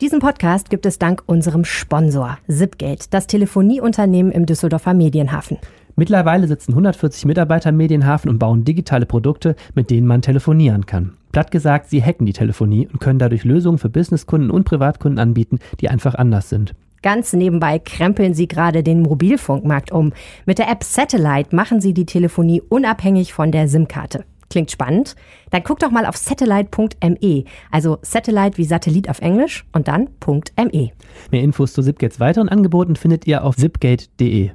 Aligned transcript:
Diesen 0.00 0.18
Podcast 0.18 0.70
gibt 0.70 0.86
es 0.86 0.98
dank 0.98 1.22
unserem 1.26 1.66
Sponsor 1.66 2.38
Zipgate, 2.48 3.08
das 3.10 3.26
Telefonieunternehmen 3.26 4.32
im 4.32 4.46
Düsseldorfer 4.46 4.94
Medienhafen. 4.94 5.58
Mittlerweile 5.94 6.48
sitzen 6.48 6.72
140 6.72 7.26
Mitarbeiter 7.26 7.68
im 7.68 7.76
Medienhafen 7.76 8.30
und 8.30 8.38
bauen 8.38 8.64
digitale 8.64 9.04
Produkte, 9.04 9.56
mit 9.74 9.90
denen 9.90 10.06
man 10.06 10.22
telefonieren 10.22 10.86
kann. 10.86 11.18
Platt 11.32 11.50
gesagt, 11.50 11.90
sie 11.90 12.02
hacken 12.02 12.24
die 12.24 12.32
Telefonie 12.32 12.88
und 12.88 12.98
können 12.98 13.18
dadurch 13.18 13.44
Lösungen 13.44 13.76
für 13.76 13.90
Businesskunden 13.90 14.50
und 14.50 14.64
Privatkunden 14.64 15.18
anbieten, 15.18 15.58
die 15.82 15.90
einfach 15.90 16.14
anders 16.14 16.48
sind. 16.48 16.74
Ganz 17.02 17.34
nebenbei 17.34 17.78
krempeln 17.78 18.32
sie 18.32 18.48
gerade 18.48 18.82
den 18.82 19.02
Mobilfunkmarkt 19.02 19.92
um. 19.92 20.14
Mit 20.46 20.58
der 20.58 20.70
App 20.70 20.82
Satellite 20.82 21.54
machen 21.54 21.82
sie 21.82 21.92
die 21.92 22.06
Telefonie 22.06 22.62
unabhängig 22.62 23.34
von 23.34 23.52
der 23.52 23.68
SIM-Karte. 23.68 24.24
Klingt 24.50 24.72
spannend? 24.72 25.14
Dann 25.50 25.62
guck 25.62 25.78
doch 25.78 25.92
mal 25.92 26.04
auf 26.04 26.16
satellite.me, 26.16 27.44
also 27.70 27.98
Satellite 28.02 28.58
wie 28.58 28.64
Satellit 28.64 29.08
auf 29.08 29.20
Englisch 29.20 29.64
und 29.72 29.86
dann 29.86 30.10
.me. 30.26 30.90
Mehr 31.30 31.42
Infos 31.42 31.72
zu 31.72 31.82
Zipgates 31.82 32.18
weiteren 32.18 32.48
Angeboten 32.48 32.96
findet 32.96 33.28
ihr 33.28 33.44
auf 33.44 33.56
zipgate.de. 33.56 34.50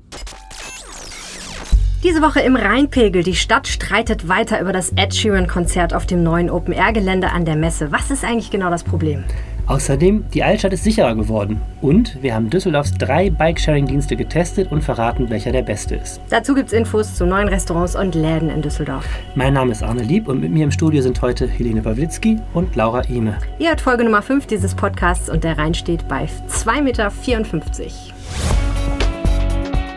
Diese 2.03 2.21
Woche 2.21 2.41
im 2.41 2.55
Rheinpegel. 2.55 3.23
Die 3.23 3.35
Stadt 3.35 3.67
streitet 3.67 4.27
weiter 4.27 4.61
über 4.61 4.73
das 4.73 4.91
Ed 4.95 5.15
Sheeran-Konzert 5.15 5.93
auf 5.93 6.05
dem 6.05 6.21
neuen 6.23 6.51
Open-Air-Gelände 6.51 7.31
an 7.31 7.45
der 7.45 7.55
Messe. 7.55 7.91
Was 7.91 8.11
ist 8.11 8.23
eigentlich 8.23 8.51
genau 8.51 8.69
das 8.69 8.83
Problem? 8.83 9.23
Außerdem, 9.67 10.25
die 10.33 10.43
Altstadt 10.43 10.73
ist 10.73 10.83
sicherer 10.83 11.15
geworden. 11.15 11.59
Und 11.81 12.21
wir 12.21 12.35
haben 12.35 12.49
Düsseldorfs 12.49 12.93
drei 12.93 13.29
Bikesharing-Dienste 13.29 14.15
getestet 14.15 14.71
und 14.71 14.83
verraten, 14.83 15.29
welcher 15.29 15.51
der 15.51 15.63
beste 15.63 15.95
ist. 15.95 16.21
Dazu 16.29 16.53
gibt 16.53 16.67
es 16.67 16.73
Infos 16.73 17.15
zu 17.15 17.25
neuen 17.25 17.47
Restaurants 17.47 17.95
und 17.95 18.13
Läden 18.13 18.49
in 18.49 18.61
Düsseldorf. 18.61 19.07
Mein 19.33 19.53
Name 19.53 19.71
ist 19.71 19.81
Arne 19.81 20.03
Lieb 20.03 20.27
und 20.27 20.39
mit 20.39 20.51
mir 20.51 20.65
im 20.65 20.71
Studio 20.71 21.01
sind 21.01 21.21
heute 21.21 21.47
Helene 21.47 21.81
Pawlitzki 21.81 22.39
und 22.53 22.75
Laura 22.75 23.01
Ime. 23.09 23.37
Ihr 23.57 23.69
hört 23.69 23.81
Folge 23.81 24.03
Nummer 24.03 24.21
5 24.21 24.45
dieses 24.45 24.75
Podcasts 24.75 25.29
und 25.29 25.43
der 25.43 25.57
Rhein 25.57 25.73
steht 25.73 26.07
bei 26.07 26.27
2,54 26.47 26.81
Meter. 26.81 27.11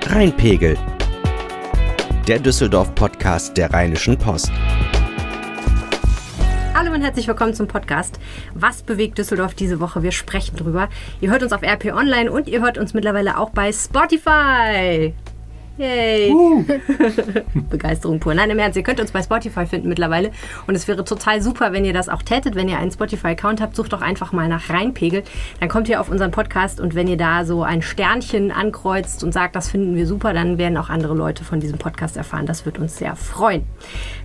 Rheinpegel. 0.07 0.79
Der 2.27 2.39
Düsseldorf-Podcast 2.39 3.57
der 3.57 3.73
Rheinischen 3.73 4.17
Post. 4.17 4.51
Hallo 6.79 6.93
und 6.93 7.03
herzlich 7.03 7.27
willkommen 7.27 7.55
zum 7.55 7.67
Podcast. 7.67 8.21
Was 8.55 8.85
bewegt 8.85 9.19
Düsseldorf 9.19 9.53
diese 9.53 9.81
Woche? 9.81 10.05
Wir 10.05 10.13
sprechen 10.13 10.55
drüber. 10.55 10.89
Ihr 11.21 11.29
hört 11.29 11.43
uns 11.43 11.53
auf 11.53 11.65
RP 11.65 11.87
Online 11.87 12.31
und 12.31 12.47
ihr 12.47 12.61
hört 12.61 12.79
uns 12.79 12.95
mittlerweile 12.95 13.37
auch 13.37 13.51
bei 13.51 13.73
Spotify. 13.73 15.13
Yay! 15.79 16.33
Uh. 16.33 16.65
Begeisterung 17.71 18.19
pur. 18.19 18.35
Nein, 18.35 18.51
im 18.51 18.59
Ernst, 18.59 18.77
ihr 18.77 18.83
könnt 18.83 18.99
uns 18.99 19.13
bei 19.13 19.23
Spotify 19.23 19.65
finden 19.65 19.89
mittlerweile. 19.89 20.33
Und 20.67 20.75
es 20.75 20.89
wäre 20.89 21.05
total 21.05 21.41
super, 21.41 21.73
wenn 21.73 21.85
ihr 21.85 21.93
das 21.93 22.09
auch 22.09 22.23
tätet. 22.23 22.57
Wenn 22.57 22.69
ihr 22.69 22.79
einen 22.79 22.91
Spotify-Account 22.91 23.61
habt, 23.61 23.77
sucht 23.77 23.93
doch 23.93 24.03
einfach 24.03 24.33
mal 24.33 24.49
nach 24.49 24.71
Reinpegel. 24.71 25.23
Dann 25.61 25.69
kommt 25.69 25.89
ihr 25.89 26.01
auf 26.01 26.09
unseren 26.09 26.33
Podcast 26.33 26.81
und 26.81 26.97
wenn 26.97 27.07
ihr 27.07 27.17
da 27.17 27.45
so 27.45 27.63
ein 27.63 27.81
Sternchen 27.81 28.51
ankreuzt 28.51 29.23
und 29.23 29.33
sagt, 29.33 29.55
das 29.55 29.71
finden 29.71 29.95
wir 29.95 30.09
super, 30.09 30.33
dann 30.33 30.59
werden 30.59 30.77
auch 30.77 30.89
andere 30.89 31.15
Leute 31.15 31.45
von 31.45 31.61
diesem 31.61 31.79
Podcast 31.79 32.17
erfahren. 32.17 32.47
Das 32.47 32.67
wird 32.67 32.79
uns 32.79 32.97
sehr 32.97 33.15
freuen. 33.15 33.63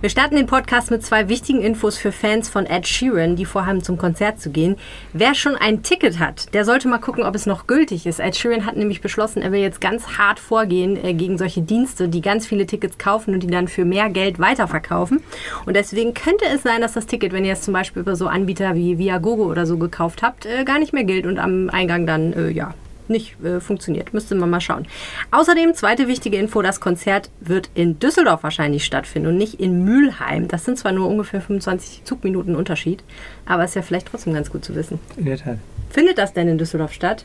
Wir 0.00 0.10
starten 0.10 0.34
den 0.34 0.46
Podcast 0.46 0.90
mit 0.90 1.04
zwei 1.04 1.28
wichtigen 1.28 1.60
Infos 1.60 1.96
für 1.96 2.10
Fans 2.10 2.48
von 2.48 2.66
Ed 2.66 2.88
Sheeran, 2.88 3.36
die 3.36 3.44
vorhaben, 3.44 3.80
zum 3.80 3.96
Konzert 3.96 4.40
zu 4.40 4.50
gehen. 4.50 4.74
Wer 5.12 5.36
schon 5.36 5.54
ein 5.54 5.84
Ticket 5.84 6.18
hat, 6.18 6.52
der 6.52 6.64
sollte 6.64 6.88
mal 6.88 6.98
gucken, 6.98 7.22
ob 7.22 7.36
es 7.36 7.46
noch 7.46 7.68
gültig 7.68 8.06
ist. 8.06 8.18
Ed 8.18 8.34
Sheeran 8.34 8.66
hat 8.66 8.76
nämlich 8.76 9.00
beschlossen, 9.00 9.40
er 9.40 9.52
will 9.52 9.60
jetzt 9.60 9.80
ganz 9.80 10.18
hart 10.18 10.40
vorgehen 10.40 10.96
äh, 10.96 11.14
gegen 11.14 11.38
solche 11.38 11.43
Dienste, 11.48 12.08
die 12.08 12.20
ganz 12.20 12.46
viele 12.46 12.66
Tickets 12.66 12.98
kaufen 12.98 13.34
und 13.34 13.42
die 13.42 13.46
dann 13.46 13.68
für 13.68 13.84
mehr 13.84 14.10
Geld 14.10 14.38
weiterverkaufen. 14.38 15.20
Und 15.66 15.74
deswegen 15.76 16.14
könnte 16.14 16.44
es 16.46 16.62
sein, 16.62 16.80
dass 16.80 16.92
das 16.92 17.06
Ticket, 17.06 17.32
wenn 17.32 17.44
ihr 17.44 17.52
es 17.52 17.62
zum 17.62 17.74
Beispiel 17.74 18.02
über 18.02 18.16
so 18.16 18.26
Anbieter 18.26 18.74
wie 18.74 18.98
Viagogo 18.98 19.44
oder 19.44 19.66
so 19.66 19.78
gekauft 19.78 20.22
habt, 20.22 20.46
äh, 20.46 20.64
gar 20.64 20.78
nicht 20.78 20.92
mehr 20.92 21.04
gilt 21.04 21.26
und 21.26 21.38
am 21.38 21.70
Eingang 21.70 22.06
dann, 22.06 22.32
äh, 22.32 22.50
ja, 22.50 22.74
nicht 23.08 23.42
äh, 23.44 23.60
funktioniert. 23.60 24.14
Müsste 24.14 24.34
man 24.34 24.50
mal 24.50 24.60
schauen. 24.60 24.86
Außerdem, 25.30 25.74
zweite 25.74 26.08
wichtige 26.08 26.36
Info, 26.36 26.62
das 26.62 26.80
Konzert 26.80 27.30
wird 27.40 27.70
in 27.74 27.98
Düsseldorf 27.98 28.42
wahrscheinlich 28.42 28.84
stattfinden 28.84 29.28
und 29.28 29.36
nicht 29.36 29.60
in 29.60 29.84
Mülheim. 29.84 30.48
Das 30.48 30.64
sind 30.64 30.78
zwar 30.78 30.92
nur 30.92 31.08
ungefähr 31.08 31.40
25 31.40 32.02
Zugminuten 32.04 32.56
Unterschied, 32.56 33.02
aber 33.46 33.64
ist 33.64 33.76
ja 33.76 33.82
vielleicht 33.82 34.08
trotzdem 34.08 34.34
ganz 34.34 34.50
gut 34.50 34.64
zu 34.64 34.74
wissen. 34.74 34.98
In 35.16 35.26
der 35.26 35.38
Tat. 35.38 35.58
Findet 35.90 36.18
das 36.18 36.32
denn 36.32 36.48
in 36.48 36.58
Düsseldorf 36.58 36.92
statt? 36.92 37.24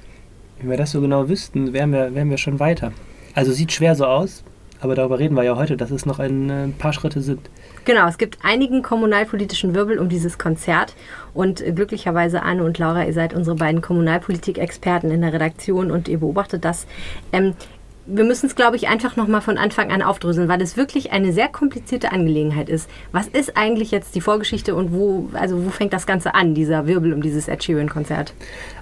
Wenn 0.59 0.69
wir 0.69 0.78
das 0.78 0.91
so 0.91 1.02
genau 1.02 1.29
wüssten, 1.29 1.74
wären 1.74 1.91
wir, 1.91 2.13
wären 2.13 2.29
wir 2.29 2.38
schon 2.38 2.59
weiter. 2.59 2.91
Also 3.39 3.53
sieht 3.53 3.72
schwer 3.72 3.95
so 3.95 4.05
aus, 4.05 4.44
aber 4.81 4.95
darüber 4.95 5.17
reden 5.17 5.33
wir 5.35 5.44
ja 5.44 5.55
heute, 5.55 5.77
dass 5.77 5.91
es 5.91 6.05
noch 6.05 6.19
ein, 6.19 6.50
äh, 6.50 6.67
paar 6.77 6.91
Schritte 6.91 7.22
sind. 7.22 7.50
Genau, 7.85 8.05
es 8.05 8.17
gibt 8.17 8.39
einigen 8.44 8.81
kommunalpolitischen 8.81 9.73
Wirbel 9.73 9.97
um 9.97 10.09
dieses 10.09 10.38
Konzert 10.38 10.94
und 11.33 11.61
äh, 11.61 11.72
glücklicherweise 11.72 12.44
Anne 12.44 12.66
und 12.66 12.78
Laura, 12.79 13.05
ihr 13.05 13.13
seid 13.13 13.33
unsere 13.33 13.55
beiden 13.55 13.79
Kommunalpolitik-Experten 13.79 15.09
in 15.09 15.22
der 15.22 15.31
Redaktion 15.31 15.89
und 15.89 16.09
ihr 16.09 16.19
beobachtet 16.19 16.66
das. 16.66 16.85
Ähm, 17.31 17.53
wir 18.12 18.24
müssen 18.24 18.47
es, 18.47 18.56
glaube 18.56 18.75
ich, 18.75 18.88
einfach 18.88 19.16
nochmal 19.16 19.42
von 19.42 19.58
Anfang 19.58 19.92
an 19.92 20.02
aufdröseln, 20.02 20.47
weil 20.47 20.62
es 20.62 20.78
wirklich 20.78 21.12
eine 21.12 21.31
sehr 21.31 21.47
komplizierte 21.47 22.12
Angelegenheit 22.12 22.70
ist. 22.70 22.90
Was 23.12 23.28
ist 23.28 23.56
eigentlich 23.56 23.92
jetzt 23.92 24.16
die 24.16 24.22
Vorgeschichte 24.22 24.75
und 24.75 24.92
wo, 24.92 25.30
also 25.34 25.66
wo 25.66 25.70
fängt 25.70 25.94
das 25.94 26.08
Ganze 26.08 26.34
an, 26.36 26.56
dieser 26.56 26.88
Wirbel 26.88 27.14
um 27.14 27.22
dieses 27.22 27.47
Ed 27.47 27.64
Sheeran-Konzert? 27.64 28.34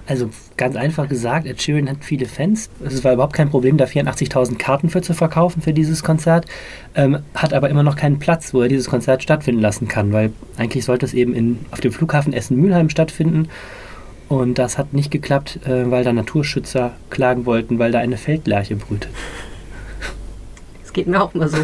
Also 0.06 0.30
ganz 0.56 0.76
einfach 0.76 1.08
gesagt, 1.08 1.46
Ed 1.46 1.60
Sheeran 1.60 1.88
hat 1.88 1.98
viele 2.00 2.26
Fans. 2.26 2.70
Es 2.84 3.04
war 3.04 3.12
überhaupt 3.12 3.34
kein 3.34 3.50
Problem, 3.50 3.76
da 3.76 3.84
84.000 3.84 4.56
Karten 4.56 4.88
für 4.88 5.02
zu 5.02 5.12
verkaufen 5.12 5.60
für 5.60 5.72
dieses 5.72 6.02
Konzert, 6.02 6.46
ähm, 6.94 7.18
hat 7.34 7.52
aber 7.52 7.68
immer 7.68 7.82
noch 7.82 7.96
keinen 7.96 8.18
Platz, 8.18 8.54
wo 8.54 8.62
er 8.62 8.68
dieses 8.68 8.88
Konzert 8.88 9.22
stattfinden 9.22 9.60
lassen 9.60 9.88
kann, 9.88 10.12
weil 10.12 10.32
eigentlich 10.56 10.84
sollte 10.84 11.04
es 11.04 11.14
eben 11.14 11.34
in, 11.34 11.58
auf 11.70 11.80
dem 11.80 11.92
Flughafen 11.92 12.32
Essen-Mülheim 12.32 12.88
stattfinden. 12.88 13.48
Und 14.28 14.58
das 14.58 14.76
hat 14.76 14.92
nicht 14.92 15.10
geklappt, 15.10 15.60
äh, 15.66 15.90
weil 15.90 16.04
da 16.04 16.12
Naturschützer 16.12 16.92
klagen 17.10 17.46
wollten, 17.46 17.78
weil 17.78 17.92
da 17.92 17.98
eine 17.98 18.18
Feldlerche 18.18 18.76
brütet. 18.76 19.10
Das 20.82 20.92
geht 20.92 21.06
mir 21.06 21.22
auch 21.22 21.32
mal 21.34 21.48
so. 21.48 21.58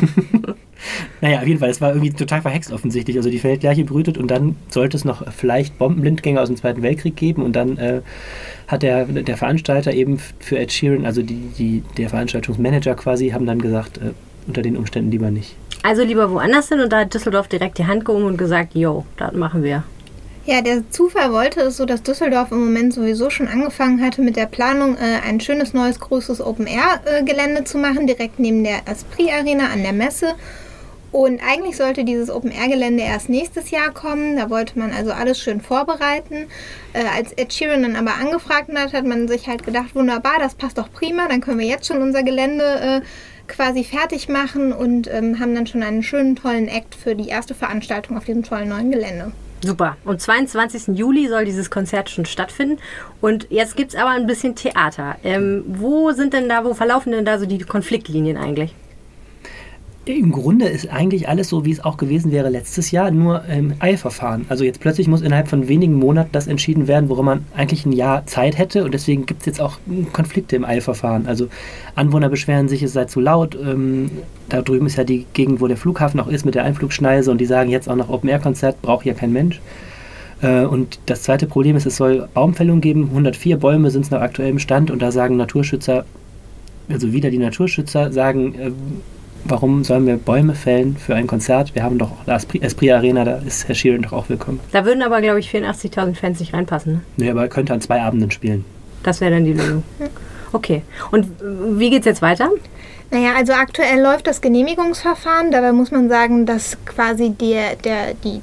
naja, 1.21 1.41
auf 1.41 1.47
jeden 1.47 1.61
Fall, 1.61 1.71
es 1.71 1.81
war 1.81 1.91
irgendwie 1.91 2.11
total 2.11 2.43
verhext 2.43 2.73
offensichtlich. 2.73 3.17
Also 3.17 3.31
die 3.31 3.39
Feldlerche 3.39 3.85
brütet 3.85 4.17
und 4.17 4.31
dann 4.31 4.57
sollte 4.71 4.97
es 4.97 5.05
noch 5.05 5.31
vielleicht 5.33 5.79
Bombenblindgänger 5.79 6.41
aus 6.41 6.49
dem 6.49 6.57
Zweiten 6.57 6.83
Weltkrieg 6.83 7.17
geben 7.17 7.43
und 7.43 7.55
dann 7.55 7.77
äh, 7.77 8.01
hat 8.67 8.83
der, 8.83 9.05
der 9.05 9.37
Veranstalter 9.37 9.93
eben 9.93 10.19
für 10.41 10.59
Ed 10.59 10.73
Sheeran, 10.73 11.05
also 11.05 11.23
die, 11.23 11.51
die, 11.59 11.83
der 11.97 12.09
Veranstaltungsmanager 12.09 12.95
quasi, 12.95 13.31
haben 13.31 13.47
dann 13.47 13.61
gesagt, 13.61 13.99
äh, 13.99 14.13
unter 14.47 14.63
den 14.63 14.77
Umständen 14.77 15.11
lieber 15.11 15.31
nicht. 15.31 15.57
Also 15.83 16.03
lieber 16.03 16.31
woanders 16.31 16.69
hin 16.69 16.81
und 16.81 16.93
da 16.93 17.01
hat 17.01 17.13
Düsseldorf 17.13 17.49
direkt 17.49 17.79
die 17.79 17.87
Hand 17.87 18.05
gehoben 18.05 18.25
und 18.25 18.39
gesagt, 18.39 18.75
yo, 18.75 19.05
das 19.17 19.35
machen 19.35 19.63
wir. 19.63 19.85
Ja, 20.47 20.60
der 20.60 20.91
Zufall 20.91 21.32
wollte 21.32 21.62
es 21.62 21.78
so, 21.78 21.87
dass 21.87 22.03
Düsseldorf 22.03 22.53
im 22.53 22.62
Moment 22.62 22.93
sowieso 22.93 23.31
schon 23.31 23.49
angefangen 23.49 24.05
hatte 24.05 24.21
mit 24.21 24.37
der 24.37 24.44
Planung, 24.44 24.94
äh, 24.97 25.27
ein 25.27 25.41
schönes 25.41 25.72
neues 25.72 25.99
großes 25.99 26.43
Open-Air-Gelände 26.43 27.65
zu 27.65 27.78
machen, 27.78 28.06
direkt 28.06 28.38
neben 28.38 28.62
der 28.62 28.87
Esprit 28.87 29.33
Arena 29.33 29.69
an 29.72 29.83
der 29.83 29.94
Messe. 29.94 30.34
Und 31.12 31.41
eigentlich 31.43 31.78
sollte 31.78 32.04
dieses 32.04 32.28
Open-Air-Gelände 32.28 33.03
erst 33.03 33.31
nächstes 33.31 33.71
Jahr 33.71 33.91
kommen. 33.91 34.37
Da 34.37 34.50
wollte 34.50 34.78
man 34.78 34.93
also 34.93 35.12
alles 35.12 35.41
schön 35.41 35.62
vorbereiten. 35.62 36.49
Äh, 36.93 37.04
als 37.16 37.33
Ed 37.33 37.50
Sheeran 37.50 37.81
dann 37.81 37.97
aber 37.97 38.16
angefragt 38.16 38.69
hat, 38.75 38.93
hat 38.93 39.06
man 39.06 39.28
sich 39.28 39.49
halt 39.49 39.65
gedacht, 39.65 39.94
wunderbar, 39.94 40.41
das 40.41 40.56
passt 40.56 40.77
doch 40.77 40.93
prima, 40.93 41.27
dann 41.27 41.41
können 41.41 41.60
wir 41.60 41.66
jetzt 41.66 41.87
schon 41.87 42.03
unser 42.03 42.22
Gelände 42.22 42.65
äh, 42.65 43.00
quasi 43.49 43.83
fertig 43.83 44.28
machen 44.28 44.75
und 44.75 45.09
ähm, 45.10 45.41
haben 45.41 45.54
dann 45.54 45.66
schon 45.66 45.83
einen 45.83 46.03
schönen, 46.03 46.37
tollen 46.37 46.69
Act 46.69 46.94
für 46.94 47.15
die 47.15 47.28
erste 47.28 47.54
Veranstaltung 47.54 48.19
auf 48.19 48.27
diesem 48.27 48.43
tollen 48.43 48.69
neuen 48.69 48.91
Gelände. 48.91 49.33
Super. 49.65 49.97
Und 50.05 50.21
22. 50.21 50.99
Juli 50.99 51.27
soll 51.29 51.47
dieses 51.47 51.71
Konzert 51.71 52.11
schon 52.11 52.27
stattfinden. 52.27 52.79
Und 53.23 53.47
jetzt 53.51 53.77
gibt 53.77 53.95
es 53.95 53.99
aber 53.99 54.11
ein 54.11 54.27
bisschen 54.27 54.55
Theater. 54.55 55.17
Ähm, 55.25 55.65
wo 55.67 56.13
sind 56.13 56.35
denn 56.35 56.51
da, 56.51 56.65
wo 56.65 56.75
verlaufen 56.75 57.13
denn 57.13 57.25
da 57.25 57.39
so 57.39 57.47
die 57.47 57.59
Konfliktlinien 57.59 58.37
eigentlich? 58.37 58.75
Im 60.06 60.32
Grunde 60.32 60.66
ist 60.66 60.91
eigentlich 60.91 61.31
alles 61.31 61.48
so, 61.48 61.65
wie 61.65 61.70
es 61.70 61.82
auch 61.82 61.97
gewesen 61.97 62.31
wäre 62.31 62.50
letztes 62.50 62.91
Jahr, 62.91 63.10
nur 63.10 63.42
im 63.47 63.72
Eilverfahren. 63.78 64.44
Also 64.50 64.62
jetzt 64.62 64.81
plötzlich 64.81 65.09
muss 65.09 65.22
innerhalb 65.22 65.48
von 65.48 65.66
wenigen 65.66 65.94
Monaten 65.94 66.28
das 66.32 66.47
entschieden 66.47 66.88
werden, 66.88 67.09
worum 67.09 67.25
man 67.25 67.47
eigentlich 67.56 67.87
ein 67.87 67.92
Jahr 67.92 68.26
Zeit 68.26 68.59
hätte. 68.59 68.84
Und 68.84 68.92
deswegen 68.92 69.25
gibt 69.25 69.41
es 69.41 69.47
jetzt 69.47 69.62
auch 69.62 69.78
Konflikte 70.12 70.56
im 70.56 70.65
Eilverfahren. 70.66 71.27
Also 71.27 71.48
Anwohner 71.95 72.28
beschweren 72.28 72.68
sich, 72.68 72.83
es 72.83 72.92
sei 72.92 73.06
zu 73.06 73.18
laut. 73.18 73.56
Ähm, 73.56 74.10
da 74.51 74.60
drüben 74.60 74.84
ist 74.84 74.97
ja 74.97 75.04
die 75.04 75.24
Gegend, 75.33 75.62
wo 75.62 75.68
der 75.68 75.78
Flughafen 75.78 76.21
auch 76.21 76.28
ist, 76.28 76.45
mit 76.45 76.54
der 76.54 76.65
Einflugschneise. 76.65 77.30
Und 77.30 77.39
die 77.39 77.47
sagen 77.47 77.71
jetzt 77.71 77.89
auch 77.89 77.97
noch 77.97 78.10
Open-Air-Konzert, 78.10 78.83
braucht 78.83 79.04
hier 79.04 79.15
kein 79.15 79.33
Mensch. 79.33 79.62
Äh, 80.42 80.66
und 80.66 80.98
das 81.07 81.22
zweite 81.22 81.47
Problem 81.47 81.77
ist, 81.77 81.86
es 81.86 81.97
soll 81.97 82.28
Baumfällung 82.34 82.83
geben. 82.83 83.04
104 83.04 83.57
Bäume 83.57 83.91
sind 83.91 84.04
es 84.04 84.10
nach 84.10 84.21
aktuellem 84.21 84.59
Stand. 84.59 84.91
Und 84.91 85.00
da 85.00 85.10
sagen 85.12 85.39
Naturschützer, 85.39 86.04
also 86.91 87.15
wieder 87.15 87.30
die 87.30 87.39
Naturschützer, 87.39 88.12
sagen, 88.12 88.54
äh, 88.54 88.71
warum 89.45 89.85
sollen 89.85 90.07
wir 90.07 90.17
Bäume 90.17 90.55
fällen 90.55 90.97
für 90.97 91.15
ein 91.15 91.27
Konzert? 91.27 91.75
Wir 91.75 91.83
haben 91.83 91.99
doch 91.99 92.11
das 92.27 92.47
Esprit 92.61 92.93
Arena, 92.93 93.25
da 93.25 93.37
ist 93.37 93.69
Herr 93.69 93.75
Sheeran 93.75 94.03
doch 94.03 94.13
auch 94.13 94.29
willkommen. 94.29 94.61
Da 94.73 94.85
würden 94.85 95.03
aber, 95.03 95.21
glaube 95.21 95.41
ich, 95.41 95.51
84.000 95.51 96.15
Fans 96.15 96.41
nicht 96.41 96.55
reinpassen. 96.55 96.95
Ne? 96.95 97.01
Nee, 97.17 97.31
aber 97.31 97.43
er 97.43 97.49
könnte 97.49 97.73
an 97.73 97.81
zwei 97.81 98.01
Abenden 98.01 98.31
spielen. 98.31 98.65
Das 99.03 99.21
wäre 99.21 99.33
dann 99.33 99.45
die 99.45 99.53
Lösung. 99.53 99.83
Okay. 100.53 100.83
Und 101.11 101.27
wie 101.79 101.91
geht 101.91 102.01
es 102.01 102.07
jetzt 102.07 102.23
weiter? 102.23 102.49
Naja, 103.11 103.35
also 103.37 103.53
aktuell 103.53 104.01
läuft 104.01 104.27
das 104.27 104.41
Genehmigungsverfahren. 104.41 105.51
Dabei 105.51 105.73
muss 105.73 105.91
man 105.91 106.09
sagen, 106.09 106.47
dass 106.47 106.79
quasi 106.85 107.31
der, 107.31 107.77
der, 107.77 108.15
die 108.15 108.41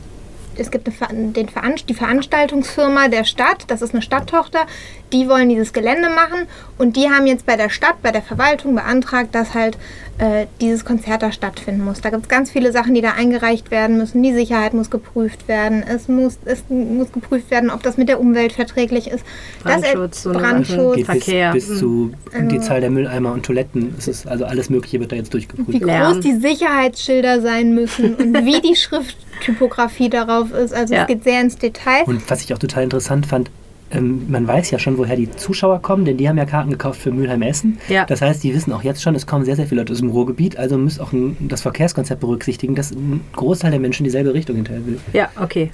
es 0.57 0.71
gibt 0.71 0.89
eine, 1.01 1.29
den 1.29 1.49
Veranst 1.49 1.89
die 1.89 1.93
Veranstaltungsfirma 1.93 3.07
der 3.07 3.23
Stadt, 3.23 3.65
das 3.67 3.81
ist 3.81 3.93
eine 3.93 4.01
Stadttochter, 4.01 4.65
die 5.13 5.27
wollen 5.27 5.49
dieses 5.49 5.73
Gelände 5.73 6.09
machen 6.09 6.47
und 6.77 6.95
die 6.95 7.09
haben 7.09 7.27
jetzt 7.27 7.45
bei 7.45 7.55
der 7.57 7.69
Stadt, 7.69 8.01
bei 8.01 8.11
der 8.11 8.21
Verwaltung 8.21 8.75
beantragt, 8.75 9.33
dass 9.35 9.53
halt 9.53 9.77
äh, 10.17 10.45
dieses 10.59 10.85
Konzert 10.85 11.21
da 11.23 11.31
stattfinden 11.31 11.83
muss. 11.83 12.01
Da 12.01 12.09
gibt 12.09 12.23
es 12.23 12.29
ganz 12.29 12.51
viele 12.51 12.71
Sachen, 12.71 12.93
die 12.93 13.01
da 13.01 13.11
eingereicht 13.13 13.71
werden 13.71 13.97
müssen. 13.97 14.21
Die 14.23 14.33
Sicherheit 14.33 14.73
muss 14.73 14.89
geprüft 14.89 15.47
werden. 15.47 15.83
Es 15.87 16.07
muss, 16.07 16.37
es 16.45 16.63
muss 16.69 17.11
geprüft 17.11 17.49
werden, 17.51 17.69
ob 17.69 17.81
das 17.83 17.97
mit 17.97 18.07
der 18.09 18.19
Umwelt 18.19 18.53
verträglich 18.53 19.07
ist. 19.09 19.23
Brandschutz, 19.63 20.23
das, 20.23 20.33
Brandschutz 20.33 20.95
Geht 20.95 21.05
Verkehr. 21.05 21.51
Bis, 21.53 21.67
bis 21.67 21.79
zu 21.79 22.11
Mhm. 22.33 22.47
die 22.49 22.59
Zahl 22.61 22.79
der 22.79 22.89
Mülleimer 22.89 23.33
und 23.33 23.45
Toiletten. 23.45 23.93
Es 23.97 24.07
ist 24.07 24.25
also 24.27 24.45
alles 24.45 24.69
Mögliche 24.69 24.99
wird 25.01 25.11
da 25.11 25.17
jetzt 25.17 25.27
wie 25.29 25.31
durchgeprüft. 25.39 25.81
Lärm. 25.81 26.13
groß 26.13 26.23
die 26.23 26.35
Sicherheitsschilder 26.39 27.41
sein 27.41 27.73
müssen 27.75 28.15
und 28.15 28.33
wie 28.45 28.61
die 28.61 28.75
Schrifttypografie 28.75 30.09
darauf 30.09 30.51
ist. 30.53 30.73
Also 30.73 30.93
Ja. 30.93 31.01
es 31.01 31.07
geht 31.07 31.23
sehr 31.23 31.41
ins 31.41 31.57
Detail. 31.57 32.03
Und 32.05 32.29
was 32.29 32.41
ich 32.41 32.53
auch 32.53 32.59
total 32.59 32.83
interessant 32.83 33.25
fand, 33.25 33.49
ähm, 33.91 34.25
man 34.29 34.47
weiß 34.47 34.71
ja 34.71 34.79
schon, 34.79 34.97
woher 34.97 35.15
die 35.15 35.29
Zuschauer 35.29 35.81
kommen, 35.81 36.05
denn 36.05 36.17
die 36.17 36.27
haben 36.27 36.37
ja 36.37 36.45
Karten 36.45 36.71
gekauft 36.71 37.01
für 37.01 37.11
Mülheim 37.11 37.41
Essen. 37.41 37.79
Ja. 37.87 38.05
Das 38.05 38.21
heißt, 38.21 38.43
die 38.43 38.53
wissen 38.53 38.73
auch 38.73 38.83
jetzt 38.83 39.01
schon, 39.01 39.15
es 39.15 39.27
kommen 39.27 39.45
sehr, 39.45 39.55
sehr 39.55 39.67
viele 39.67 39.81
Leute 39.81 39.93
aus 39.93 39.99
dem 39.99 40.09
Ruhrgebiet, 40.09 40.57
also 40.57 40.77
muss 40.77 40.99
auch 40.99 41.11
ein, 41.11 41.37
das 41.41 41.61
Verkehrskonzept 41.61 42.21
berücksichtigen, 42.21 42.75
dass 42.75 42.91
ein 42.91 43.21
Großteil 43.33 43.71
der 43.71 43.79
Menschen 43.79 44.03
dieselbe 44.03 44.33
Richtung 44.33 44.55
hinterher 44.55 44.85
will. 44.85 44.99
Ja, 45.13 45.29
okay. 45.39 45.71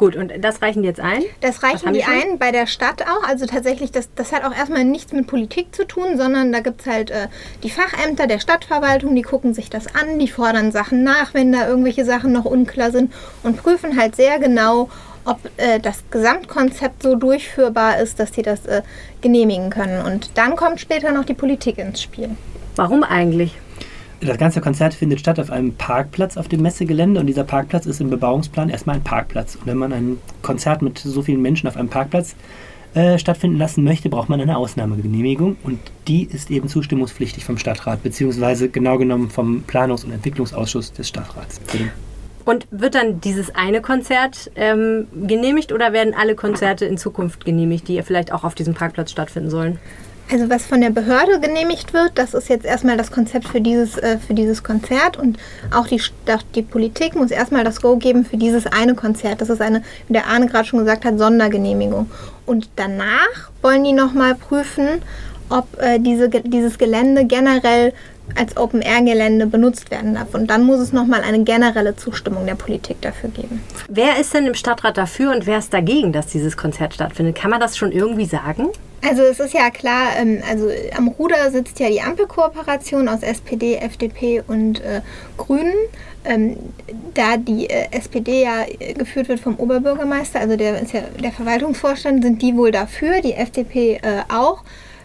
Gut, 0.00 0.16
und 0.16 0.32
das 0.40 0.62
reichen 0.62 0.80
die 0.80 0.88
jetzt 0.88 0.98
ein? 0.98 1.20
Das 1.42 1.62
reichen 1.62 1.92
die 1.92 2.04
ein 2.04 2.38
bei 2.38 2.52
der 2.52 2.66
Stadt 2.66 3.02
auch. 3.02 3.28
Also 3.28 3.44
tatsächlich, 3.44 3.92
das, 3.92 4.08
das 4.14 4.32
hat 4.32 4.44
auch 4.44 4.56
erstmal 4.56 4.82
nichts 4.82 5.12
mit 5.12 5.26
Politik 5.26 5.74
zu 5.74 5.86
tun, 5.86 6.16
sondern 6.16 6.52
da 6.52 6.60
gibt 6.60 6.80
es 6.80 6.86
halt 6.86 7.10
äh, 7.10 7.28
die 7.62 7.68
Fachämter 7.68 8.26
der 8.26 8.38
Stadtverwaltung, 8.38 9.14
die 9.14 9.20
gucken 9.20 9.52
sich 9.52 9.68
das 9.68 9.94
an, 9.94 10.18
die 10.18 10.28
fordern 10.28 10.72
Sachen 10.72 11.02
nach, 11.02 11.34
wenn 11.34 11.52
da 11.52 11.68
irgendwelche 11.68 12.06
Sachen 12.06 12.32
noch 12.32 12.46
unklar 12.46 12.92
sind 12.92 13.12
und 13.42 13.58
prüfen 13.58 14.00
halt 14.00 14.16
sehr 14.16 14.38
genau, 14.38 14.88
ob 15.24 15.38
äh, 15.56 15.78
das 15.80 16.04
Gesamtkonzept 16.10 17.02
so 17.02 17.14
durchführbar 17.14 17.98
ist, 17.98 18.18
dass 18.20 18.32
die 18.32 18.42
das 18.42 18.66
äh, 18.66 18.82
genehmigen 19.20 19.70
können. 19.70 20.04
Und 20.04 20.30
dann 20.34 20.56
kommt 20.56 20.80
später 20.80 21.12
noch 21.12 21.24
die 21.24 21.34
Politik 21.34 21.78
ins 21.78 22.02
Spiel. 22.02 22.30
Warum 22.76 23.02
eigentlich? 23.02 23.54
Das 24.20 24.36
ganze 24.36 24.60
Konzert 24.60 24.92
findet 24.92 25.18
statt 25.18 25.40
auf 25.40 25.50
einem 25.50 25.74
Parkplatz 25.74 26.36
auf 26.36 26.46
dem 26.46 26.60
Messegelände 26.60 27.20
und 27.20 27.26
dieser 27.26 27.44
Parkplatz 27.44 27.86
ist 27.86 28.02
im 28.02 28.10
Bebauungsplan 28.10 28.68
erstmal 28.68 28.96
ein 28.96 29.02
Parkplatz. 29.02 29.56
Und 29.56 29.66
wenn 29.66 29.78
man 29.78 29.92
ein 29.94 30.18
Konzert 30.42 30.82
mit 30.82 30.98
so 30.98 31.22
vielen 31.22 31.40
Menschen 31.40 31.68
auf 31.68 31.76
einem 31.76 31.88
Parkplatz 31.88 32.34
äh, 32.92 33.18
stattfinden 33.18 33.56
lassen 33.56 33.82
möchte, 33.82 34.10
braucht 34.10 34.28
man 34.28 34.40
eine 34.40 34.58
Ausnahmegenehmigung 34.58 35.56
und 35.62 35.78
die 36.06 36.24
ist 36.24 36.50
eben 36.50 36.68
zustimmungspflichtig 36.68 37.44
vom 37.44 37.56
Stadtrat, 37.56 38.02
beziehungsweise 38.02 38.68
genau 38.68 38.98
genommen 38.98 39.30
vom 39.30 39.64
Planungs- 39.66 40.04
und 40.04 40.12
Entwicklungsausschuss 40.12 40.92
des 40.92 41.08
Stadtrats. 41.08 41.60
Und 42.44 42.66
wird 42.70 42.94
dann 42.94 43.20
dieses 43.20 43.54
eine 43.54 43.80
Konzert 43.80 44.50
ähm, 44.56 45.06
genehmigt 45.26 45.72
oder 45.72 45.92
werden 45.92 46.14
alle 46.18 46.34
Konzerte 46.34 46.84
in 46.86 46.98
Zukunft 46.98 47.44
genehmigt, 47.44 47.88
die 47.88 48.02
vielleicht 48.02 48.32
auch 48.32 48.44
auf 48.44 48.54
diesem 48.54 48.74
Parkplatz 48.74 49.10
stattfinden 49.10 49.50
sollen? 49.50 49.78
Also 50.32 50.48
was 50.48 50.64
von 50.64 50.80
der 50.80 50.90
Behörde 50.90 51.40
genehmigt 51.40 51.92
wird, 51.92 52.12
das 52.14 52.34
ist 52.34 52.48
jetzt 52.48 52.64
erstmal 52.64 52.96
das 52.96 53.10
Konzept 53.10 53.48
für 53.48 53.60
dieses, 53.60 53.98
äh, 53.98 54.16
für 54.16 54.32
dieses 54.32 54.62
Konzert 54.62 55.16
und 55.16 55.38
auch 55.72 55.88
die, 55.88 56.00
die 56.54 56.62
Politik 56.62 57.16
muss 57.16 57.32
erstmal 57.32 57.64
das 57.64 57.80
Go 57.80 57.96
geben 57.96 58.24
für 58.24 58.36
dieses 58.36 58.66
eine 58.66 58.94
Konzert. 58.94 59.40
Das 59.40 59.50
ist 59.50 59.60
eine, 59.60 59.82
wie 60.06 60.12
der 60.12 60.28
Arne 60.28 60.46
gerade 60.46 60.66
schon 60.66 60.78
gesagt 60.78 61.04
hat, 61.04 61.18
Sondergenehmigung. 61.18 62.08
Und 62.46 62.68
danach 62.76 63.50
wollen 63.60 63.82
die 63.82 63.92
nochmal 63.92 64.36
prüfen, 64.36 65.02
ob 65.48 65.66
äh, 65.80 65.98
diese, 65.98 66.28
dieses 66.28 66.78
Gelände 66.78 67.24
generell 67.24 67.92
als 68.36 68.56
Open-Air-Gelände 68.56 69.46
benutzt 69.46 69.90
werden 69.90 70.14
darf. 70.14 70.34
Und 70.34 70.48
dann 70.48 70.62
muss 70.62 70.80
es 70.80 70.92
nochmal 70.92 71.22
eine 71.22 71.42
generelle 71.44 71.96
Zustimmung 71.96 72.46
der 72.46 72.54
Politik 72.54 73.00
dafür 73.00 73.30
geben. 73.30 73.62
Wer 73.88 74.18
ist 74.20 74.34
denn 74.34 74.46
im 74.46 74.54
Stadtrat 74.54 74.96
dafür 74.96 75.32
und 75.32 75.46
wer 75.46 75.58
ist 75.58 75.72
dagegen, 75.72 76.12
dass 76.12 76.26
dieses 76.26 76.56
Konzert 76.56 76.94
stattfindet? 76.94 77.36
Kann 77.36 77.50
man 77.50 77.60
das 77.60 77.76
schon 77.76 77.92
irgendwie 77.92 78.26
sagen? 78.26 78.68
Also 79.02 79.22
es 79.22 79.40
ist 79.40 79.54
ja 79.54 79.70
klar, 79.70 80.08
ähm, 80.18 80.42
also 80.48 80.68
am 80.96 81.08
Ruder 81.08 81.50
sitzt 81.50 81.80
ja 81.80 81.88
die 81.88 82.02
Ampelkooperation 82.02 83.08
aus 83.08 83.22
SPD, 83.22 83.76
FDP 83.76 84.42
und 84.46 84.80
äh, 84.80 85.00
Grünen. 85.38 85.74
Ähm, 86.22 86.58
da 87.14 87.38
die 87.38 87.70
äh, 87.70 87.88
SPD 87.92 88.42
ja 88.42 88.66
äh, 88.78 88.92
geführt 88.92 89.28
wird 89.28 89.40
vom 89.40 89.56
Oberbürgermeister, 89.56 90.40
also 90.40 90.54
der 90.56 90.78
ist 90.78 90.92
ja 90.92 91.00
der 91.22 91.32
Verwaltungsvorstand, 91.32 92.22
sind 92.22 92.42
die 92.42 92.54
wohl 92.54 92.72
dafür, 92.72 93.22
die 93.22 93.32
FDP 93.32 93.94
äh, 94.02 94.22
auch. 94.28 94.62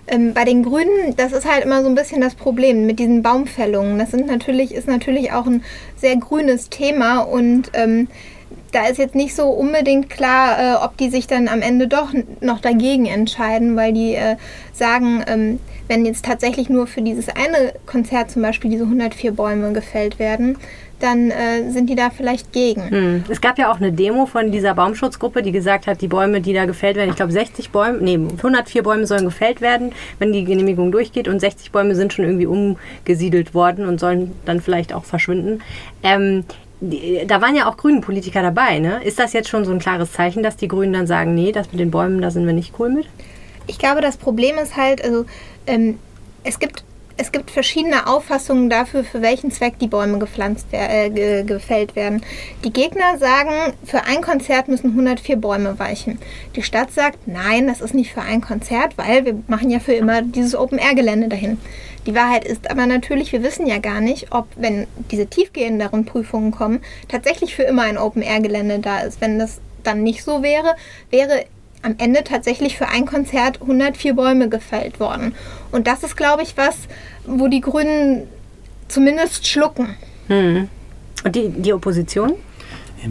Ähm, 0.07 0.33
bei 0.33 0.43
den 0.45 0.63
Grünen, 0.63 1.15
das 1.17 1.31
ist 1.31 1.49
halt 1.51 1.63
immer 1.63 1.81
so 1.81 1.89
ein 1.89 1.95
bisschen 1.95 2.21
das 2.21 2.35
Problem 2.35 2.85
mit 2.85 2.99
diesen 2.99 3.23
Baumfällungen. 3.23 3.97
Das 3.97 4.11
sind 4.11 4.27
natürlich, 4.27 4.73
ist 4.73 4.87
natürlich 4.87 5.31
auch 5.31 5.47
ein 5.47 5.63
sehr 5.95 6.15
grünes 6.17 6.69
Thema 6.69 7.19
und 7.19 7.71
ähm, 7.73 8.07
da 8.71 8.87
ist 8.87 8.97
jetzt 8.97 9.15
nicht 9.15 9.35
so 9.35 9.47
unbedingt 9.47 10.09
klar, 10.09 10.59
äh, 10.59 10.85
ob 10.85 10.97
die 10.97 11.09
sich 11.09 11.27
dann 11.27 11.47
am 11.47 11.61
Ende 11.61 11.87
doch 11.87 12.13
noch 12.41 12.59
dagegen 12.59 13.05
entscheiden, 13.05 13.75
weil 13.75 13.93
die 13.93 14.15
äh, 14.15 14.35
sagen, 14.73 15.23
ähm, 15.27 15.59
wenn 15.87 16.05
jetzt 16.05 16.25
tatsächlich 16.25 16.69
nur 16.69 16.85
für 16.85 17.01
dieses 17.01 17.29
eine 17.29 17.73
Konzert 17.85 18.31
zum 18.31 18.41
Beispiel 18.41 18.69
diese 18.69 18.83
104 18.83 19.31
Bäume 19.31 19.71
gefällt 19.71 20.19
werden, 20.19 20.57
dann 20.99 21.29
äh, 21.29 21.69
sind 21.71 21.89
die 21.89 21.95
da 21.95 22.09
vielleicht 22.09 22.53
gegen. 22.53 22.89
Hm. 22.89 23.23
Es 23.29 23.41
gab 23.41 23.57
ja 23.57 23.71
auch 23.71 23.77
eine 23.77 23.91
Demo 23.91 24.25
von 24.25 24.51
dieser 24.51 24.73
Baumschutzgruppe, 24.73 25.43
die 25.43 25.51
gesagt 25.51 25.87
hat, 25.87 26.01
die 26.01 26.07
Bäume, 26.07 26.41
die 26.41 26.53
da 26.53 26.65
gefällt 26.65 26.95
werden, 26.95 27.09
ich 27.09 27.15
glaube 27.15 27.31
60 27.31 27.69
Bäume, 27.69 27.99
nee, 28.01 28.15
104 28.15 28.83
Bäume 28.83 29.05
sollen 29.05 29.25
gefällt 29.25 29.61
werden, 29.61 29.91
wenn 30.19 30.31
die 30.31 30.43
Genehmigung 30.43 30.91
durchgeht 30.91 31.27
und 31.27 31.39
60 31.39 31.71
Bäume 31.71 31.95
sind 31.95 32.13
schon 32.13 32.25
irgendwie 32.25 32.45
umgesiedelt 32.47 33.53
worden 33.53 33.85
und 33.85 33.99
sollen 33.99 34.33
dann 34.45 34.61
vielleicht 34.61 34.93
auch 34.93 35.03
verschwinden. 35.03 35.61
Ähm, 36.03 36.45
da 36.81 37.41
waren 37.41 37.55
ja 37.55 37.67
auch 37.67 37.77
grünen 37.77 38.01
Politiker 38.01 38.41
dabei, 38.41 38.79
ne? 38.79 39.01
Ist 39.03 39.17
das 39.17 39.33
jetzt 39.33 39.49
schon 39.49 39.65
so 39.65 39.71
ein 39.71 39.79
klares 39.79 40.11
Zeichen, 40.11 40.43
dass 40.43 40.57
die 40.57 40.67
Grünen 40.67 40.93
dann 40.93 41.07
sagen, 41.07 41.33
nee, 41.33 41.51
das 41.51 41.71
mit 41.71 41.79
den 41.79 41.91
Bäumen, 41.91 42.21
da 42.21 42.31
sind 42.31 42.45
wir 42.45 42.53
nicht 42.53 42.73
cool 42.79 42.89
mit? 42.89 43.07
Ich 43.67 43.79
glaube, 43.79 44.01
das 44.01 44.17
Problem 44.17 44.57
ist 44.57 44.77
halt, 44.77 45.03
also 45.03 45.25
ähm, 45.67 45.97
es 46.43 46.59
gibt 46.59 46.83
es 47.17 47.31
gibt 47.31 47.49
verschiedene 47.51 48.07
Auffassungen 48.07 48.69
dafür, 48.69 49.03
für 49.03 49.21
welchen 49.21 49.51
Zweck 49.51 49.79
die 49.79 49.87
Bäume 49.87 50.19
gepflanzt 50.19 50.67
äh, 50.71 51.09
ge 51.09 51.43
gefällt 51.43 51.95
werden. 51.95 52.21
Die 52.63 52.73
Gegner 52.73 53.17
sagen, 53.17 53.73
für 53.85 54.03
ein 54.03 54.21
Konzert 54.21 54.67
müssen 54.67 54.91
104 54.91 55.37
Bäume 55.37 55.79
weichen. 55.79 56.19
Die 56.55 56.63
Stadt 56.63 56.91
sagt, 56.91 57.27
nein, 57.27 57.67
das 57.67 57.81
ist 57.81 57.93
nicht 57.93 58.13
für 58.13 58.21
ein 58.21 58.41
Konzert, 58.41 58.97
weil 58.97 59.25
wir 59.25 59.35
machen 59.47 59.69
ja 59.69 59.79
für 59.79 59.93
immer 59.93 60.21
dieses 60.21 60.55
Open-Air-Gelände 60.55 61.29
dahin. 61.29 61.57
Die 62.05 62.15
Wahrheit 62.15 62.45
ist 62.45 62.69
aber 62.69 62.85
natürlich, 62.85 63.31
wir 63.31 63.43
wissen 63.43 63.65
ja 63.65 63.79
gar 63.79 64.01
nicht, 64.01 64.31
ob, 64.31 64.47
wenn 64.55 64.85
diese 65.09 65.27
tiefgehenderen 65.27 66.05
Prüfungen 66.05 66.51
kommen, 66.51 66.81
tatsächlich 67.07 67.55
für 67.55 67.63
immer 67.63 67.83
ein 67.83 67.97
Open-Air-Gelände 67.97 68.79
da 68.79 68.99
ist. 68.99 69.21
Wenn 69.21 69.39
das 69.39 69.59
dann 69.83 70.03
nicht 70.03 70.23
so 70.23 70.43
wäre, 70.43 70.75
wäre 71.09 71.45
am 71.85 71.95
Ende 71.99 72.23
tatsächlich 72.23 72.77
für 72.77 72.87
ein 72.87 73.05
Konzert 73.05 73.61
104 73.61 74.15
Bäume 74.15 74.49
gefällt 74.49 74.99
worden. 74.99 75.35
Und 75.71 75.87
das 75.87 76.03
ist, 76.03 76.17
glaube 76.17 76.41
ich, 76.41 76.57
was, 76.57 76.75
wo 77.25 77.47
die 77.47 77.61
Grünen 77.61 78.23
zumindest 78.87 79.47
schlucken. 79.47 79.89
Hm. 80.27 80.67
Und 81.23 81.35
die, 81.35 81.49
die 81.49 81.73
Opposition? 81.73 82.33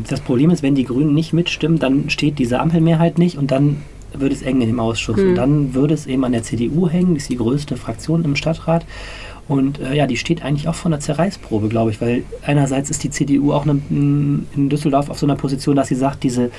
Das 0.09 0.21
Problem 0.21 0.51
ist, 0.51 0.63
wenn 0.63 0.75
die 0.75 0.85
Grünen 0.85 1.15
nicht 1.15 1.33
mitstimmen, 1.33 1.79
dann 1.79 2.11
steht 2.11 2.39
diese 2.41 2.59
Ampelmehrheit 2.59 3.17
nicht 3.17 3.39
und 3.39 3.53
dann 3.53 3.83
wird 4.13 4.33
es 4.33 4.43
eng 4.43 4.61
in 4.61 4.69
dem 4.69 4.81
Ausschuss. 4.81 5.19
Und 5.19 5.37
dann 5.37 5.75
würde 5.75 5.95
es 5.95 6.07
eben 6.07 6.25
an 6.25 6.33
der 6.33 6.43
CDU 6.43 6.89
hängen, 6.89 7.15
die 7.15 7.19
ist 7.19 7.29
die 7.29 7.37
größte 7.37 7.77
Fraktion 7.77 8.25
im 8.25 8.35
Stadtrat. 8.35 8.85
Und 9.47 9.79
äh, 9.79 9.95
ja, 9.95 10.07
die 10.07 10.17
steht 10.17 10.43
eigentlich 10.43 10.69
auch 10.69 10.75
vor 10.75 10.91
einer 10.91 11.01
Zerreißprobe, 11.01 11.69
glaube 11.69 11.91
ich, 11.91 12.01
weil 12.01 12.25
einerseits 12.45 12.91
ist 12.91 13.05
die 13.05 13.11
CDU 13.11 13.53
auch 13.53 13.67
ne, 13.67 13.81
in 13.91 14.69
Düsseldorf 14.69 15.11
auf 15.11 15.19
so 15.19 15.27
einer 15.27 15.37
Position, 15.37 15.77
dass 15.77 15.89
sie 15.89 15.95
sagt, 15.95 16.23
diese 16.23 16.51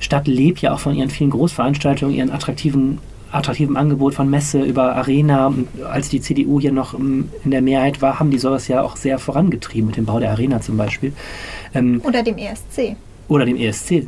Stadt 0.00 0.26
lebt 0.26 0.60
ja 0.60 0.74
auch 0.74 0.80
von 0.80 0.94
ihren 0.94 1.10
vielen 1.10 1.30
Großveranstaltungen, 1.30 2.14
ihren 2.14 2.30
attraktiven 2.30 2.98
attraktiven 3.32 3.76
Angebot 3.76 4.14
von 4.14 4.28
Messe 4.28 4.60
über 4.60 4.96
Arena. 4.96 5.46
Und 5.46 5.68
als 5.84 6.08
die 6.08 6.20
CDU 6.20 6.60
hier 6.60 6.72
noch 6.72 6.94
ähm, 6.94 7.30
in 7.44 7.50
der 7.50 7.62
Mehrheit 7.62 8.02
war, 8.02 8.18
haben 8.18 8.30
die 8.30 8.38
sowas 8.38 8.68
ja 8.68 8.82
auch 8.82 8.96
sehr 8.96 9.18
vorangetrieben, 9.18 9.86
mit 9.86 9.96
dem 9.96 10.06
Bau 10.06 10.18
der 10.18 10.30
Arena 10.30 10.60
zum 10.60 10.76
Beispiel. 10.76 11.12
Ähm, 11.74 12.00
Oder 12.04 12.22
dem 12.22 12.38
ESC. 12.38 12.96
Oder 13.30 13.46
dem 13.46 13.56
ESC. 13.56 14.06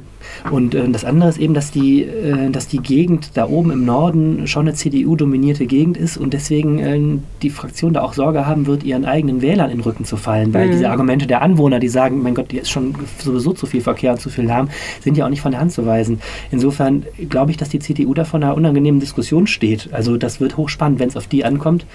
Und 0.51 0.75
äh, 0.75 0.89
das 0.89 1.05
andere 1.05 1.29
ist 1.31 1.39
eben, 1.39 1.55
dass 1.55 1.71
die, 1.71 2.03
äh, 2.03 2.51
dass 2.51 2.67
die 2.67 2.79
Gegend 2.79 3.31
da 3.35 3.49
oben 3.49 3.71
im 3.71 3.85
Norden 3.85 4.47
schon 4.47 4.67
eine 4.67 4.75
CDU-dominierte 4.75 5.67
Gegend 5.67 5.97
ist 5.97 6.17
und 6.17 6.33
deswegen 6.33 6.79
äh, 6.79 7.01
die 7.43 7.51
Fraktion 7.51 7.93
da 7.93 8.03
auch 8.03 8.13
Sorge 8.13 8.47
haben 8.47 8.67
wird, 8.67 8.83
ihren 8.83 9.05
eigenen 9.05 9.43
Wählern 9.43 9.71
in 9.71 9.79
den 9.79 9.85
Rücken 9.85 10.05
zu 10.05 10.17
fallen. 10.17 10.53
Weil 10.53 10.67
Mhm. 10.67 10.73
diese 10.73 10.91
Argumente 10.91 11.27
der 11.27 11.43
Anwohner, 11.43 11.79
die 11.79 11.89
sagen, 11.89 12.23
mein 12.23 12.35
Gott, 12.35 12.47
hier 12.51 12.63
ist 12.63 12.71
schon 12.71 12.95
sowieso 13.19 13.53
zu 13.53 13.67
viel 13.67 13.81
Verkehr 13.81 14.13
und 14.13 14.21
zu 14.21 14.29
viel 14.29 14.45
Lärm, 14.45 14.69
sind 15.01 15.17
ja 15.17 15.25
auch 15.25 15.31
nicht 15.31 15.41
von 15.41 15.53
der 15.53 15.61
Hand 15.61 15.73
zu 15.73 15.87
weisen. 15.87 16.21
Insofern 16.51 17.05
glaube 17.29 17.53
ich, 17.53 17.57
dass 17.57 17.69
die 17.69 17.79
CDU 17.79 18.15
da 18.15 18.25
vor 18.25 18.41
einer 18.41 18.57
unangenehmen 18.57 19.01
Diskussion 19.01 19.47
steht. 19.47 19.91
Also 19.93 20.17
das 20.17 20.41
wird 20.41 20.57
hochspannend, 20.57 20.99
wenn 20.99 21.09
es 21.09 21.17
auf 21.17 21.27
die 21.29 21.45
ankommt. 21.45 21.87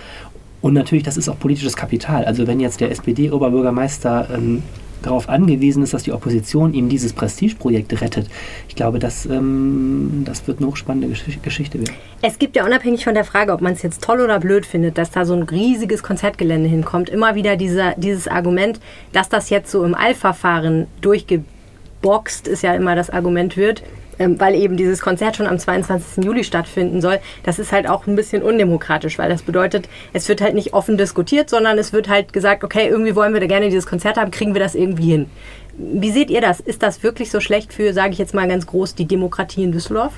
Und 0.62 0.74
natürlich, 0.74 1.04
das 1.04 1.18
ist 1.18 1.30
auch 1.30 1.38
politisches 1.38 1.76
Kapital. 1.76 2.26
Also 2.26 2.48
wenn 2.48 2.60
jetzt 2.60 2.82
der 2.82 2.92
SPD-Oberbürgermeister 2.92 4.30
ähm, 4.34 4.64
darauf 5.02 5.30
angewiesen 5.30 5.84
ist, 5.84 5.94
dass 5.94 6.04
die 6.04 6.12
Opposition 6.12 6.74
ihm 6.74 6.90
dieses 6.90 7.14
Prestigeprojekt 7.14 8.02
rettet, 8.02 8.30
ich 8.68 8.76
glaube, 8.76 9.00
das, 9.00 9.26
ähm, 9.26 10.24
das 10.26 10.48
wird 10.48 10.60
eine 10.60 10.68
hochspannende 10.68 11.08
Gesch 11.08 11.40
Geschichte 11.42 11.80
werden. 11.80 11.94
Es 12.22 12.40
gibt 12.40 12.56
ja 12.56 12.66
unabhängig 12.66 13.04
von 13.04 13.14
der 13.14 13.24
Frage, 13.24 13.54
ob 13.54 13.62
man 13.62 13.74
es 13.74 13.82
jetzt 13.82 14.04
toll 14.04 14.22
oder 14.22 14.40
blöd 14.40 14.66
findet, 14.66 14.98
dass 14.98 15.12
da 15.12 15.26
so 15.26 15.34
ein 15.34 15.44
riesiges 15.44 16.04
Konzertgelände 16.04 16.70
hinkommt, 16.70 17.10
immer 17.10 17.36
wieder 17.36 17.56
dieser, 17.56 17.94
dieses 17.96 18.28
Argument, 18.28 18.80
dass 19.14 19.30
das 19.30 19.50
jetzt 19.50 19.72
so 19.72 19.84
im 19.84 19.96
Eilverfahren 19.96 20.88
durchgeboxt 21.02 21.58
geboxt, 22.02 22.48
ist 22.48 22.64
ja 22.64 22.74
immer 22.76 22.96
das 22.96 23.10
Argument 23.10 23.58
wird, 23.58 23.84
ähm, 24.20 24.40
weil 24.40 24.56
eben 24.56 24.78
dieses 24.78 25.02
Konzert 25.02 25.36
schon 25.36 25.48
am 25.48 25.60
22. 25.60 26.24
Juli 26.24 26.44
stattfinden 26.44 27.02
soll. 27.02 27.20
Das 27.44 27.60
ist 27.60 27.72
halt 27.72 27.88
auch 27.88 28.08
ein 28.08 28.16
bisschen 28.16 28.44
undemokratisch, 28.44 29.18
weil 29.18 29.30
das 29.30 29.42
bedeutet, 29.42 29.90
es 30.14 30.28
wird 30.30 30.42
halt 30.42 30.56
nicht 30.56 30.74
offen 30.74 30.98
diskutiert, 30.98 31.50
sondern 31.50 31.78
es 31.78 31.94
wird 31.94 32.10
halt 32.10 32.34
gesagt, 32.34 32.64
okay, 32.64 32.88
irgendwie 32.88 33.16
wollen 33.16 33.34
wir 33.34 33.42
da 33.42 33.48
gerne 33.48 33.70
dieses 33.70 33.86
Konzert 33.86 34.18
haben, 34.18 34.32
kriegen 34.32 34.54
wir 34.54 34.62
das 34.62 34.76
irgendwie 34.76 35.12
hin. 35.12 35.30
Wie 35.78 36.12
seht 36.12 36.32
ihr 36.32 36.42
das? 36.42 36.60
Ist 36.60 36.82
das 36.82 37.04
wirklich 37.04 37.30
so 37.30 37.40
schlecht 37.40 37.72
für, 37.72 37.94
sage 37.94 38.12
ich 38.12 38.18
jetzt 38.18 38.34
mal 38.34 38.48
ganz 38.48 38.66
groß, 38.66 38.96
die 38.96 39.06
Demokratie 39.06 39.64
in 39.64 39.72
Düsseldorf? 39.72 40.14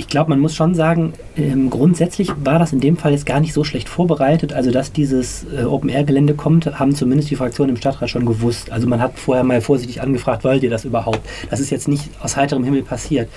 Ich 0.00 0.08
glaube, 0.08 0.30
man 0.30 0.40
muss 0.40 0.54
schon 0.54 0.74
sagen, 0.74 1.12
ähm, 1.36 1.68
grundsätzlich 1.68 2.32
war 2.42 2.58
das 2.58 2.72
in 2.72 2.80
dem 2.80 2.96
Fall 2.96 3.12
jetzt 3.12 3.26
gar 3.26 3.38
nicht 3.38 3.52
so 3.52 3.64
schlecht 3.64 3.86
vorbereitet. 3.86 4.54
Also, 4.54 4.70
dass 4.70 4.92
dieses 4.92 5.44
äh, 5.54 5.64
Open-Air-Gelände 5.64 6.32
kommt, 6.32 6.78
haben 6.78 6.94
zumindest 6.94 7.30
die 7.30 7.36
Fraktionen 7.36 7.76
im 7.76 7.76
Stadtrat 7.76 8.08
schon 8.08 8.24
gewusst. 8.24 8.72
Also, 8.72 8.88
man 8.88 8.98
hat 8.98 9.18
vorher 9.18 9.44
mal 9.44 9.60
vorsichtig 9.60 10.00
angefragt, 10.00 10.42
wollt 10.42 10.62
ihr 10.62 10.70
das 10.70 10.86
überhaupt? 10.86 11.20
Das 11.50 11.60
ist 11.60 11.68
jetzt 11.68 11.86
nicht 11.86 12.08
aus 12.22 12.38
heiterem 12.38 12.64
Himmel 12.64 12.82
passiert. 12.82 13.28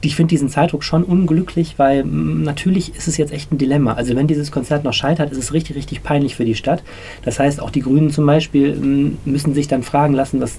Ich 0.00 0.16
finde 0.16 0.30
diesen 0.30 0.48
Zeitdruck 0.48 0.84
schon 0.84 1.04
unglücklich, 1.04 1.74
weil 1.76 2.02
mh, 2.02 2.44
natürlich 2.44 2.96
ist 2.96 3.08
es 3.08 3.18
jetzt 3.18 3.34
echt 3.34 3.52
ein 3.52 3.58
Dilemma. 3.58 3.92
Also, 3.92 4.16
wenn 4.16 4.26
dieses 4.26 4.50
Konzert 4.50 4.84
noch 4.84 4.94
scheitert, 4.94 5.30
ist 5.32 5.38
es 5.38 5.52
richtig, 5.52 5.76
richtig 5.76 6.02
peinlich 6.02 6.34
für 6.34 6.46
die 6.46 6.54
Stadt. 6.54 6.82
Das 7.26 7.38
heißt, 7.38 7.60
auch 7.60 7.70
die 7.70 7.80
Grünen 7.80 8.08
zum 8.10 8.24
Beispiel 8.24 8.74
mh, 8.74 9.10
müssen 9.26 9.52
sich 9.52 9.68
dann 9.68 9.82
fragen 9.82 10.14
lassen, 10.14 10.40
was, 10.40 10.56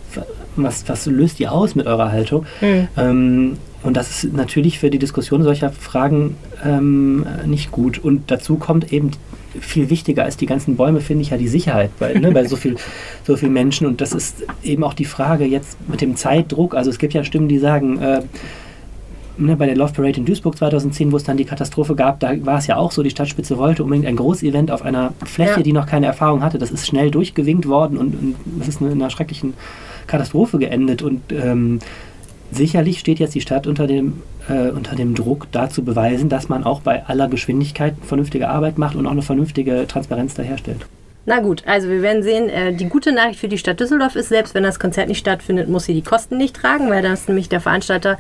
was, 0.56 0.88
was 0.88 1.08
löst 1.08 1.40
ihr 1.40 1.52
aus 1.52 1.74
mit 1.74 1.88
eurer 1.88 2.12
Haltung? 2.12 2.46
Mhm. 2.62 2.88
Ähm, 2.96 3.58
und 3.84 3.96
das 3.96 4.24
ist 4.24 4.34
natürlich 4.34 4.80
für 4.80 4.90
die 4.90 5.00
Diskussion 5.00 5.44
solcher 5.44 5.72
Fragen 5.72 6.36
ähm, 6.66 7.26
nicht 7.46 7.72
gut. 7.72 8.00
Und 8.00 8.32
dazu 8.32 8.56
kommt 8.56 8.92
eben 8.92 9.12
viel 9.60 9.90
wichtiger 9.90 10.24
als 10.24 10.38
die 10.38 10.46
ganzen 10.46 10.76
Bäume, 10.76 11.02
finde 11.02 11.22
ich 11.22 11.30
ja 11.30 11.38
die 11.38 11.48
Sicherheit 11.48 11.92
bei, 12.00 12.14
ne, 12.14 12.32
bei 12.32 12.46
so, 12.46 12.56
viel, 12.56 12.76
so 13.24 13.38
vielen 13.38 13.54
Menschen. 13.54 13.88
Und 13.88 14.02
das 14.02 14.14
ist 14.14 14.44
eben 14.64 14.84
auch 14.84 14.94
die 14.94 15.06
Frage 15.06 15.46
jetzt 15.46 15.78
mit 15.88 16.02
dem 16.02 16.16
Zeitdruck. 16.16 16.76
Also 16.76 16.90
es 16.90 16.98
gibt 17.00 17.14
ja 17.14 17.24
Stimmen, 17.24 17.48
die 17.48 17.60
sagen, 17.60 18.00
äh, 18.00 18.22
ne, 19.38 19.56
bei 19.56 19.68
der 19.68 19.76
Love 19.76 19.94
Parade 19.94 20.18
in 20.18 20.26
Duisburg 20.26 20.58
2010, 20.58 21.12
wo 21.12 21.18
es 21.18 21.24
dann 21.24 21.38
die 21.38 21.46
Katastrophe 21.46 21.96
gab, 21.96 22.20
da 22.20 22.34
war 22.46 22.58
es 22.58 22.68
ja 22.68 22.78
auch 22.78 22.92
so, 22.92 23.04
die 23.04 23.10
Stadtspitze 23.10 23.58
wollte 23.58 23.84
unbedingt 23.84 24.08
ein 24.08 24.16
Großevent 24.16 24.72
auf 24.72 24.82
einer 24.82 25.14
Fläche, 25.24 25.58
ja. 25.58 25.62
die 25.62 25.74
noch 25.74 25.86
keine 25.86 26.08
Erfahrung 26.08 26.44
hatte. 26.44 26.58
Das 26.58 26.72
ist 26.72 26.88
schnell 26.88 27.12
durchgewinkt 27.12 27.68
worden 27.68 27.98
und, 27.98 28.36
das 28.58 28.68
ist 28.68 28.82
in 28.82 28.92
einer 28.92 29.10
schrecklichen 29.10 29.54
Katastrophe 30.08 30.58
geendet. 30.58 31.02
Und 31.02 31.22
ähm, 31.32 31.80
Sicherlich 32.52 33.00
steht 33.00 33.20
jetzt 33.20 33.36
die 33.36 33.42
Stadt 33.42 33.68
unter 33.68 33.88
dem, 33.88 34.22
äh, 34.48 34.70
unter 34.70 34.96
dem 34.96 35.16
Druck, 35.16 35.48
da 35.52 35.70
zu 35.70 35.84
beweisen, 35.84 36.30
dass 36.30 36.50
man 36.50 36.64
auch 36.64 36.82
bei 36.82 37.06
aller 37.06 37.28
Geschwindigkeit 37.28 37.96
vernünftige 38.02 38.50
Arbeit 38.50 38.78
macht 38.78 38.96
und 38.96 39.06
auch 39.06 39.12
eine 39.12 39.22
vernünftige 39.22 39.86
Transparenz 39.88 40.34
daherstellt. 40.34 40.86
Na 41.30 41.42
gut, 41.42 41.64
also 41.66 41.90
wir 41.90 42.02
werden 42.02 42.24
sehen, 42.24 42.48
äh, 42.48 42.72
die 42.72 42.88
gute 42.88 43.12
Nachricht 43.12 43.42
für 43.42 43.50
die 43.50 43.58
Stadt 43.58 43.82
Düsseldorf 43.82 44.16
ist, 44.16 44.30
selbst 44.30 44.56
wenn 44.56 44.64
das 44.64 44.80
Konzert 44.80 45.10
nicht 45.10 45.20
stattfindet, 45.20 45.68
muss 45.68 45.84
sie 45.84 45.94
die 45.94 46.02
Kosten 46.02 46.38
nicht 46.38 46.56
tragen, 46.56 46.90
weil 46.90 47.02
das 47.02 47.28
nämlich 47.28 47.50
der 47.50 47.60
Veranstalter 47.60 48.18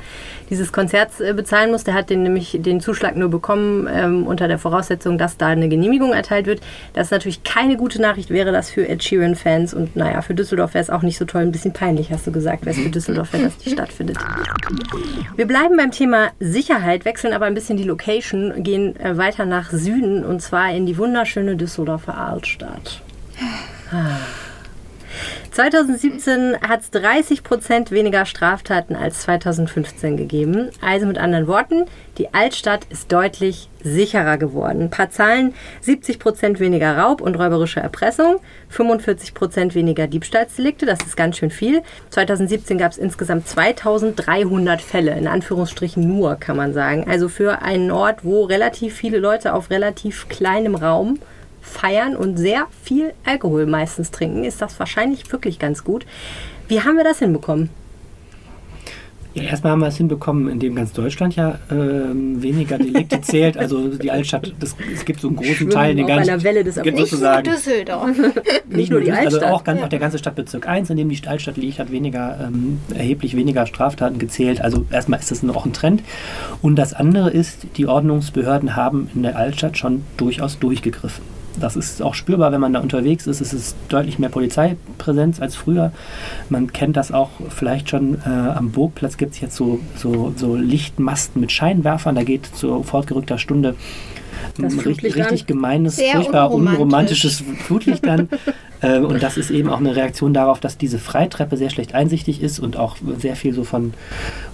dieses 0.50 0.74
Konzerts 0.74 1.22
äh, 1.22 1.32
bezahlen 1.34 1.72
muss. 1.72 1.86
Der 1.86 1.94
hat 1.94 2.10
den 2.10 2.22
nämlich 2.22 2.58
den 2.60 2.82
Zuschlag 2.82 3.16
nur 3.16 3.30
bekommen 3.30 3.88
ähm, 3.90 4.28
unter 4.28 4.50
der 4.50 4.60
Voraussetzung, 4.60 5.18
dass 5.18 5.38
da 5.38 5.48
eine 5.48 5.70
Genehmigung 5.70 6.12
erteilt 6.12 6.48
wird. 6.48 6.60
Das 6.92 7.08
ist 7.08 7.12
natürlich 7.12 7.44
keine 7.46 7.78
gute 7.78 8.02
Nachricht, 8.02 8.30
wäre 8.30 8.52
das 8.52 8.70
für 8.70 8.86
Ed 8.86 9.02
Sheeran-Fans 9.02 9.74
und 9.74 9.96
naja, 9.96 10.22
für 10.22 10.36
Düsseldorf 10.36 10.74
wäre 10.74 10.82
es 10.82 10.90
auch 10.90 11.02
nicht 11.02 11.18
so 11.18 11.24
toll, 11.24 11.44
ein 11.44 11.54
bisschen 11.54 11.72
peinlich, 11.72 12.12
hast 12.12 12.28
du 12.28 12.34
gesagt, 12.34 12.66
wäre 12.66 12.76
es 12.76 12.82
für 12.82 12.90
Düsseldorf, 12.90 13.32
wenn 13.32 13.44
das 13.44 13.58
nicht 13.60 13.72
stattfindet. 13.72 14.18
Wir 15.38 15.48
bleiben 15.48 15.78
beim 15.78 15.92
Thema 15.92 16.32
Sicherheit, 16.42 17.06
wechseln 17.06 17.32
aber 17.32 17.46
ein 17.46 17.54
bisschen 17.54 17.78
die 17.78 17.86
Location, 17.86 18.64
gehen 18.64 19.00
äh, 19.00 19.16
weiter 19.18 19.46
nach 19.46 19.72
Süden 19.72 20.26
und 20.26 20.42
zwar 20.42 20.74
in 20.74 20.86
die 20.86 20.98
wunderschöne 20.98 21.56
Düsseldorfer 21.56 22.18
Altstadt. 22.18 22.97
2017 25.58 26.58
hat 26.62 26.82
es 26.82 26.92
30 26.92 27.42
Prozent 27.42 27.90
weniger 27.90 28.28
Straftaten 28.28 28.96
als 28.96 29.22
2015 29.22 30.16
gegeben. 30.16 30.70
Also 30.82 31.08
mit 31.08 31.18
anderen 31.18 31.48
Worten, 31.48 31.86
die 32.20 32.32
Altstadt 32.32 32.86
ist 32.90 33.12
deutlich 33.12 33.68
sicherer 33.82 34.38
geworden. 34.38 34.84
Ein 34.84 34.90
paar 34.92 35.10
Zahlen: 35.10 35.56
70 35.82 36.20
Prozent 36.20 36.60
weniger 36.60 36.96
Raub 36.96 37.22
und 37.22 37.40
räuberische 37.40 37.80
Erpressung, 37.80 38.40
45 38.70 39.34
Prozent 39.34 39.74
weniger 39.74 40.06
Diebstahlsdelikte, 40.06 40.86
das 40.86 41.00
ist 41.04 41.18
ganz 41.18 41.38
schön 41.38 41.50
viel. 41.50 41.82
2017 42.12 42.78
gab 42.78 42.92
es 42.92 43.00
insgesamt 43.00 43.48
2300 43.48 44.80
Fälle, 44.80 45.18
in 45.18 45.28
Anführungsstrichen 45.28 46.08
nur, 46.08 46.36
kann 46.36 46.58
man 46.58 46.74
sagen. 46.74 47.06
Also 47.10 47.30
für 47.30 47.64
einen 47.64 47.90
Ort, 47.90 48.24
wo 48.24 48.44
relativ 48.44 48.94
viele 48.94 49.18
Leute 49.18 49.56
auf 49.56 49.72
relativ 49.72 50.30
kleinem 50.30 50.76
Raum 50.76 51.18
feiern 51.68 52.16
und 52.16 52.38
sehr 52.38 52.68
viel 52.84 53.14
Alkohol 53.26 53.66
meistens 53.66 54.12
trinken, 54.12 54.44
ist 54.44 54.62
das 54.62 54.80
wahrscheinlich 54.80 55.32
wirklich 55.32 55.60
ganz 55.60 55.84
gut. 55.84 56.06
Wie 56.68 56.82
haben 56.82 56.98
wir 56.98 57.04
das 57.04 57.20
hinbekommen? 57.20 57.70
Ja, 59.38 59.44
erstmal 59.44 59.74
haben 59.74 59.82
wir 59.82 59.88
es 59.88 59.98
hinbekommen, 59.98 60.50
indem 60.50 60.74
ganz 60.74 60.94
Deutschland 60.94 61.36
ja 61.36 61.60
äh, 61.70 61.76
weniger 62.12 62.80
Delikte 62.80 63.22
zählt. 63.22 63.56
Also 63.56 63.90
die 63.90 64.10
Altstadt, 64.10 64.52
das, 64.60 64.76
es 64.92 65.06
gibt 65.06 65.22
so 65.22 65.28
einen 65.28 65.38
großen 65.38 65.56
Schwimmen 65.56 65.72
Teil, 65.72 65.94
den 65.94 66.08
ganzen. 66.08 66.44
Welle 66.44 66.64
des 66.64 66.82
gibt 66.82 66.98
sozusagen. 66.98 67.48
Nicht 67.48 67.68
nur 67.68 67.76
Düsseldorf. 67.76 68.18
nicht 68.68 68.90
nur 68.90 69.02
die 69.02 69.12
also 69.12 69.26
Altstadt. 69.26 69.44
Also 69.44 69.56
auch 69.56 69.64
ganz, 69.64 69.80
ja. 69.80 69.86
auch 69.86 69.90
der 69.90 70.00
ganze 70.00 70.18
Stadtbezirk 70.18 70.68
1, 70.68 70.90
in 70.90 70.98
dem 70.98 71.10
die 71.10 71.28
Altstadt 71.28 71.58
liegt, 71.58 71.78
hat 71.78 71.92
weniger, 71.92 72.48
ähm, 72.48 72.80
erheblich 72.96 73.36
weniger 73.36 73.68
Straftaten 73.68 74.18
gezählt. 74.18 74.60
Also 74.60 74.88
erstmal 74.90 75.20
ist 75.20 75.30
das 75.30 75.48
auch 75.48 75.66
ein 75.68 75.74
Trend. 75.74 76.02
Und 76.64 76.76
das 76.76 76.96
andere 76.96 77.30
ist, 77.30 77.68
die 77.78 77.86
Ordnungsbehörden 77.86 78.76
haben 78.76 79.08
in 79.14 79.22
der 79.22 79.38
Altstadt 79.38 79.78
schon 79.78 80.04
durchaus 80.18 80.58
durchgegriffen. 80.58 81.37
Das 81.60 81.76
ist 81.76 82.02
auch 82.02 82.14
spürbar, 82.14 82.52
wenn 82.52 82.62
man 82.62 82.74
da 82.74 82.80
unterwegs 82.80 83.28
ist. 83.28 83.42
Es 83.42 83.54
ist 83.54 83.76
deutlich 83.90 84.20
mehr 84.20 84.30
Polizeipräsenz 84.30 85.42
als 85.42 85.56
früher. 85.56 85.92
Man 86.50 86.72
kennt 86.72 86.98
das 86.98 87.12
auch 87.12 87.30
vielleicht 87.50 87.90
schon 87.90 88.16
äh, 88.26 88.30
am 88.30 88.72
Burgplatz 88.72 89.18
gibt 89.18 89.34
es 89.34 89.42
jetzt 89.42 89.56
so, 89.56 89.80
so, 89.96 90.34
so 90.36 90.56
Lichtmasten 90.56 91.40
mit 91.40 91.52
Scheinwerfern. 91.52 92.16
Da 92.16 92.24
geht 92.24 92.46
zu 92.46 92.84
fortgerückter 92.84 93.38
Stunde 93.38 93.76
richtig, 94.60 95.16
richtig 95.16 95.46
gemeines, 95.46 96.02
furchtbar 96.02 96.52
unromantisches 96.52 97.44
Flutlicht 97.66 98.08
an. 98.08 98.30
äh, 98.82 99.00
und 99.00 99.24
das 99.24 99.38
ist 99.38 99.52
eben 99.52 99.70
auch 99.70 99.80
eine 99.80 99.96
Reaktion 99.96 100.34
darauf, 100.34 100.60
dass 100.60 100.78
diese 100.78 101.00
Freitreppe 101.00 101.58
sehr 101.58 101.70
schlecht 101.70 101.96
einsichtig 101.96 102.42
ist 102.42 102.60
und 102.60 102.78
auch 102.78 102.98
sehr 103.18 103.36
viel 103.36 103.54
so 103.54 103.64
von 103.64 103.94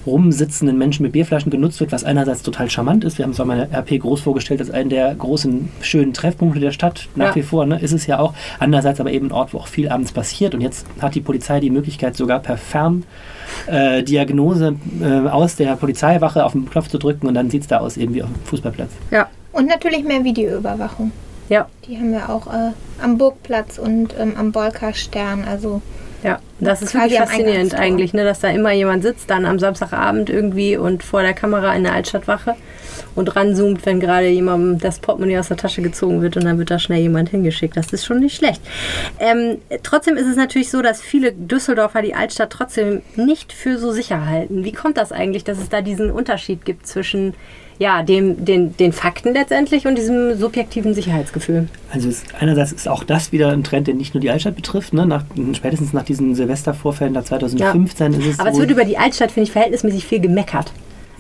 rumsitzenden 0.06 0.78
Menschen 0.78 1.04
mit 1.04 1.14
Bierflaschen 1.14 1.52
genutzt 1.52 1.80
wird, 1.80 1.92
was 1.92 2.04
einerseits 2.04 2.44
total 2.44 2.70
charmant 2.70 3.04
ist. 3.04 3.18
Wir 3.18 3.26
haben 3.26 3.32
es 3.32 3.40
auch 3.40 3.46
mal 3.46 3.68
RP 3.72 4.00
groß 4.00 4.22
vorgestellt 4.22 4.60
als 4.60 4.72
einen 4.72 4.90
der 4.90 5.14
großen, 5.16 5.70
schönen 5.82 6.14
Treffpunkte 6.14 6.60
der 6.60 6.72
Stadt. 6.72 7.08
Nach 7.16 7.30
ja. 7.30 7.36
wie 7.36 7.44
vor 7.44 7.66
ne, 7.66 7.80
ist 7.80 7.94
es 7.94 8.08
ja 8.08 8.20
auch. 8.20 8.34
Andererseits 8.60 9.00
aber 9.00 9.12
eben 9.12 9.28
ein 9.28 9.32
Ort, 9.32 9.54
wo 9.54 9.60
auch 9.60 9.68
viel 9.68 9.90
abends 9.90 10.12
passiert. 10.12 10.54
Und 10.54 10.62
jetzt 10.62 10.86
hat 11.02 11.16
die 11.16 11.22
Polizei 11.22 11.60
die 11.60 11.70
Möglichkeit, 11.70 12.16
sogar 12.16 12.40
per 12.40 12.58
Ferndiagnose 13.68 14.76
äh, 15.02 15.30
aus 15.30 15.56
der 15.56 15.76
Polizeiwache 15.76 16.46
auf 16.46 16.54
den 16.54 16.70
Knopf 16.70 16.90
zu 16.90 16.98
drücken 16.98 17.28
und 17.28 17.34
dann 17.34 17.50
sieht 17.50 17.64
es 17.64 17.68
da 17.68 17.80
aus 17.80 17.98
eben 17.98 18.14
wie 18.14 18.24
auf 18.24 18.30
dem 18.30 18.42
Fußballplatz. 18.46 18.92
Ja, 19.12 19.30
und 19.54 19.68
natürlich 19.68 20.04
mehr 20.04 20.24
Videoüberwachung. 20.24 21.12
Ja. 21.50 21.68
Die 21.88 21.98
haben 21.98 22.12
wir 22.12 22.30
auch 22.30 22.48
äh, 22.48 22.72
am 23.02 23.18
Burgplatz 23.18 23.78
und 23.78 24.16
ähm, 24.20 24.34
am 24.38 24.52
Bolka-Stern. 24.52 25.46
Also 25.46 25.82
ja, 26.24 26.40
das 26.62 26.82
ist 26.82 26.94
wirklich 26.94 27.20
faszinierend 27.20 27.76
eigentlich, 27.76 28.14
ne, 28.14 28.24
dass 28.24 28.40
da 28.40 28.50
immer 28.50 28.72
jemand 28.72 29.04
sitzt, 29.04 29.30
dann 29.30 29.46
am 29.46 29.60
Samstagabend 29.60 30.30
irgendwie 30.30 30.78
und 30.78 31.04
vor 31.04 31.22
der 31.22 31.34
Kamera 31.34 31.76
in 31.76 31.84
der 31.84 31.94
Altstadtwache 31.94 32.56
und 33.14 33.36
ranzoomt, 33.36 33.86
wenn 33.86 34.00
gerade 34.00 34.30
jemandem 34.30 34.80
das 34.80 35.00
Portemonnaie 35.00 35.38
aus 35.38 35.50
der 35.50 35.58
Tasche 35.58 35.82
gezogen 35.82 36.22
wird 36.22 36.38
und 36.38 36.46
dann 36.46 36.58
wird 36.58 36.72
da 36.72 36.80
schnell 36.80 37.02
jemand 37.02 37.30
hingeschickt. 37.30 37.76
Das 37.76 37.92
ist 37.92 38.06
schon 38.06 38.20
nicht 38.20 38.38
schlecht. 38.38 38.62
Ähm, 39.20 39.58
trotzdem 39.84 40.16
ist 40.16 40.28
es 40.28 40.38
natürlich 40.38 40.72
so, 40.72 40.82
dass 40.82 41.02
viele 41.02 41.34
Düsseldorfer 41.34 42.02
die 42.02 42.16
Altstadt 42.16 42.52
trotzdem 42.52 43.02
nicht 43.18 43.52
für 43.52 43.78
so 43.78 43.92
sicher 43.92 44.26
halten. 44.26 44.64
Wie 44.64 44.72
kommt 44.72 44.98
das 44.98 45.12
eigentlich, 45.12 45.44
dass 45.44 45.58
es 45.58 45.68
da 45.68 45.82
diesen 45.82 46.10
Unterschied 46.10 46.64
gibt 46.64 46.88
zwischen 46.88 47.34
ja, 47.80 48.04
dem, 48.04 48.46
den, 48.46 48.76
den 48.78 48.94
Fakten 48.94 49.34
letztendlich 49.34 49.88
und 49.88 49.98
diesem 49.98 50.38
subjektiven 50.38 50.94
Sicherheitsgefühl. 50.94 51.68
Also 51.92 52.10
es, 52.10 52.24
einerseits 52.40 52.72
ist 52.72 52.88
auch 52.88 53.04
das 53.04 53.32
wieder 53.32 53.50
ein 53.50 53.64
Trend, 53.64 53.88
der 53.88 53.96
nicht 53.96 54.14
nur 54.14 54.22
die 54.22 54.30
Altstadt 54.30 54.56
betrifft. 54.56 54.94
Ne? 54.94 55.06
Nach, 55.06 55.24
spätestens 55.54 55.94
nach 55.94 56.04
diesen 56.04 56.36
Silvestervorfällen 56.36 57.14
da 57.14 57.24
2015 57.24 58.14
ja. 58.14 58.20
ist 58.20 58.26
es. 58.26 58.40
Aber 58.40 58.52
es 58.52 58.58
wird 58.58 58.72
über 58.72 58.86
die 58.86 58.98
Altstadt, 58.98 59.32
finde 59.32 59.48
ich, 59.48 59.52
verhältnismäßig 59.52 60.06
viel 60.06 60.20
gemeckert. 60.20 60.72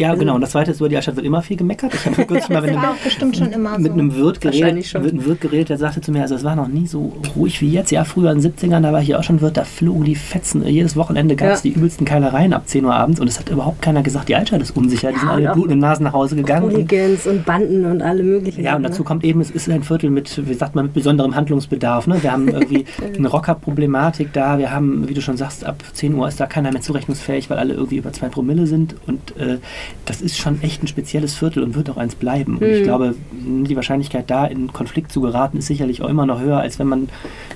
Ja, 0.03 0.09
also, 0.09 0.19
genau. 0.19 0.35
Und 0.35 0.41
das 0.41 0.51
Zweite 0.51 0.71
ist, 0.71 0.81
über 0.81 0.89
die 0.89 0.97
Altstadt 0.97 1.15
wird 1.15 1.25
immer 1.25 1.41
viel 1.41 1.55
gemeckert. 1.55 1.93
Ich 1.93 2.05
habe 2.05 2.25
kürzlich 2.25 2.49
mal 2.49 2.61
mit, 2.61 2.71
einem, 2.71 2.81
bestimmt 3.01 3.37
schon 3.37 3.51
immer 3.53 3.77
mit 3.77 3.87
so. 3.87 3.93
einem 3.93 4.13
Wirt 4.15 4.41
geredet, 4.41 4.93
mit 4.95 4.95
einem 4.95 5.25
Wirt 5.25 5.39
geredet, 5.39 5.69
der 5.69 5.77
sagte 5.77 6.01
zu 6.01 6.11
mir, 6.11 6.21
also 6.23 6.35
es 6.35 6.43
war 6.43 6.57
noch 6.57 6.67
nie 6.67 6.87
so 6.87 7.13
ruhig 7.37 7.61
wie 7.61 7.71
jetzt. 7.71 7.89
Ja, 7.89 8.03
früher 8.03 8.31
in 8.33 8.41
den 8.41 8.51
70ern, 8.51 8.81
da 8.81 8.91
war 8.91 9.01
ich 9.01 9.15
auch 9.15 9.23
schon 9.23 9.39
Wirt, 9.39 9.55
da 9.55 9.63
flogen 9.63 10.03
die 10.03 10.15
Fetzen. 10.15 10.67
Jedes 10.67 10.97
Wochenende 10.97 11.37
gab 11.37 11.51
es 11.51 11.63
ja. 11.63 11.71
die 11.71 11.77
übelsten 11.77 12.05
Keilereien 12.05 12.51
ab 12.51 12.67
10 12.67 12.83
Uhr 12.83 12.93
abends 12.93 13.21
und 13.21 13.29
es 13.29 13.39
hat 13.39 13.47
überhaupt 13.47 13.81
keiner 13.81 14.03
gesagt, 14.03 14.27
die 14.27 14.35
Altstadt 14.35 14.61
ist 14.61 14.75
unsicher. 14.75 15.07
Die 15.07 15.13
ja, 15.13 15.19
sind 15.21 15.29
alle 15.29 15.43
mit 15.43 15.53
blutenden 15.53 15.79
Nasen 15.79 16.03
nach 16.03 16.13
Hause 16.13 16.35
gegangen. 16.35 16.69
Hooligans 16.69 17.25
und 17.25 17.45
Banden 17.45 17.85
und 17.85 18.01
alle 18.01 18.23
möglichen. 18.23 18.61
Ja, 18.61 18.75
und 18.75 18.83
dazu 18.83 19.03
ne? 19.03 19.05
kommt 19.05 19.23
eben, 19.23 19.39
es 19.39 19.51
ist 19.51 19.69
ein 19.69 19.83
Viertel 19.83 20.09
mit, 20.09 20.45
wie 20.49 20.53
sagt 20.53 20.75
man, 20.75 20.85
mit 20.85 20.93
besonderem 20.93 21.33
Handlungsbedarf. 21.33 22.07
Ne? 22.07 22.21
Wir 22.21 22.33
haben 22.33 22.49
irgendwie 22.49 22.83
eine 23.17 23.29
Rockerproblematik 23.29 24.33
da. 24.33 24.57
Wir 24.57 24.71
haben, 24.71 25.07
wie 25.07 25.13
du 25.13 25.21
schon 25.21 25.37
sagst, 25.37 25.63
ab 25.63 25.81
10 25.93 26.13
Uhr 26.13 26.27
ist 26.27 26.41
da 26.41 26.45
keiner 26.45 26.73
mehr 26.73 26.81
zurechnungsfähig, 26.81 27.49
weil 27.49 27.57
alle 27.57 27.73
irgendwie 27.73 27.97
über 27.97 28.11
zwei 28.11 28.27
Promille 28.27 28.67
sind. 28.67 28.95
Und 29.07 29.37
äh, 29.37 29.59
das 30.05 30.21
ist 30.21 30.37
schon 30.37 30.61
echt 30.61 30.83
ein 30.83 30.87
spezielles 30.87 31.35
Viertel 31.35 31.63
und 31.63 31.75
wird 31.75 31.89
auch 31.89 31.97
eins 31.97 32.15
bleiben. 32.15 32.57
Und 32.57 32.67
mhm. 32.67 32.73
ich 32.73 32.83
glaube, 32.83 33.15
die 33.31 33.75
Wahrscheinlichkeit 33.75 34.29
da 34.29 34.45
in 34.45 34.71
Konflikt 34.73 35.11
zu 35.11 35.21
geraten 35.21 35.57
ist 35.57 35.67
sicherlich 35.67 36.01
auch 36.01 36.09
immer 36.09 36.25
noch 36.25 36.39
höher, 36.41 36.59
als 36.59 36.79
wenn 36.79 36.87
man 36.87 37.09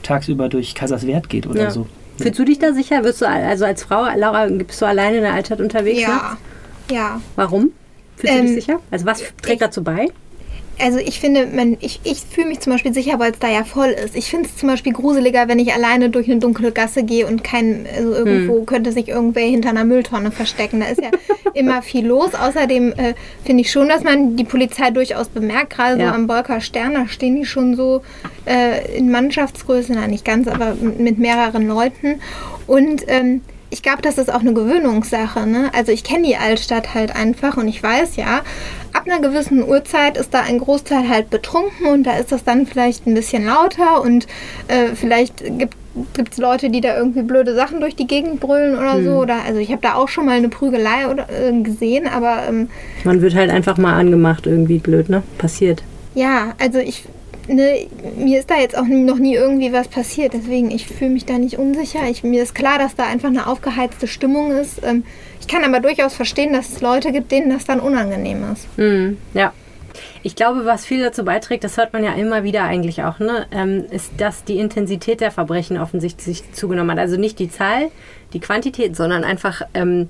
tagsüber 0.03 0.49
durch 0.49 0.75
Kaiserswerth 0.75 1.29
geht 1.29 1.47
oder 1.47 1.63
ja. 1.63 1.71
so. 1.71 1.87
Fühlst 2.17 2.39
du 2.39 2.45
dich 2.45 2.59
da 2.59 2.73
sicher? 2.73 3.03
Wirst 3.03 3.21
du 3.21 3.27
also 3.27 3.65
als 3.65 3.83
Frau, 3.83 4.05
Laura, 4.15 4.47
bist 4.47 4.81
du 4.81 4.85
alleine 4.85 5.17
in 5.17 5.23
der 5.23 5.33
Altstadt 5.33 5.61
unterwegs? 5.61 5.99
Ne? 5.99 6.07
Ja, 6.07 6.37
ja. 6.91 7.21
Warum? 7.35 7.71
Fühlst 8.15 8.35
du 8.35 8.41
dich 8.41 8.49
Ähm, 8.49 8.55
sicher? 8.55 8.79
Also 8.89 9.05
was 9.05 9.19
trägt 9.19 9.53
ich- 9.53 9.59
dazu 9.59 9.83
bei? 9.83 10.07
Also 10.79 10.99
ich 10.99 11.19
finde, 11.19 11.47
man, 11.47 11.75
ich, 11.79 11.99
ich 12.03 12.19
fühle 12.29 12.47
mich 12.49 12.59
zum 12.59 12.71
Beispiel 12.73 12.93
sicher, 12.93 13.17
weil 13.17 13.31
es 13.31 13.39
da 13.39 13.49
ja 13.49 13.63
voll 13.63 13.87
ist. 13.89 14.15
Ich 14.15 14.29
finde 14.29 14.47
es 14.47 14.57
zum 14.57 14.69
Beispiel 14.69 14.93
gruseliger, 14.93 15.47
wenn 15.47 15.57
ich 15.57 15.73
alleine 15.73 16.09
durch 16.09 16.29
eine 16.29 16.39
dunkle 16.39 16.71
Gasse 16.71 17.03
gehe 17.03 17.25
und 17.25 17.43
kein, 17.43 17.87
also 17.95 18.13
irgendwo 18.13 18.61
könnte 18.63 18.91
sich 18.91 19.07
irgendwer 19.07 19.43
hinter 19.45 19.69
einer 19.69 19.85
Mülltonne 19.85 20.31
verstecken. 20.31 20.79
Da 20.81 20.87
ist 20.87 21.01
ja 21.01 21.09
immer 21.55 21.81
viel 21.81 22.05
los. 22.05 22.35
Außerdem 22.35 22.93
äh, 22.97 23.13
finde 23.43 23.61
ich 23.61 23.71
schon, 23.71 23.89
dass 23.89 24.03
man 24.03 24.35
die 24.35 24.43
Polizei 24.43 24.91
durchaus 24.91 25.29
bemerkt. 25.29 25.71
Gerade 25.71 25.99
Ja. 25.99 26.09
so 26.09 26.15
am 26.15 26.27
Bolker 26.27 26.61
Stern, 26.61 26.93
da 26.93 27.07
stehen 27.07 27.35
die 27.35 27.45
schon 27.45 27.75
so 27.75 28.03
äh, 28.45 28.95
in 28.95 29.09
Mannschaftsgröße, 29.09 29.93
nein, 29.93 30.11
nicht 30.11 30.25
ganz, 30.25 30.47
aber 30.47 30.75
mit 30.75 31.17
mehreren 31.17 31.67
Leuten. 31.67 32.21
Und 32.67 33.03
ähm, 33.07 33.41
ich 33.69 33.81
glaube, 33.81 34.01
das 34.01 34.17
ist 34.17 34.31
auch 34.33 34.39
eine 34.39 34.53
Gewöhnungssache. 34.53 35.45
Ne? 35.45 35.71
Also 35.73 35.91
ich 35.91 36.03
kenne 36.03 36.27
die 36.27 36.37
Altstadt 36.37 36.93
halt 36.93 37.15
einfach 37.15 37.57
und 37.57 37.67
ich 37.67 37.81
weiß 37.81 38.15
ja, 38.15 38.41
ab 38.93 39.03
einer 39.05 39.19
gewissen 39.19 39.67
Uhrzeit 39.67 40.17
ist 40.17 40.33
da 40.33 40.41
ein 40.41 40.59
Großteil 40.59 41.09
halt 41.09 41.29
betrunken 41.29 41.87
und 41.87 42.03
da 42.03 42.17
ist 42.17 42.31
das 42.31 42.43
dann 42.43 42.65
vielleicht 42.65 43.05
ein 43.07 43.13
bisschen 43.13 43.45
lauter 43.45 44.01
und 44.01 44.27
äh, 44.67 44.95
vielleicht 44.95 45.43
gibt 46.13 46.33
es 46.33 46.37
Leute, 46.37 46.69
die 46.69 46.81
da 46.81 46.95
irgendwie 46.97 47.23
blöde 47.23 47.55
Sachen 47.55 47.79
durch 47.81 47.95
die 47.95 48.07
Gegend 48.07 48.39
brüllen 48.39 48.77
oder 48.77 49.03
so. 49.03 49.17
Oder, 49.17 49.37
also 49.45 49.59
ich 49.59 49.71
habe 49.71 49.81
da 49.81 49.95
auch 49.95 50.07
schon 50.07 50.25
mal 50.25 50.37
eine 50.37 50.49
Prügelei 50.49 51.07
oder, 51.09 51.27
äh, 51.29 51.51
gesehen, 51.61 52.07
aber 52.07 52.43
ähm, 52.47 52.69
Man 53.03 53.21
wird 53.21 53.35
halt 53.35 53.49
einfach 53.49 53.77
mal 53.77 53.95
angemacht, 53.95 54.45
irgendwie 54.45 54.77
blöd, 54.77 55.09
ne? 55.09 55.23
Passiert. 55.37 55.83
ja, 56.13 56.53
also 56.59 56.79
ich, 56.79 57.03
ne, 57.47 57.87
mir 58.17 58.39
ist 58.39 58.49
da 58.49 58.59
jetzt 58.59 58.77
auch 58.77 58.85
noch 58.85 59.17
nie 59.17 59.35
irgendwie 59.35 59.73
was 59.73 59.87
passiert, 59.87 60.33
deswegen 60.33 60.71
ich 60.71 60.87
fühle 60.87 61.11
mich 61.11 61.25
da 61.25 61.37
nicht 61.37 61.57
unsicher. 61.57 62.07
Ich, 62.09 62.23
mir 62.23 62.43
ist 62.43 62.55
klar, 62.55 62.79
dass 62.79 62.95
da 62.95 63.05
einfach 63.05 63.29
eine 63.29 63.47
aufgeheizte 63.47 64.07
Stimmung 64.07 64.51
ist. 64.51 64.81
Ähm, 64.83 65.03
ich 65.39 65.47
kann 65.47 65.63
aber 65.63 65.79
durchaus 65.79 66.13
verstehen, 66.13 66.53
dass 66.53 66.69
es 66.69 66.81
Leute 66.81 67.11
gibt, 67.11 67.31
denen 67.31 67.49
das 67.49 67.65
dann 67.65 67.79
unangenehm 67.79 68.43
ist. 68.51 68.67
Mhm, 68.77 69.17
ja. 69.33 69.53
Ich 70.21 70.35
glaube, 70.35 70.65
was 70.65 70.85
viel 70.85 71.01
dazu 71.01 71.25
beiträgt, 71.25 71.63
das 71.63 71.77
hört 71.77 71.93
man 71.93 72.03
ja 72.03 72.13
immer 72.13 72.43
wieder 72.43 72.63
eigentlich 72.63 73.03
auch, 73.03 73.19
ne, 73.19 73.47
ähm, 73.51 73.85
ist, 73.89 74.11
dass 74.17 74.43
die 74.43 74.59
Intensität 74.59 75.21
der 75.21 75.31
Verbrechen 75.31 75.77
offensichtlich 75.77 76.43
zugenommen 76.51 76.91
hat. 76.91 76.99
Also 76.99 77.17
nicht 77.17 77.39
die 77.39 77.49
Zahl, 77.49 77.89
die 78.33 78.39
Quantität, 78.39 78.95
sondern 78.95 79.23
einfach 79.23 79.61
ähm, 79.73 80.09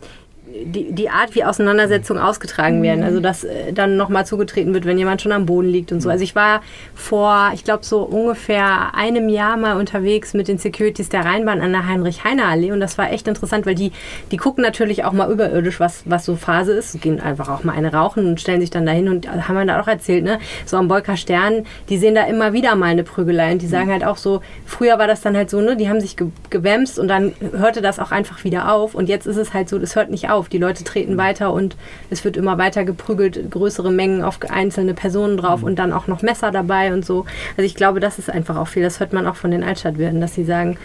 die, 0.65 0.91
die 0.91 1.09
Art, 1.09 1.35
wie 1.35 1.43
Auseinandersetzungen 1.43 2.21
ausgetragen 2.21 2.81
werden. 2.83 3.03
Also 3.03 3.19
dass 3.19 3.43
äh, 3.43 3.73
dann 3.73 3.97
nochmal 3.97 4.25
zugetreten 4.25 4.73
wird, 4.73 4.85
wenn 4.85 4.97
jemand 4.97 5.21
schon 5.21 5.31
am 5.31 5.45
Boden 5.45 5.69
liegt 5.69 5.91
und 5.91 6.01
so. 6.01 6.09
Also 6.09 6.23
ich 6.23 6.35
war 6.35 6.61
vor, 6.95 7.51
ich 7.53 7.63
glaube, 7.63 7.85
so 7.85 8.01
ungefähr 8.01 8.93
einem 8.95 9.29
Jahr 9.29 9.57
mal 9.57 9.77
unterwegs 9.77 10.33
mit 10.33 10.47
den 10.47 10.57
Securities 10.57 11.09
der 11.09 11.25
Rheinbahn 11.25 11.61
an 11.61 11.71
der 11.71 11.87
Heinrich-Heine-Allee 11.87 12.71
und 12.71 12.79
das 12.79 12.97
war 12.97 13.11
echt 13.11 13.27
interessant, 13.27 13.65
weil 13.65 13.75
die, 13.75 13.91
die 14.31 14.37
gucken 14.37 14.63
natürlich 14.63 15.03
auch 15.03 15.13
mal 15.13 15.31
überirdisch, 15.31 15.79
was, 15.79 16.03
was 16.05 16.25
so 16.25 16.35
Phase 16.35 16.73
ist, 16.73 17.01
gehen 17.01 17.19
einfach 17.19 17.49
auch 17.49 17.63
mal 17.63 17.73
eine 17.73 17.93
rauchen 17.93 18.25
und 18.25 18.41
stellen 18.41 18.61
sich 18.61 18.69
dann 18.69 18.85
dahin 18.85 19.09
und 19.09 19.29
haben 19.47 19.55
wir 19.55 19.65
da 19.65 19.81
auch 19.81 19.87
erzählt, 19.87 20.23
ne? 20.23 20.39
So 20.65 20.77
am 20.77 20.87
Bolker 20.87 21.17
Stern, 21.17 21.65
die 21.89 21.97
sehen 21.97 22.15
da 22.15 22.23
immer 22.23 22.53
wieder 22.53 22.75
mal 22.75 22.87
eine 22.87 23.03
Prügelei 23.03 23.51
und 23.51 23.61
die 23.61 23.67
sagen 23.67 23.91
halt 23.91 24.03
auch 24.03 24.17
so, 24.17 24.41
früher 24.65 24.99
war 24.99 25.07
das 25.07 25.21
dann 25.21 25.35
halt 25.35 25.49
so, 25.49 25.61
ne, 25.61 25.75
die 25.75 25.89
haben 25.89 26.01
sich 26.01 26.17
ge 26.17 26.27
gewämst 26.49 26.99
und 26.99 27.07
dann 27.07 27.33
hörte 27.51 27.81
das 27.81 27.99
auch 27.99 28.11
einfach 28.11 28.43
wieder 28.43 28.71
auf 28.71 28.95
und 28.95 29.09
jetzt 29.09 29.27
ist 29.27 29.37
es 29.37 29.53
halt 29.53 29.69
so, 29.69 29.79
das 29.79 29.95
hört 29.95 30.09
nicht 30.09 30.29
auf. 30.29 30.46
Die 30.49 30.57
Leute 30.57 30.83
treten 30.83 31.17
weiter 31.17 31.53
und 31.53 31.75
es 32.09 32.23
wird 32.23 32.37
immer 32.37 32.57
weiter 32.57 32.85
geprügelt, 32.85 33.51
größere 33.51 33.91
Mengen 33.91 34.23
auf 34.23 34.39
einzelne 34.49 34.93
Personen 34.93 35.37
drauf 35.37 35.63
und 35.63 35.77
dann 35.77 35.93
auch 35.93 36.07
noch 36.07 36.21
Messer 36.21 36.51
dabei 36.51 36.93
und 36.93 37.05
so. 37.05 37.25
Also 37.57 37.63
ich 37.63 37.75
glaube, 37.75 37.99
das 37.99 38.19
ist 38.19 38.29
einfach 38.29 38.57
auch 38.57 38.67
viel. 38.67 38.83
Das 38.83 38.99
hört 38.99 39.13
man 39.13 39.27
auch 39.27 39.35
von 39.35 39.51
den 39.51 39.63
Altstadtwirten, 39.63 40.21
dass 40.21 40.35
sie 40.35 40.45
sagen, 40.45 40.77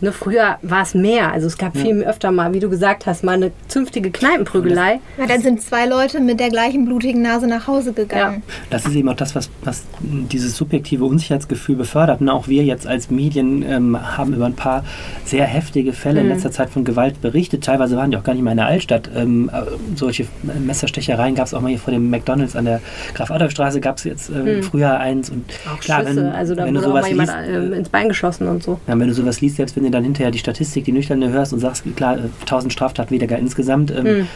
ne, 0.00 0.12
früher 0.12 0.58
war 0.62 0.82
es 0.82 0.94
mehr. 0.94 1.32
Also 1.32 1.46
es 1.46 1.58
gab 1.58 1.76
viel 1.76 2.02
öfter 2.04 2.30
mal, 2.32 2.52
wie 2.52 2.60
du 2.60 2.68
gesagt 2.68 3.06
hast, 3.06 3.24
mal 3.24 3.32
eine 3.34 3.50
zünftige 3.68 4.10
Kneipenprügelei. 4.10 5.00
Ja, 5.18 5.26
dann 5.26 5.42
sind 5.42 5.62
zwei 5.62 5.86
Leute 5.86 6.20
mit 6.20 6.40
der 6.40 6.48
gleichen 6.50 6.84
blutigen 6.84 7.22
Nase 7.22 7.46
nach 7.46 7.66
Hause 7.66 7.92
gegangen. 7.92 8.42
Das 8.70 8.86
ist 8.86 8.94
eben 8.94 9.08
auch 9.08 9.14
das, 9.16 9.34
was, 9.34 9.50
was 9.64 9.84
dieses 10.00 10.56
subjektive 10.56 11.04
Unsicherheitsgefühl 11.04 11.76
befördert. 11.76 12.20
Und 12.20 12.28
auch 12.28 12.48
wir 12.48 12.64
jetzt 12.64 12.86
als 12.86 13.10
Medien 13.10 13.62
ähm, 13.62 14.16
haben 14.16 14.32
über 14.34 14.46
ein 14.46 14.54
paar 14.56 14.84
sehr 15.24 15.44
heftige 15.46 15.92
Fälle 15.92 16.20
Mhm. 16.20 16.26
in 16.26 16.32
letzter 16.34 16.50
Zeit 16.50 16.70
von 16.70 16.84
Gewalt 16.84 17.20
berichtet. 17.20 17.64
Teilweise 17.64 17.96
waren 17.96 18.10
die 18.10 18.16
auch 18.16 18.24
gar 18.24 18.32
nicht 18.34 18.42
mal 18.42 18.52
in 18.52 18.56
der 18.58 18.66
Altstadt. 18.66 19.10
Ähm, 19.14 19.50
äh, 19.52 19.60
solche 19.96 20.26
Messerstechereien 20.64 21.34
gab 21.34 21.46
es 21.46 21.54
auch 21.54 21.60
mal 21.60 21.68
hier 21.68 21.78
vor 21.78 21.92
dem 21.92 22.10
McDonalds 22.10 22.56
an 22.56 22.64
der 22.64 22.80
Graf-Adolf-Straße 23.14 23.80
gab 23.80 23.98
es 23.98 24.04
jetzt 24.04 24.30
ähm, 24.30 24.62
früher 24.62 24.98
eins. 24.98 25.30
Und 25.30 25.36
Mhm. 25.46 25.70
Auch 25.72 25.80
klar, 25.80 26.00
Schüsse. 26.02 26.16
wenn, 26.16 26.26
also 26.32 26.54
da 26.54 26.64
wenn 26.64 26.74
du 26.74 26.80
wurde 26.80 26.88
auch 26.88 26.92
mal 26.94 27.02
sowas 27.02 27.08
jemand 27.10 27.46
liest, 27.46 27.50
ähm, 27.66 27.72
ins 27.72 27.88
Bein 27.88 28.08
geschossen 28.08 28.48
und 28.48 28.62
so. 28.62 28.80
ja, 28.86 28.98
wenn 28.98 29.06
du 29.08 29.14
sowas 29.14 29.40
liest, 29.40 29.56
selbst 29.56 29.76
wenn 29.76 29.84
du 29.86 29.90
dann 29.92 30.04
hinterher 30.04 30.30
die 30.30 30.38
Statistik, 30.38 30.84
die 30.84 30.92
nüchterne 30.92 31.30
hörst 31.30 31.52
und 31.52 31.60
sagst, 31.60 31.84
klar, 31.96 32.18
äh, 32.18 32.28
1000 32.44 32.72
Straftaten 32.72 33.10
weniger 33.10 33.38
insgesamt, 33.38 33.90
ähm, 33.90 34.06
Hm. 34.06 34.28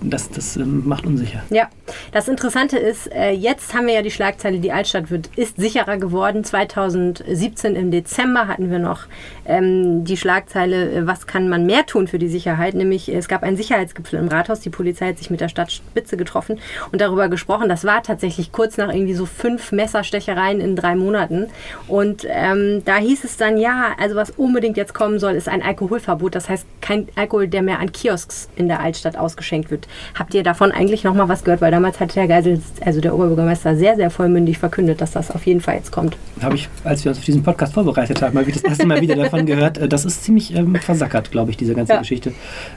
Das, 0.00 0.30
das 0.30 0.56
ähm, 0.56 0.82
macht 0.86 1.06
unsicher. 1.06 1.42
Ja, 1.50 1.68
das 2.12 2.28
Interessante 2.28 2.78
ist, 2.78 3.10
äh, 3.12 3.30
jetzt 3.30 3.74
haben 3.74 3.86
wir 3.86 3.94
ja 3.94 4.02
die 4.02 4.10
Schlagzeile, 4.10 4.58
die 4.58 4.72
Altstadt 4.72 5.10
wird, 5.10 5.28
ist 5.36 5.56
sicherer 5.56 5.96
geworden. 5.96 6.44
2017 6.44 7.76
im 7.76 7.90
Dezember 7.90 8.46
hatten 8.46 8.70
wir 8.70 8.78
noch 8.78 9.06
ähm, 9.46 10.04
die 10.04 10.16
Schlagzeile, 10.16 10.92
äh, 10.92 11.06
was 11.06 11.26
kann 11.26 11.48
man 11.48 11.66
mehr 11.66 11.86
tun 11.86 12.08
für 12.08 12.18
die 12.18 12.28
Sicherheit? 12.28 12.74
Nämlich, 12.74 13.10
äh, 13.10 13.16
es 13.16 13.28
gab 13.28 13.42
einen 13.42 13.56
Sicherheitsgipfel 13.56 14.18
im 14.18 14.28
Rathaus, 14.28 14.60
die 14.60 14.70
Polizei 14.70 15.08
hat 15.08 15.18
sich 15.18 15.30
mit 15.30 15.40
der 15.40 15.48
Stadtspitze 15.48 16.16
getroffen 16.16 16.58
und 16.92 17.00
darüber 17.00 17.28
gesprochen. 17.28 17.68
Das 17.68 17.84
war 17.84 18.02
tatsächlich 18.02 18.52
kurz 18.52 18.76
nach 18.76 18.92
irgendwie 18.92 19.14
so 19.14 19.26
fünf 19.26 19.72
Messerstechereien 19.72 20.60
in 20.60 20.76
drei 20.76 20.94
Monaten. 20.94 21.46
Und 21.88 22.26
ähm, 22.28 22.82
da 22.84 22.96
hieß 22.96 23.24
es 23.24 23.36
dann, 23.36 23.56
ja, 23.56 23.94
also 23.98 24.16
was 24.16 24.30
unbedingt 24.30 24.76
jetzt 24.76 24.94
kommen 24.94 25.18
soll, 25.18 25.32
ist 25.32 25.48
ein 25.48 25.62
Alkoholverbot. 25.62 26.34
Das 26.34 26.48
heißt, 26.48 26.66
kein 26.80 27.08
Alkohol, 27.16 27.48
der 27.48 27.62
mehr 27.62 27.80
an 27.80 27.92
Kiosks 27.92 28.48
in 28.56 28.68
der 28.68 28.80
Altstadt 28.80 29.16
ausgeschenkt 29.16 29.70
wird. 29.70 29.85
Habt 30.14 30.34
ihr 30.34 30.42
davon 30.42 30.72
eigentlich 30.72 31.04
noch 31.04 31.14
mal 31.14 31.28
was 31.28 31.44
gehört? 31.44 31.60
Weil 31.60 31.70
damals 31.70 32.00
hat 32.00 32.14
Herr 32.16 32.26
Geisel, 32.28 32.60
also 32.84 33.00
der 33.00 33.14
Oberbürgermeister, 33.14 33.76
sehr, 33.76 33.96
sehr 33.96 34.10
vollmündig 34.10 34.58
verkündet, 34.58 35.00
dass 35.00 35.12
das 35.12 35.30
auf 35.30 35.46
jeden 35.46 35.60
Fall 35.60 35.76
jetzt 35.76 35.92
kommt. 35.92 36.16
Habe 36.42 36.54
ich, 36.56 36.68
als 36.84 37.04
wir 37.04 37.10
uns 37.10 37.18
auf 37.18 37.24
diesen 37.24 37.42
Podcast 37.42 37.74
vorbereitet 37.74 38.22
haben, 38.22 38.34
mal 38.34 38.46
wieder 38.46 38.60
das 38.60 38.64
erste 38.70 38.86
Mal 38.86 39.00
wieder 39.00 39.16
davon 39.16 39.46
gehört. 39.46 39.78
Äh, 39.78 39.88
Das 39.88 40.04
ist 40.04 40.24
ziemlich 40.24 40.54
ähm, 40.54 40.74
versackert, 40.76 41.30
glaube 41.30 41.50
ich, 41.50 41.56
diese 41.56 41.74
ganze 41.74 41.94
Ja. 41.94 41.98
Geschichte. 42.00 42.32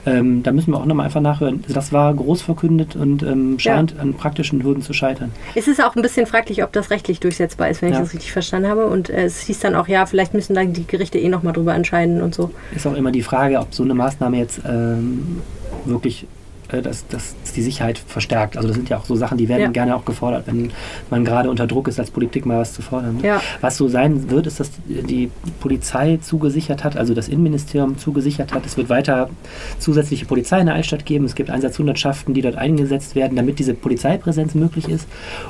Ähm, 0.06 0.42
da 0.42 0.52
müssen 0.52 0.72
wir 0.72 0.78
auch 0.78 0.86
nochmal 0.86 1.06
einfach 1.06 1.20
nachhören. 1.20 1.62
Das 1.68 1.92
war 1.92 2.12
groß 2.14 2.42
verkündet 2.42 2.96
und 2.96 3.22
ähm, 3.22 3.58
scheint 3.58 3.98
an 3.98 4.14
praktischen 4.14 4.62
Hürden 4.62 4.82
zu 4.82 4.92
scheitern. 4.92 5.30
Es 5.54 5.68
ist 5.68 5.82
auch 5.84 5.96
ein 5.96 6.02
bisschen 6.02 6.26
fraglich, 6.26 6.62
ob 6.64 6.72
das 6.72 6.90
rechtlich 6.90 7.20
durchsetzbar 7.20 7.68
ist, 7.68 7.82
wenn 7.82 7.90
Ja. 7.92 7.96
ich 7.98 8.04
das 8.04 8.14
richtig 8.14 8.32
verstanden 8.32 8.68
habe. 8.68 8.86
Und 8.86 9.10
äh, 9.10 9.24
es 9.24 9.40
hieß 9.40 9.60
dann 9.60 9.74
auch, 9.74 9.88
ja, 9.88 10.06
vielleicht 10.06 10.34
müssen 10.34 10.54
dann 10.54 10.72
die 10.72 10.86
Gerichte 10.86 11.18
eh 11.18 11.28
noch 11.28 11.42
mal 11.42 11.52
drüber 11.52 11.74
entscheiden 11.74 12.22
und 12.22 12.34
so. 12.34 12.50
Ist 12.74 12.86
auch 12.86 12.94
immer 12.94 13.12
die 13.12 13.22
Frage, 13.22 13.58
ob 13.58 13.74
so 13.74 13.82
eine 13.82 13.94
Maßnahme 13.94 14.38
jetzt 14.38 14.60
ähm, 14.68 15.40
wirklich 15.84 16.26
äh, 16.72 16.82
das, 16.82 17.06
das 17.08 17.34
die 17.56 17.62
Sicherheit 17.62 17.98
verstärkt. 17.98 18.56
Also 18.56 18.68
das 18.68 18.76
sind 18.76 18.88
ja 18.88 18.98
auch 18.98 19.04
so 19.04 19.16
Sachen, 19.16 19.38
die 19.38 19.48
werden 19.48 19.62
Ja. 19.62 19.68
gerne 19.70 19.96
auch 19.96 20.04
gefordert, 20.04 20.44
wenn 20.46 20.70
man 21.10 21.24
gerade 21.24 21.50
unter 21.50 21.66
Druck 21.66 21.88
ist, 21.88 21.98
als 21.98 22.10
Politik 22.10 22.46
mal 22.46 22.58
was 22.60 22.72
zu 22.72 22.82
fordern. 22.82 23.16
ne? 23.16 23.26
Ja. 23.26 23.42
Was 23.60 23.76
so 23.76 23.88
sein 23.88 24.30
wird, 24.30 24.46
ist, 24.46 24.60
dass 24.60 24.70
die 24.86 25.30
Polizei 25.60 26.18
zugesichert 26.22 26.84
hat, 26.84 26.96
also 26.96 27.14
das 27.14 27.28
Innenministerium 27.28 27.98
zugesichert 27.98 28.52
hat. 28.54 28.64
Es 28.66 28.76
wird 28.76 28.88
weiter 28.88 29.30
zusätzliche 29.78 30.26
Polizei 30.26 30.60
in 30.60 30.66
der 30.66 30.74
Altstadt 30.74 31.04
geben. 31.06 31.24
Es 31.24 31.34
gibt 31.34 31.50
Einsatzhundertschaften, 31.50 32.34
die 32.34 32.42
dort 32.42 32.56
eingesetzt 32.56 33.14
werden, 33.14 33.36
damit 33.36 33.58
diese 33.58 33.74
Polizeipräsenz 33.74 34.54
möglich 34.54 34.88
ist. 34.88 35.06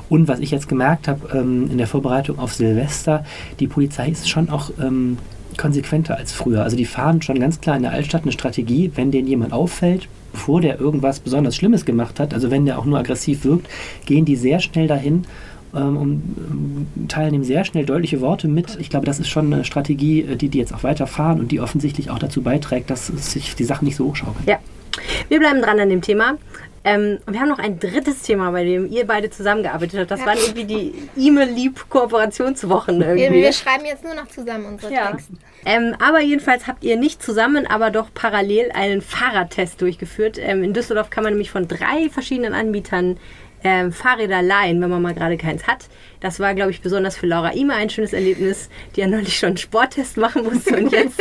Und 0.09 0.29
was 0.29 0.41
ich 0.41 0.51
jetzt 0.51 0.69
gemerkt 0.69 1.09
habe 1.09 1.39
ähm, 1.39 1.69
in 1.71 1.79
der 1.79 1.87
Vorbereitung 1.87 2.39
auf 2.39 2.55
Silvester, 2.55 3.25
die 3.59 3.67
Polizei 3.67 4.09
ist 4.09 4.29
schon 4.29 4.49
auch 4.51 4.71
ähm, 4.81 5.19
konsequenter 5.57 6.17
als 6.17 6.33
früher. 6.33 6.63
Also 6.63 6.77
die 6.77 6.85
fahren 6.85 7.23
schon 7.23 7.39
ganz 7.39 7.61
klar 7.61 7.77
in 7.77 7.83
der 7.83 7.93
Altstadt 7.93 8.23
eine 8.23 8.33
Strategie, 8.33 8.91
wenn 8.95 9.11
denen 9.11 9.29
jemand 9.29 9.53
auffällt, 9.53 10.09
bevor 10.33 10.61
der 10.61 10.81
irgendwas 10.81 11.21
besonders 11.21 11.57
Schlimmes 11.57 11.85
gemacht 11.85 12.21
hat, 12.21 12.35
also 12.35 12.51
wenn 12.51 12.67
der 12.67 12.79
auch 12.79 12.85
nur 12.85 12.99
aggressiv 12.99 13.45
wirkt, 13.45 13.69
gehen 14.07 14.25
die 14.25 14.37
sehr 14.37 14.61
schnell 14.61 14.87
dahin 14.87 15.25
ähm, 15.75 15.97
und 15.97 17.09
teilen 17.09 17.35
ihm 17.35 17.45
sehr 17.45 17.65
schnell 17.65 17.85
deutliche 17.85 18.21
Worte 18.21 18.49
mit. 18.49 18.77
Ich 18.81 18.91
glaube, 18.91 19.07
das 19.07 19.19
ist 19.19 19.29
schon 19.29 19.53
eine 19.53 19.65
Strategie, 19.65 20.23
äh, 20.23 20.37
die 20.37 20.49
die 20.49 20.59
jetzt 20.59 20.75
auch 20.75 20.83
weiterfahren 20.83 21.41
und 21.41 21.53
die 21.53 21.61
offensichtlich 21.61 22.11
auch 22.11 22.19
dazu 22.19 22.43
beiträgt, 22.43 22.91
dass 22.91 23.07
sich 23.07 23.55
die 23.55 23.65
Sachen 23.65 23.85
nicht 23.85 23.97
so 23.97 24.07
hochschaukeln. 24.07 24.45
Ja, 24.47 24.59
wir 25.29 25.39
bleiben 25.39 25.61
dran 25.63 25.79
an 25.81 25.89
dem 25.89 26.03
Thema. 26.03 26.35
Ähm, 26.83 27.19
und 27.27 27.35
wir 27.35 27.41
haben 27.41 27.51
noch 27.51 27.59
ein 27.59 27.79
drittes 27.79 28.23
Thema, 28.23 28.51
bei 28.53 28.65
dem 28.65 28.87
ihr 28.91 29.07
beide 29.07 29.29
zusammengearbeitet 29.29 30.01
habt. 30.01 30.11
Das 30.11 30.21
Ja. 30.21 30.27
waren 30.27 30.39
irgendwie 30.39 30.65
die 30.65 30.95
E-Mail-Lieb-Kooperationswochen 31.17 33.01
Wir, 33.01 33.31
wir 33.33 33.53
schreiben 33.53 33.85
jetzt 33.85 34.03
nur 34.05 34.15
noch 34.15 34.29
zusammen 34.29 34.65
unsere 34.67 34.93
Ja. 34.93 35.11
Texte. 35.11 35.35
Ähm, 35.67 35.95
aber 35.99 36.21
jedenfalls 36.21 36.67
habt 36.67 36.83
ihr 36.85 36.97
nicht 36.97 37.23
zusammen, 37.23 37.67
aber 37.67 37.91
doch 37.91 38.09
parallel 38.15 38.71
einen 38.73 39.03
Fahrradtest 39.03 39.81
durchgeführt. 39.83 40.39
Ähm, 40.39 40.65
in 40.65 40.73
Düsseldorf 40.73 41.11
kann 41.11 41.23
man 41.25 41.35
nämlich 41.35 41.51
von 41.51 41.69
drei 41.69 42.09
verschiedenen 42.11 42.55
Anbietern 42.55 43.19
ähm, 43.65 43.93
Fahrräder 43.93 44.43
leihen, 44.43 44.81
wenn 44.81 44.91
man 44.91 45.03
mal 45.03 45.15
gerade 45.15 45.37
keins 45.37 45.67
hat. 45.67 45.87
Das 46.21 46.39
war, 46.39 46.55
glaube 46.55 46.71
ich, 46.71 46.83
besonders 46.83 47.17
für 47.17 47.27
Laura 47.27 47.53
Ima 47.53 47.75
ein 47.75 47.89
schönes 47.89 48.13
Erlebnis, 48.13 48.69
die 48.95 49.01
ja 49.01 49.07
neulich 49.07 49.39
schon 49.39 49.49
einen 49.49 49.57
Sporttest 49.57 50.17
machen 50.19 50.45
musste 50.45 50.77
und 50.77 50.93
jetzt 50.93 51.21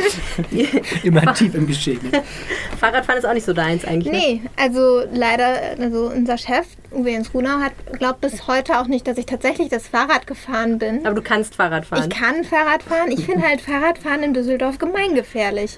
Immer 1.03 1.33
tief 1.33 1.55
im 1.55 1.67
Geschehen. 1.67 1.99
ne? 2.11 2.21
Fahrradfahren 2.79 3.19
ist 3.19 3.25
auch 3.25 3.33
nicht 3.33 3.45
so 3.45 3.53
deins 3.53 3.85
eigentlich. 3.85 4.11
Ne? 4.11 4.19
Nee, 4.19 4.41
also 4.57 5.03
leider, 5.13 5.77
also 5.79 6.07
unser 6.07 6.37
Chef, 6.37 6.65
Uwe 6.91 7.11
Jens 7.11 7.31
Grunau, 7.31 7.59
hat 7.59 7.73
glaubt 7.97 8.21
bis 8.21 8.47
heute 8.47 8.79
auch 8.79 8.87
nicht, 8.87 9.07
dass 9.07 9.17
ich 9.17 9.25
tatsächlich 9.25 9.69
das 9.69 9.87
Fahrrad 9.87 10.27
gefahren 10.27 10.79
bin. 10.79 11.05
Aber 11.05 11.15
du 11.15 11.21
kannst 11.21 11.55
Fahrrad 11.55 11.85
fahren. 11.85 12.09
Ich 12.09 12.17
kann 12.17 12.43
Fahrrad 12.43 12.83
fahren. 12.83 13.11
Ich 13.11 13.25
finde 13.25 13.47
halt 13.47 13.61
Fahrradfahren 13.61 14.23
in 14.23 14.33
Düsseldorf 14.33 14.79
gemeingefährlich. 14.79 15.77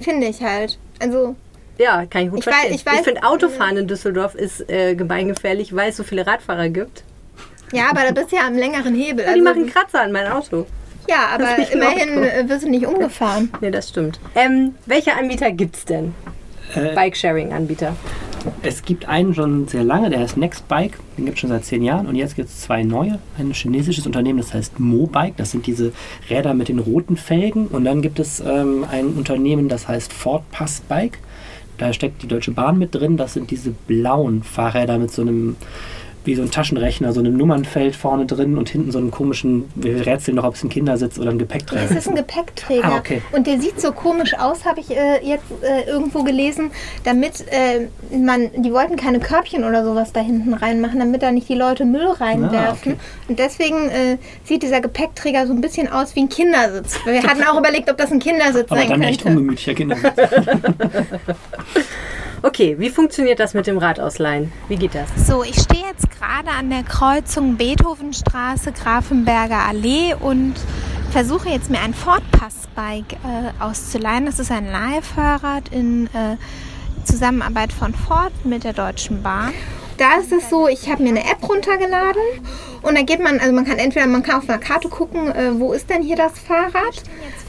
Finde 0.00 0.26
ich 0.28 0.42
halt. 0.42 0.78
Also, 1.00 1.36
Ja, 1.78 2.04
kann 2.06 2.22
ich 2.24 2.30
gut 2.30 2.40
Ich 2.40 2.46
weiß- 2.46 2.50
verstehen. 2.50 2.74
ich 2.74 2.82
weiß- 2.84 3.04
finde, 3.04 3.22
Autofahren 3.22 3.76
in 3.76 3.86
Düsseldorf 3.86 4.34
ist 4.34 4.68
äh, 4.68 4.94
gemeingefährlich, 4.94 5.74
weil 5.74 5.90
es 5.90 5.96
so 5.96 6.02
viele 6.02 6.26
Radfahrer 6.26 6.68
gibt. 6.68 7.04
ja, 7.72 7.84
aber 7.90 8.00
da 8.02 8.12
bist 8.12 8.32
du 8.32 8.36
ja 8.36 8.46
am 8.46 8.54
längeren 8.56 8.94
Hebel. 8.94 9.24
Ja, 9.24 9.34
die 9.34 9.40
also, 9.40 9.44
machen 9.44 9.66
Kratzer 9.70 10.02
an 10.02 10.12
mein 10.12 10.26
Auto. 10.26 10.66
ja, 11.08 11.28
aber 11.34 11.56
immerhin 11.72 12.08
Ordnung. 12.10 12.24
äh, 12.24 12.48
wirst 12.48 12.64
du 12.64 12.70
nicht 12.70 12.86
umgefahren. 12.86 13.50
Nee, 13.60 13.70
das 13.70 13.88
stimmt. 13.90 14.18
Ähm, 14.34 14.74
welche 14.86 15.14
Anbieter 15.14 15.52
gibt's 15.52 15.84
denn? 15.84 16.14
Äh, 16.74 16.94
Bike-Sharing-Anbieter. 16.94 17.96
Es 18.62 18.82
gibt 18.82 19.08
einen 19.08 19.34
schon 19.34 19.66
sehr 19.68 19.82
lange, 19.84 20.10
der 20.10 20.20
heißt 20.20 20.36
Nextbike, 20.36 20.98
den 21.16 21.24
gibt 21.24 21.36
es 21.36 21.40
schon 21.40 21.50
seit 21.50 21.64
zehn 21.64 21.82
Jahren 21.82 22.06
und 22.06 22.14
jetzt 22.14 22.36
gibt 22.36 22.48
es 22.48 22.60
zwei 22.60 22.82
neue. 22.84 23.18
Ein 23.36 23.52
chinesisches 23.52 24.06
Unternehmen, 24.06 24.38
das 24.38 24.54
heißt 24.54 24.78
Mobike, 24.78 25.34
das 25.36 25.50
sind 25.50 25.66
diese 25.66 25.92
Räder 26.30 26.54
mit 26.54 26.68
den 26.68 26.78
roten 26.78 27.16
Felgen 27.16 27.66
und 27.66 27.84
dann 27.84 28.00
gibt 28.00 28.18
es 28.20 28.40
ähm, 28.40 28.86
ein 28.90 29.06
Unternehmen, 29.08 29.68
das 29.68 29.88
heißt 29.88 30.12
Ford 30.12 30.42
Pass 30.52 30.80
Bike. 30.88 31.18
Da 31.78 31.92
steckt 31.92 32.22
die 32.22 32.28
Deutsche 32.28 32.50
Bahn 32.50 32.78
mit 32.78 32.94
drin, 32.94 33.16
das 33.16 33.34
sind 33.34 33.50
diese 33.50 33.70
blauen 33.70 34.42
Fahrräder 34.42 34.98
mit 34.98 35.12
so 35.12 35.22
einem 35.22 35.56
wie 36.24 36.34
so 36.34 36.42
ein 36.42 36.50
Taschenrechner, 36.50 37.12
so 37.12 37.20
einem 37.20 37.36
Nummernfeld 37.36 37.96
vorne 37.96 38.26
drin 38.26 38.58
und 38.58 38.68
hinten 38.68 38.90
so 38.92 38.98
einen 38.98 39.10
komischen, 39.10 39.70
wir 39.74 40.04
rätseln 40.06 40.36
noch, 40.36 40.44
ob 40.44 40.54
es 40.54 40.62
ein 40.62 40.68
Kindersitz 40.68 41.18
oder 41.18 41.30
ein 41.30 41.38
Gepäckträger 41.38 41.84
Es 41.84 41.90
ist 41.90 42.08
ein 42.08 42.14
Gepäckträger. 42.14 42.84
Ah, 42.84 42.98
okay. 42.98 43.22
Und 43.32 43.46
der 43.46 43.60
sieht 43.60 43.80
so 43.80 43.92
komisch 43.92 44.34
aus, 44.34 44.64
habe 44.64 44.80
ich 44.80 44.90
äh, 44.90 45.20
jetzt 45.22 45.44
äh, 45.62 45.88
irgendwo 45.88 46.22
gelesen, 46.22 46.70
damit 47.04 47.44
äh, 47.50 47.88
man, 48.16 48.50
die 48.56 48.72
wollten 48.72 48.96
keine 48.96 49.20
Körbchen 49.20 49.64
oder 49.64 49.84
sowas 49.84 50.12
da 50.12 50.20
hinten 50.20 50.54
reinmachen, 50.54 50.98
damit 50.98 51.22
da 51.22 51.30
nicht 51.30 51.48
die 51.48 51.54
Leute 51.54 51.84
Müll 51.84 52.08
reinwerfen. 52.08 52.58
Ah, 52.58 52.72
okay. 52.72 52.96
Und 53.28 53.38
deswegen 53.38 53.88
äh, 53.88 54.18
sieht 54.44 54.62
dieser 54.62 54.80
Gepäckträger 54.80 55.46
so 55.46 55.52
ein 55.52 55.60
bisschen 55.60 55.88
aus 55.90 56.14
wie 56.14 56.20
ein 56.20 56.28
Kindersitz. 56.28 56.98
Wir 57.04 57.22
hatten 57.22 57.42
auch 57.44 57.58
überlegt, 57.58 57.90
ob 57.90 57.96
das 57.96 58.12
ein 58.12 58.18
Kindersitz 58.18 58.70
Aber 58.70 58.80
sein 58.80 58.90
dann 58.90 59.02
echt 59.02 59.22
könnte. 59.22 59.38
ungemütlicher 59.38 59.74
Kindersitz. 59.74 60.12
Okay, 62.42 62.76
wie 62.78 62.88
funktioniert 62.88 63.40
das 63.40 63.54
mit 63.54 63.66
dem 63.66 63.78
Radausleihen? 63.78 64.52
Wie 64.68 64.76
geht 64.76 64.94
das? 64.94 65.08
So, 65.26 65.42
ich 65.42 65.60
stehe 65.60 65.84
jetzt 65.84 66.08
gerade 66.10 66.50
an 66.50 66.70
der 66.70 66.84
Kreuzung 66.84 67.56
Beethovenstraße, 67.56 68.70
Grafenberger 68.72 69.64
Allee 69.66 70.14
und 70.14 70.54
versuche 71.10 71.48
jetzt 71.48 71.68
mir 71.68 71.80
ein 71.80 71.94
Ford 71.94 72.22
Pass 72.30 72.68
Bike 72.76 73.14
äh, 73.24 73.62
auszuleihen. 73.62 74.26
Das 74.26 74.38
ist 74.38 74.52
ein 74.52 74.66
Leihfahrrad 74.66 75.70
in 75.70 76.06
äh, 76.08 76.36
Zusammenarbeit 77.04 77.72
von 77.72 77.92
Ford 77.92 78.32
mit 78.44 78.62
der 78.62 78.72
Deutschen 78.72 79.22
Bahn. 79.22 79.52
Da 79.98 80.18
ist 80.20 80.32
es 80.32 80.48
so, 80.48 80.68
ich 80.68 80.88
habe 80.88 81.02
mir 81.02 81.08
eine 81.08 81.24
App 81.24 81.46
runtergeladen 81.48 82.22
und 82.82 82.96
da 82.96 83.02
geht 83.02 83.20
man, 83.20 83.40
also 83.40 83.52
man 83.52 83.64
kann 83.64 83.78
entweder, 83.78 84.06
man 84.06 84.22
kann 84.22 84.36
auf 84.36 84.48
einer 84.48 84.58
Karte 84.58 84.88
gucken, 84.88 85.28
äh, 85.28 85.58
wo 85.58 85.72
ist 85.72 85.90
denn 85.90 86.02
hier 86.02 86.14
das 86.14 86.38
Fahrrad, 86.38 87.02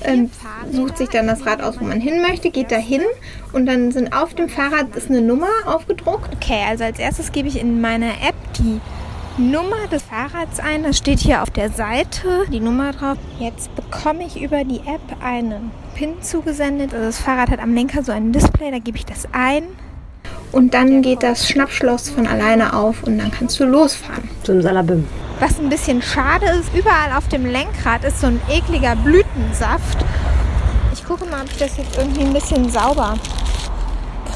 ähm, 0.04 0.32
sucht 0.72 0.98
sich 0.98 1.10
dann 1.10 1.28
das 1.28 1.46
Rad 1.46 1.62
aus, 1.62 1.80
wo 1.80 1.86
man 1.86 2.02
hin 2.02 2.22
möchte, 2.22 2.50
geht 2.50 2.72
da 2.72 2.78
hin 2.78 3.04
und 3.54 3.68
dann 3.68 3.92
sind 3.92 4.14
auf 4.14 4.34
dem 4.34 4.50
Fahrrad 4.50 4.96
ist 4.96 5.10
eine 5.10 5.22
Nummer 5.22 5.50
aufgedruckt. 5.66 6.36
Okay, 6.36 6.64
also 6.68 6.86
als 6.86 6.98
erstes 6.98 7.32
gebe 7.32 7.48
ich 7.48 7.60
in 7.60 7.82
meiner 7.82 8.14
App 8.28 8.36
die 8.58 8.82
Nummer 9.40 9.88
des 9.92 10.02
Fahrrads 10.04 10.60
ein. 10.60 10.84
Das 10.84 10.98
steht 10.98 11.20
hier 11.20 11.44
auf 11.44 11.52
der 11.52 11.70
Seite, 11.70 12.46
die 12.52 12.60
Nummer 12.60 12.94
drauf. 12.94 13.18
Jetzt 13.40 13.74
bekomme 13.76 14.26
ich 14.26 14.42
über 14.42 14.64
die 14.64 14.80
App 14.80 15.24
einen 15.24 15.72
PIN 15.96 16.22
zugesendet. 16.22 16.94
Also 16.94 17.06
das 17.06 17.20
Fahrrad 17.20 17.52
hat 17.52 17.60
am 17.60 17.74
Lenker 17.76 18.04
so 18.04 18.12
ein 18.12 18.32
Display, 18.32 18.72
da 18.72 18.80
gebe 18.80 18.98
ich 18.98 19.06
das 19.06 19.28
ein. 19.32 19.64
Und 20.52 20.74
dann 20.74 21.02
geht 21.02 21.22
das 21.22 21.48
Schnappschloss 21.48 22.10
von 22.10 22.26
alleine 22.26 22.74
auf 22.74 23.04
und 23.04 23.20
dann 23.20 23.32
kannst 23.32 23.60
du 23.60 23.66
losfahren. 23.66 24.30
Zum 24.44 24.62
Salabim. 24.62 25.08
Was 25.40 25.60
ein 25.60 25.70
bisschen 25.70 26.02
schade 26.02 26.48
ist, 26.48 26.74
überall 26.74 27.14
auf 27.18 27.28
dem 27.28 27.46
Lenkrad 27.46 28.04
ist 28.04 28.20
so 28.20 28.28
ein 28.28 28.42
ekliger 28.50 28.96
Blütensaft. 28.96 30.04
Ich 30.94 31.06
gucke 31.06 31.26
mal, 31.26 31.42
ob 31.42 31.52
ich 31.52 31.58
das 31.58 31.78
jetzt 31.78 31.98
irgendwie 31.98 32.22
ein 32.22 32.34
bisschen 32.34 32.70
sauber 32.70 33.16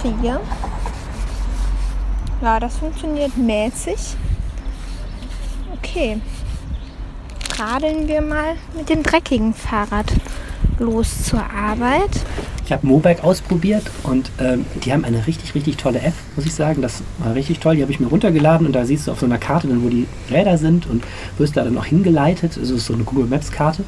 kriege. 0.01 0.39
Ja, 2.41 2.59
das 2.59 2.77
funktioniert 2.77 3.35
mäßig. 3.37 3.97
Okay. 5.77 6.21
Radeln 7.57 8.07
wir 8.07 8.21
mal 8.21 8.55
mit 8.75 8.89
dem 8.89 9.03
dreckigen 9.03 9.53
Fahrrad 9.53 10.11
los 10.79 11.23
zur 11.23 11.41
Arbeit. 11.41 12.11
Ich 12.65 12.71
habe 12.71 12.87
Mobike 12.87 13.23
ausprobiert 13.23 13.83
und 14.03 14.31
ähm, 14.39 14.65
die 14.83 14.93
haben 14.93 15.03
eine 15.03 15.27
richtig, 15.27 15.53
richtig 15.53 15.77
tolle 15.77 15.99
App, 15.99 16.13
muss 16.35 16.45
ich 16.45 16.53
sagen. 16.53 16.81
Das 16.81 17.03
war 17.19 17.35
richtig 17.35 17.59
toll. 17.59 17.75
Die 17.75 17.81
habe 17.81 17.91
ich 17.91 17.99
mir 17.99 18.07
runtergeladen 18.07 18.65
und 18.65 18.73
da 18.73 18.85
siehst 18.85 19.07
du 19.07 19.11
auf 19.11 19.19
so 19.19 19.25
einer 19.25 19.37
Karte 19.37 19.67
dann, 19.67 19.83
wo 19.83 19.89
die 19.89 20.07
Räder 20.31 20.57
sind 20.57 20.87
und 20.87 21.03
wirst 21.37 21.57
da 21.57 21.63
dann 21.63 21.77
auch 21.77 21.85
hingeleitet. 21.85 22.57
Also 22.57 22.75
es 22.75 22.81
ist 22.81 22.87
so 22.87 22.93
eine 22.93 23.03
Google 23.03 23.25
Maps 23.25 23.51
Karte. 23.51 23.83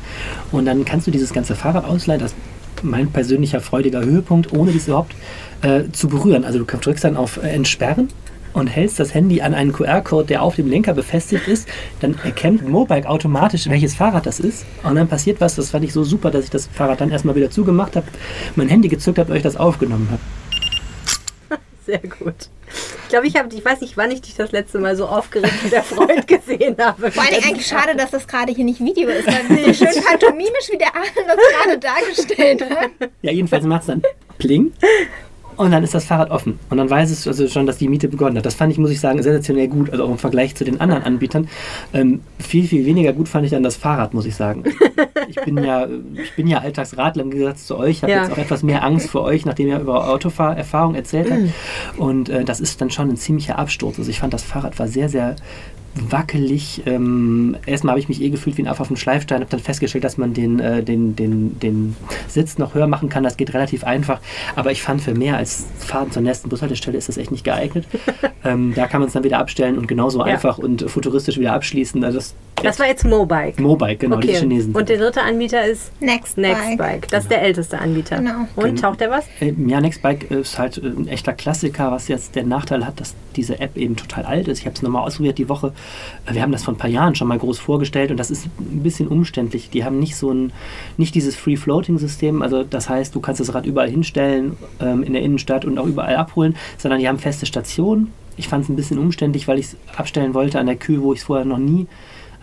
Und 0.52 0.66
dann 0.66 0.84
kannst 0.84 1.08
du 1.08 1.12
dieses 1.12 1.32
ganze 1.32 1.56
Fahrrad 1.56 1.86
ausleihen. 1.86 2.20
Das 2.20 2.32
ist 2.32 2.38
mein 2.84 3.10
persönlicher 3.12 3.62
freudiger 3.62 4.04
Höhepunkt, 4.04 4.52
ohne 4.52 4.72
dies 4.72 4.88
überhaupt 4.88 5.16
äh, 5.62 5.84
zu 5.94 6.10
berühren. 6.10 6.44
Also 6.44 6.60
du 6.60 6.66
drückst 6.66 7.04
dann 7.04 7.16
auf 7.16 7.38
äh, 7.38 7.48
Entsperren 7.48 8.10
und 8.56 8.68
hältst 8.68 9.00
das 9.00 9.14
Handy 9.14 9.42
an 9.42 9.54
einen 9.54 9.74
QR-Code, 9.74 10.28
der 10.28 10.42
auf 10.42 10.56
dem 10.56 10.70
Lenker 10.70 10.94
befestigt 10.94 11.48
ist, 11.48 11.68
dann 12.00 12.18
erkennt 12.24 12.68
Mobike 12.68 13.08
automatisch, 13.08 13.70
welches 13.70 13.96
Fahrrad 13.96 14.26
das 14.26 14.40
ist. 14.40 14.66
Und 14.84 14.96
dann 14.96 15.08
passiert 15.08 15.42
was, 15.42 15.56
das 15.56 15.72
fand 15.72 15.84
ich 15.84 15.94
so 15.94 16.04
super, 16.04 16.32
dass 16.32 16.46
ich 16.46 16.50
das 16.50 16.68
Fahrrad 16.68 17.02
dann 17.02 17.12
erstmal 17.12 17.36
wieder 17.36 17.52
zugemacht 17.52 17.96
habe, 17.96 18.08
mein 18.56 18.70
Handy 18.70 18.88
gezückt 18.88 19.20
habe 19.20 19.32
und 19.32 19.38
euch 19.38 19.44
das 19.44 19.58
aufgenommen 19.58 20.10
habe. 20.10 21.62
Sehr 21.86 22.00
gut. 22.00 22.50
Ich 23.04 23.10
glaube, 23.10 23.28
ich 23.28 23.36
habe, 23.36 23.54
ich 23.54 23.64
weiß 23.64 23.82
nicht, 23.82 23.98
wann 23.98 24.10
ich 24.10 24.22
dich 24.22 24.36
das 24.36 24.52
letzte 24.52 24.80
Mal 24.80 24.96
so 24.96 25.06
aufgeregt 25.06 25.54
und 25.64 25.74
erfreut 25.74 26.26
gesehen 26.28 26.76
habe. 26.80 27.12
Vor 27.12 27.24
allen 27.24 27.34
Dingen 27.34 27.46
eigentlich 27.46 27.68
schade, 27.68 27.96
dass 27.96 28.12
das 28.12 28.28
gerade 28.28 28.54
hier 28.54 28.66
nicht 28.66 28.80
Video 28.80 29.10
ist, 29.10 29.28
weil 29.28 29.74
so 29.74 29.86
schön 29.86 30.04
pantomimisch 30.04 30.72
wie 30.72 30.78
der 30.78 30.96
Arne 30.96 31.08
das 31.28 31.38
gerade 31.38 31.78
dargestellt 31.78 32.70
hat. 32.70 33.10
Ja, 33.22 33.32
jedenfalls 33.32 33.66
macht 33.66 33.82
es 33.82 33.88
dann 33.88 34.02
Pling. 34.38 34.74
Und 35.58 35.72
dann 35.72 35.84
ist 35.84 35.94
das 35.94 36.06
Fahrrad 36.06 36.32
offen. 36.32 36.60
Und 36.70 36.78
dann 36.78 36.90
weiß 36.90 37.10
es 37.12 37.28
also 37.28 37.48
schon, 37.48 37.66
dass 37.66 37.78
die 37.78 37.88
Miete 37.88 38.08
begonnen 38.08 38.38
hat. 38.38 38.46
Das 38.46 38.56
fand 38.56 38.72
ich, 38.72 38.78
muss 38.78 38.90
ich 38.92 39.00
sagen, 39.00 39.22
sensationell 39.24 39.68
gut. 39.68 39.90
Also 39.90 40.04
auch 40.06 40.10
im 40.10 40.18
Vergleich 40.18 40.56
zu 40.56 40.64
den 40.64 40.82
anderen 40.82 41.04
Anbietern. 41.04 41.48
Ähm, 41.94 42.22
viel, 42.40 42.68
viel 42.68 42.86
weniger 42.86 43.14
gut 43.14 43.30
fand 43.30 43.46
ich 43.46 43.52
dann 43.52 43.64
das 43.64 43.76
Fahrrad, 43.78 44.14
muss 44.14 44.26
ich 44.26 44.36
sagen. 44.36 44.64
Ich 45.28 45.42
bin 45.42 45.58
ja, 45.58 45.88
ich 46.14 46.36
bin 46.36 46.46
ja 46.48 46.60
Alltagsradler 46.60 47.24
im 47.24 47.32
Gegensatz 47.32 47.66
zu 47.66 47.76
euch. 47.78 47.98
Ich 47.98 48.04
habe 48.04 48.12
Ja. 48.12 48.22
jetzt 48.24 48.32
auch 48.32 48.38
etwas 48.38 48.62
mehr 48.62 48.84
Angst 48.84 49.10
vor 49.10 49.24
euch, 49.24 49.44
nachdem 49.44 49.68
ihr 49.70 49.80
über 49.80 50.08
Autofahrerfahrung 50.08 50.94
erzählt 50.94 51.32
habt. 51.32 52.00
Und 52.00 52.30
äh, 52.30 52.46
das 52.46 52.60
ist 52.60 52.80
dann 52.80 52.92
schon 52.92 53.10
ein 53.10 53.18
ziemlicher 53.18 53.58
Absturz. 53.58 53.98
Also 53.98 54.12
ich 54.12 54.20
fand, 54.20 54.36
das 54.36 54.44
Fahrrad 54.44 54.78
war 54.78 54.88
sehr, 54.88 55.10
sehr 55.10 55.36
wackelig. 55.96 56.84
Ähm, 56.86 57.58
erstmal 57.66 57.92
habe 57.92 58.00
ich 58.00 58.10
mich 58.10 58.22
eh 58.22 58.30
gefühlt 58.30 58.58
wie 58.58 58.64
ein 58.64 58.68
Affe 58.68 58.82
auf 58.82 58.88
dem 58.88 58.98
Schleifstein, 58.98 59.42
habe 59.42 59.50
dann 59.50 59.60
festgestellt, 59.60 60.04
dass 60.04 60.18
man 60.18 60.34
den, 60.34 60.60
äh, 60.60 60.84
den, 60.84 61.16
den, 61.16 61.60
den 61.60 61.96
Sitz 62.28 62.58
noch 62.58 62.74
höher 62.76 62.88
machen 62.88 63.10
kann. 63.10 63.24
Das 63.24 63.38
geht 63.38 63.54
relativ 63.54 63.84
einfach. 63.84 64.20
Aber 64.56 64.72
ich 64.72 64.82
fand, 64.82 65.02
für 65.02 65.14
mehr 65.14 65.38
als 65.38 65.66
Fahren 65.80 66.12
zur 66.12 66.22
nächsten 66.22 66.50
Bushaltestelle 66.50 66.98
ist 66.98 67.10
das 67.10 67.18
echt 67.18 67.32
nicht 67.32 67.44
geeignet. 67.44 67.86
ähm, 68.44 68.74
da 68.76 68.88
kann 68.88 69.00
man 69.02 69.08
es 69.08 69.14
dann 69.14 69.24
wieder 69.24 69.40
abstellen 69.40 69.78
und 69.78 69.88
genauso 69.88 70.20
Ja. 70.20 70.26
einfach 70.26 70.58
und 70.58 70.90
futuristisch 70.90 71.38
wieder 71.38 71.54
abschließen. 71.54 72.04
Also 72.04 72.18
das, 72.20 72.36
Das 72.62 72.80
war 72.80 72.88
jetzt 72.88 73.06
Mobike. 73.06 73.62
Mobike, 73.62 73.98
genau, 73.98 74.18
die 74.18 74.30
okay. 74.30 74.40
Chinesen. 74.40 74.76
Und 74.76 74.90
der 74.90 74.98
dritte 74.98 75.22
Anbieter 75.22 75.66
ist 75.66 75.92
Next, 76.02 76.38
Nextbike. 76.38 77.08
Das 77.10 77.24
ist 77.24 77.32
der 77.32 77.42
älteste 77.42 77.80
Anbieter. 77.80 78.18
Genau. 78.18 78.48
Und 78.56 78.80
taucht 78.80 79.02
der 79.02 79.12
was? 79.12 79.26
Äh, 79.40 79.54
Ja, 79.68 79.82
Nextbike 79.82 80.30
ist 80.32 80.58
halt 80.60 80.78
äh, 80.78 80.88
ein 80.88 81.08
echter 81.08 81.34
Klassiker, 81.34 81.92
was 81.92 82.08
jetzt 82.08 82.36
der 82.36 82.44
Nachteil 82.44 82.86
hat, 82.86 83.00
dass 83.00 83.16
diese 83.36 83.60
App 83.60 83.76
eben 83.78 83.96
total 83.96 84.26
alt 84.26 84.48
ist. 84.48 84.60
Ich 84.60 84.66
habe 84.66 84.76
es 84.76 84.82
nochmal 84.82 85.04
ausprobiert 85.04 85.38
die 85.38 85.50
Woche. 85.50 85.74
Wir 86.32 86.42
haben 86.42 86.52
das 86.52 86.64
vor 86.64 86.74
ein 86.74 86.78
paar 86.78 86.90
Jahren 86.90 87.16
schon 87.16 87.28
mal 87.28 87.38
groß 87.38 87.60
vorgestellt 87.60 88.12
und 88.12 88.18
das 88.18 88.32
ist 88.32 88.46
ein 88.46 88.84
bisschen 88.84 89.08
umständlich. 89.08 89.70
Die 89.70 89.84
haben 89.84 90.00
nicht 90.00 90.16
so 90.16 90.32
ein, 90.32 90.52
nicht 90.98 91.16
dieses 91.16 91.36
Free-Floating-System, 91.36 92.42
also 92.42 92.64
das 92.64 92.90
heißt, 92.90 93.14
du 93.14 93.20
kannst 93.20 93.42
das 93.42 93.54
Rad 93.54 93.66
überall 93.66 93.90
hinstellen, 93.90 94.58
ähm, 94.80 95.04
in 95.04 95.14
der 95.14 95.22
Innenstadt 95.22 95.66
und 95.66 95.78
auch 95.78 95.86
überall 95.86 96.16
abholen, 96.16 96.56
sondern 96.78 97.00
die 97.00 97.08
haben 97.08 97.20
feste 97.20 97.46
Stationen. 97.46 98.12
Ich 98.38 98.48
fand 98.48 98.64
es 98.64 98.70
ein 98.70 98.76
bisschen 98.76 99.00
umständlich, 99.00 99.48
weil 99.48 99.60
ich 99.60 99.68
es 99.68 99.78
abstellen 99.96 100.34
wollte 100.34 100.60
an 100.60 100.66
der 100.66 100.76
Kühe, 100.76 101.02
wo 101.02 101.14
ich 101.14 101.20
es 101.20 101.26
vorher 101.26 101.46
noch 101.46 101.58
nie 101.58 101.88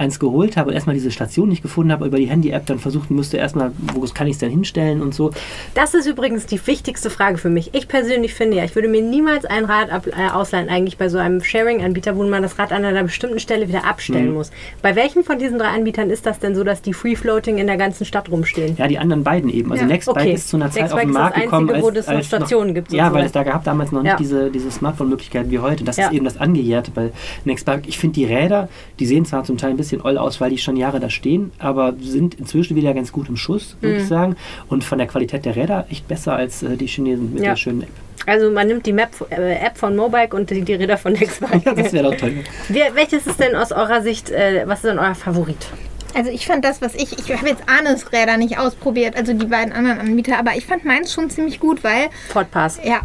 eins 0.02 0.18
geholt 0.18 0.56
habe 0.56 0.68
und 0.70 0.74
erstmal 0.74 0.94
diese 0.94 1.10
Station 1.10 1.48
nicht 1.48 1.62
gefunden 1.62 1.92
habe, 1.92 2.06
über 2.06 2.18
die 2.18 2.26
Handy-App 2.26 2.66
dann 2.66 2.78
versuchen 2.78 3.14
musste, 3.16 3.36
erstmal, 3.38 3.72
wo 3.94 4.00
kann 4.12 4.26
ich 4.26 4.34
es 4.34 4.38
denn 4.38 4.50
hinstellen 4.50 5.00
und 5.00 5.14
so. 5.14 5.30
Das 5.74 5.94
ist 5.94 6.06
übrigens 6.06 6.44
die 6.46 6.64
wichtigste 6.66 7.08
Frage 7.10 7.38
für 7.38 7.48
mich. 7.48 7.74
Ich 7.74 7.88
persönlich 7.88 8.34
finde 8.34 8.56
ja, 8.58 8.64
ich 8.64 8.74
würde 8.74 8.88
mir 8.88 9.00
niemals 9.02 9.44
ein 9.44 9.64
Rad 9.64 9.90
ab, 9.90 10.06
äh, 10.08 10.30
ausleihen, 10.32 10.68
eigentlich 10.68 10.98
bei 10.98 11.08
so 11.08 11.18
einem 11.18 11.42
Sharing-Anbieter, 11.42 12.16
wo 12.16 12.22
man 12.24 12.42
das 12.42 12.58
Rad 12.58 12.72
an 12.72 12.84
einer 12.84 13.02
bestimmten 13.04 13.38
Stelle 13.40 13.68
wieder 13.68 13.84
abstellen 13.84 14.28
Mhm. 14.28 14.34
muss. 14.34 14.50
Bei 14.82 14.96
welchen 14.96 15.24
von 15.24 15.38
diesen 15.38 15.58
drei 15.58 15.68
Anbietern 15.68 16.10
ist 16.10 16.26
das 16.26 16.38
denn 16.38 16.54
so, 16.54 16.64
dass 16.64 16.82
die 16.82 16.92
Free-Floating 16.92 17.58
in 17.58 17.66
der 17.66 17.76
ganzen 17.76 18.04
Stadt 18.04 18.30
rumstehen? 18.30 18.76
Ja, 18.76 18.88
die 18.88 18.98
anderen 18.98 19.22
beiden 19.24 19.48
eben. 19.50 19.70
Also 19.72 19.84
Ja. 19.84 19.88
Nextbike 19.88 20.16
Okay. 20.22 20.32
ist 20.34 20.48
zu 20.48 20.56
einer 20.56 20.70
Zeit 20.70 20.82
Nextbike 20.82 20.94
auf 21.04 21.06
den 21.08 21.12
Markt 21.12 21.36
das 21.36 21.44
gekommen, 21.44 21.68
Einzige, 21.70 21.82
wo 21.82 21.88
als, 21.88 21.96
das 21.96 22.06
noch 22.08 22.14
als 22.16 22.26
Stationen 22.26 22.74
gibt 22.74 22.90
und 22.90 22.96
Ja, 22.96 23.08
so. 23.08 23.14
weil 23.14 23.24
es 23.24 23.32
da 23.32 23.42
gab 23.44 23.64
damals 23.64 23.92
noch 23.92 24.02
Ja. 24.04 24.10
nicht 24.12 24.20
diese, 24.20 24.50
diese 24.50 24.70
Smartphone-Möglichkeiten 24.70 25.50
wie 25.50 25.58
heute. 25.58 25.84
Das 25.84 25.96
Ja. 25.96 26.06
ist 26.08 26.12
eben 26.12 26.24
das 26.24 26.38
Angejährte 26.38 26.90
bei 26.90 27.10
Nextbike. 27.44 27.86
Ich 27.88 27.98
finde 27.98 28.14
die 28.14 28.24
Räder, 28.24 28.68
die 28.98 29.06
sehen 29.06 29.24
zwar 29.24 29.44
zum 29.44 29.56
Teil 29.58 29.70
ein 29.70 29.76
bisschen 29.76 29.91
oll 30.00 30.16
aus, 30.16 30.40
weil 30.40 30.50
die 30.50 30.58
schon 30.58 30.76
Jahre 30.76 30.98
da 31.00 31.10
stehen, 31.10 31.52
aber 31.58 31.92
sind 32.00 32.34
inzwischen 32.36 32.74
wieder 32.76 32.94
ganz 32.94 33.12
gut 33.12 33.28
im 33.28 33.36
Schuss, 33.36 33.76
würde 33.80 33.96
Mhm. 33.96 34.00
ich 34.02 34.08
sagen. 34.08 34.36
Und 34.68 34.84
von 34.84 34.98
der 34.98 35.06
Qualität 35.06 35.44
der 35.44 35.54
Räder 35.56 35.86
echt 35.90 36.08
besser 36.08 36.34
als 36.34 36.62
äh, 36.62 36.76
die 36.76 36.86
Chinesen 36.86 37.34
mit 37.34 37.42
Ja. 37.42 37.50
der 37.50 37.56
schönen 37.56 37.82
App. 37.82 37.88
Also 38.24 38.50
man 38.50 38.68
nimmt 38.68 38.86
die 38.86 38.92
Map, 38.92 39.10
äh, 39.30 39.54
App 39.66 39.76
von 39.76 39.94
Mobike 39.96 40.34
und 40.36 40.48
die, 40.50 40.62
die 40.62 40.74
Räder 40.74 40.96
von 40.96 41.12
Nextbike. 41.12 41.62
Ja, 41.66 41.74
das 41.74 41.92
wäre 41.92 42.10
doch 42.10 42.16
toll. 42.16 42.32
Wer, 42.68 42.94
welches 42.94 43.26
ist 43.26 43.38
denn 43.40 43.54
aus 43.56 43.72
eurer 43.72 44.00
Sicht, 44.02 44.30
äh, 44.30 44.62
was 44.66 44.78
ist 44.78 44.84
denn 44.90 44.98
euer 44.98 45.14
Favorit? 45.14 45.66
Also 46.14 46.30
ich 46.30 46.46
fand 46.46 46.64
das, 46.64 46.80
was 46.82 46.94
ich, 46.94 47.18
ich 47.18 47.32
habe 47.36 47.48
jetzt 47.48 47.62
Arnes 47.66 48.12
Räder 48.12 48.36
nicht 48.36 48.58
ausprobiert, 48.58 49.16
also 49.16 49.32
die 49.32 49.46
beiden 49.46 49.72
anderen 49.72 49.98
Anbieter, 49.98 50.38
aber 50.38 50.54
ich 50.56 50.66
fand 50.66 50.84
meins 50.84 51.12
schon 51.12 51.30
ziemlich 51.30 51.58
gut, 51.58 51.82
weil, 51.82 52.10
Fortpass. 52.28 52.78
ja, 52.84 53.00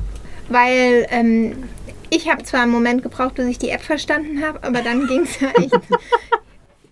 weil 0.50 1.08
ähm, 1.10 1.54
ich 2.10 2.30
habe 2.30 2.44
zwar 2.44 2.62
einen 2.64 2.72
Moment 2.72 3.04
gebraucht, 3.04 3.36
bis 3.36 3.46
ich 3.48 3.58
die 3.60 3.70
App 3.70 3.82
verstanden 3.82 4.44
habe, 4.46 4.62
aber 4.62 4.82
dann 4.82 5.08
ging 5.08 5.22
es 5.22 5.40
ja 5.40 5.48
echt. 5.58 5.72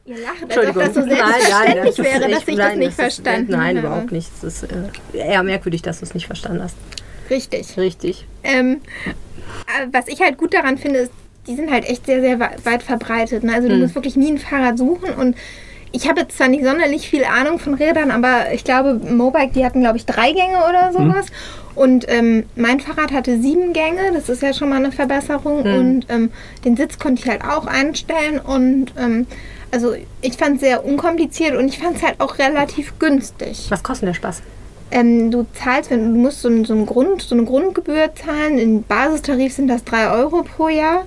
Ihr 0.05 0.17
lacht, 0.19 0.43
als 0.57 0.67
ob 0.69 0.75
das 0.75 0.93
so 0.93 1.01
selbstverständlich 1.01 1.83
das 1.83 1.89
ist 1.89 2.03
wäre, 2.03 2.29
dass 2.29 2.39
ich 2.47 2.55
das 2.55 2.57
nein, 2.57 2.79
nicht 2.79 2.87
ist- 2.89 2.95
verstanden 2.95 3.51
Nein, 3.51 3.77
habe. 3.77 3.87
überhaupt 3.87 4.11
nicht. 4.11 4.29
Das 4.41 4.63
ist 4.63 4.71
äh, 4.71 5.17
eher 5.17 5.41
merkwürdig, 5.43 5.81
dass 5.81 5.99
du 5.99 6.05
es 6.05 6.13
nicht 6.13 6.27
verstanden 6.27 6.61
hast. 6.63 6.75
Richtig. 7.29 7.75
Richtig. 7.77 8.27
Ähm, 8.43 8.81
äh, 9.07 9.87
was 9.91 10.07
ich 10.07 10.21
halt 10.21 10.37
gut 10.37 10.53
daran 10.53 10.77
finde, 10.77 10.99
ist, 10.99 11.11
die 11.47 11.55
sind 11.55 11.71
halt 11.71 11.85
echt 11.89 12.05
sehr, 12.05 12.21
sehr 12.21 12.39
weit 12.39 12.83
verbreitet. 12.83 13.43
Ne? 13.43 13.53
Also 13.53 13.67
du 13.67 13.73
Hm. 13.75 13.81
musst 13.81 13.95
wirklich 13.95 14.15
nie 14.15 14.31
ein 14.31 14.37
Fahrrad 14.37 14.77
suchen 14.77 15.09
und 15.15 15.35
ich 15.95 16.09
habe 16.09 16.21
jetzt 16.21 16.37
zwar 16.37 16.49
nicht 16.49 16.65
sonderlich 16.65 17.09
viel 17.09 17.23
Ahnung 17.23 17.57
von 17.57 17.73
Rädern, 17.73 18.11
aber 18.11 18.51
ich 18.53 18.65
glaube, 18.65 18.95
Mobike, 18.95 19.53
die 19.53 19.65
hatten, 19.65 19.79
glaube 19.79 19.95
ich, 19.95 20.05
drei 20.05 20.33
Gänge 20.33 20.57
oder 20.69 20.91
sowas. 20.91 21.27
Und 21.73 22.05
ähm, 22.09 22.45
mein 22.55 22.81
Fahrrad 22.81 23.13
hatte 23.13 23.39
sieben 23.41 23.71
Gänge, 23.71 24.11
das 24.13 24.27
ist 24.27 24.41
ja 24.41 24.53
schon 24.53 24.69
mal 24.69 24.77
eine 24.77 24.91
Verbesserung. 24.91 25.63
Hm. 25.63 25.79
Und 25.79 26.05
ähm, 26.09 26.31
den 26.65 26.75
Sitz 26.75 26.99
konnte 26.99 27.21
ich 27.21 27.29
halt 27.29 27.43
auch 27.43 27.65
einstellen. 27.65 28.39
Und 28.39 28.93
ähm, 28.99 29.25
also 29.71 29.93
ich 30.21 30.33
fand 30.33 30.55
es 30.55 30.61
sehr 30.61 30.85
unkompliziert 30.85 31.55
und 31.55 31.69
ich 31.69 31.79
fand 31.79 31.95
es 31.95 32.03
halt 32.03 32.19
auch 32.19 32.39
relativ 32.39 32.99
günstig. 32.99 33.67
Was 33.69 33.81
kostet 33.81 34.09
der 34.09 34.13
Spaß? 34.13 34.41
Ähm, 34.91 35.31
du 35.31 35.45
zahlst, 35.53 35.91
wenn 35.91 36.13
du 36.13 36.19
musst 36.19 36.41
so, 36.41 36.63
so, 36.65 36.73
ein 36.73 36.85
Grund, 36.85 37.21
so 37.21 37.35
eine 37.35 37.45
Grundgebühr 37.45 38.13
zahlen. 38.15 38.57
Im 38.57 38.83
Basistarif 38.83 39.53
sind 39.53 39.67
das 39.69 39.85
3 39.85 40.11
Euro 40.11 40.43
pro 40.43 40.67
Jahr 40.67 41.05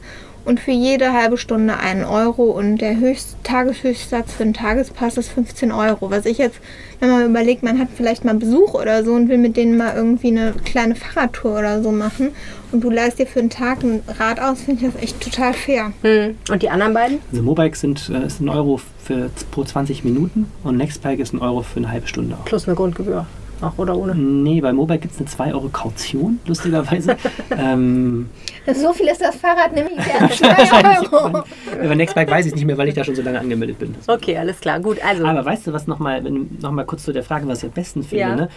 und 0.48 0.58
für 0.60 0.70
jede 0.70 1.12
halbe 1.12 1.36
Stunde 1.36 1.76
1 1.76 2.06
Euro. 2.08 2.44
Und 2.44 2.78
der 2.78 2.98
Höchst, 2.98 3.36
Tageshöchstsatz 3.44 4.32
für 4.32 4.44
einen 4.44 4.54
Tagespass 4.54 5.18
ist 5.18 5.28
15 5.28 5.70
Euro. 5.72 6.10
Was 6.10 6.24
ich 6.24 6.38
jetzt, 6.38 6.58
wenn 7.00 7.10
man 7.10 7.28
überlegt, 7.28 7.62
man 7.62 7.78
hat 7.78 7.88
vielleicht 7.94 8.24
mal 8.24 8.34
Besuch 8.34 8.72
oder 8.72 9.04
so 9.04 9.12
und 9.12 9.28
will 9.28 9.36
mit 9.36 9.58
denen 9.58 9.76
mal 9.76 9.94
irgendwie 9.94 10.28
eine 10.28 10.54
kleine 10.64 10.94
Fahrradtour 10.94 11.58
oder 11.58 11.82
so 11.82 11.92
machen 11.92 12.30
und 12.72 12.82
du 12.82 12.88
leist 12.88 13.18
dir 13.18 13.26
für 13.26 13.40
einen 13.40 13.50
Tag 13.50 13.82
ein 13.82 14.02
Rad 14.18 14.40
aus, 14.40 14.62
finde 14.62 14.86
ich 14.86 14.92
das 14.92 15.02
echt 15.02 15.20
total 15.20 15.52
fair. 15.52 15.92
Hm. 16.02 16.36
Und 16.50 16.62
die 16.62 16.70
anderen 16.70 16.94
beiden? 16.94 17.18
Also 17.30 17.42
Mobikes 17.42 17.80
sind 17.80 18.08
äh, 18.08 18.26
ist 18.26 18.40
ein 18.40 18.48
Euro 18.48 18.80
für, 19.04 19.30
pro 19.50 19.64
20 19.64 20.02
Minuten 20.04 20.50
und 20.64 20.78
Nextbike 20.78 21.20
ist 21.20 21.34
ein 21.34 21.40
Euro 21.40 21.62
für 21.62 21.76
eine 21.76 21.90
halbe 21.90 22.06
Stunde 22.06 22.36
auch. 22.36 22.46
Plus 22.46 22.66
eine 22.66 22.74
Grundgebühr. 22.74 23.26
Auch 23.60 23.76
oder 23.78 23.96
ohne? 23.96 24.14
Nee, 24.14 24.60
bei 24.60 24.72
Mobike 24.72 25.00
gibt 25.00 25.14
es 25.14 25.20
eine 25.20 25.28
2 25.28 25.52
Euro 25.52 25.68
Kaution, 25.68 26.38
lustigerweise. 26.46 27.16
ähm, 27.58 28.28
So 28.72 28.92
viel 28.92 29.08
ist 29.08 29.20
das 29.20 29.36
Fahrrad 29.36 29.74
nämlich 29.74 29.96
wert. 30.06 30.32
2 30.32 31.00
Euro. 31.00 31.42
bei 31.82 31.94
Nextbike 31.94 32.30
weiß 32.30 32.46
ich 32.46 32.54
nicht 32.54 32.64
mehr, 32.66 32.78
weil 32.78 32.88
ich 32.88 32.94
da 32.94 33.02
schon 33.04 33.14
so 33.16 33.22
lange 33.22 33.40
angemeldet 33.40 33.78
bin. 33.78 33.94
Okay, 34.06 34.36
alles 34.38 34.60
klar. 34.60 34.78
Gut, 34.80 34.98
also. 35.04 35.26
Aber 35.26 35.44
weißt 35.44 35.66
du, 35.66 35.72
was 35.72 35.86
nochmal, 35.86 36.22
noch 36.22 36.70
mal 36.70 36.84
kurz 36.84 37.04
zu 37.04 37.12
der 37.12 37.22
Frage, 37.24 37.48
was 37.48 37.58
ich 37.58 37.64
am 37.68 37.72
besten 37.72 38.02
finde, 38.02 38.20
Ja. 38.20 38.36
ne? 38.36 38.48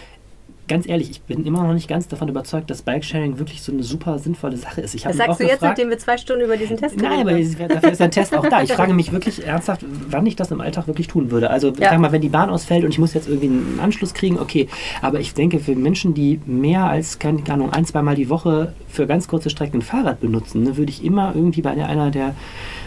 Ganz 0.68 0.88
ehrlich, 0.88 1.10
ich 1.10 1.22
bin 1.22 1.44
immer 1.44 1.64
noch 1.64 1.74
nicht 1.74 1.88
ganz 1.88 2.06
davon 2.08 2.28
überzeugt, 2.28 2.70
dass 2.70 2.82
Bikesharing 2.82 3.38
wirklich 3.38 3.62
so 3.62 3.72
eine 3.72 3.82
super 3.82 4.18
sinnvolle 4.18 4.56
Sache 4.56 4.80
ist. 4.80 4.94
Ich 4.94 5.04
habe 5.04 5.16
das 5.16 5.18
sagst 5.18 5.30
auch 5.32 5.36
du 5.38 5.42
jetzt, 5.44 5.54
gefragt, 5.54 5.78
nachdem 5.78 5.90
wir 5.90 5.98
zwei 5.98 6.16
Stunden 6.16 6.44
über 6.44 6.56
diesen 6.56 6.76
Test 6.76 6.96
Nein, 7.00 7.26
aber 7.26 7.32
dafür 7.68 7.90
ist 7.92 8.00
ein 8.00 8.10
Test 8.10 8.34
auch 8.36 8.46
da. 8.46 8.62
Ich 8.62 8.72
frage 8.74 8.94
mich 8.94 9.12
wirklich 9.12 9.44
ernsthaft, 9.44 9.84
wann 10.08 10.24
ich 10.24 10.36
das 10.36 10.50
im 10.50 10.60
Alltag 10.60 10.86
wirklich 10.86 11.08
tun 11.08 11.30
würde. 11.30 11.50
Also 11.50 11.68
Ja. 11.78 11.90
sag 11.90 11.98
mal, 11.98 12.12
wenn 12.12 12.20
die 12.20 12.28
Bahn 12.28 12.48
ausfällt 12.48 12.84
und 12.84 12.90
ich 12.90 12.98
muss 12.98 13.12
jetzt 13.12 13.28
irgendwie 13.28 13.48
einen 13.48 13.80
Anschluss 13.82 14.14
kriegen, 14.14 14.38
okay. 14.38 14.68
Aber 15.00 15.18
ich 15.20 15.34
denke, 15.34 15.58
für 15.58 15.74
Menschen, 15.74 16.14
die 16.14 16.40
mehr 16.46 16.84
als, 16.84 17.18
keine 17.18 17.42
Ahnung, 17.48 17.72
ein, 17.72 17.84
zweimal 17.84 18.14
die 18.14 18.28
Woche 18.28 18.72
für 18.88 19.06
ganz 19.06 19.26
kurze 19.26 19.50
Strecken 19.50 19.78
ein 19.78 19.82
Fahrrad 19.82 20.20
benutzen, 20.20 20.62
ne, 20.62 20.76
würde 20.76 20.90
ich 20.90 21.04
immer 21.04 21.32
irgendwie 21.34 21.62
bei 21.62 21.70
einer 21.72 22.10
der 22.10 22.34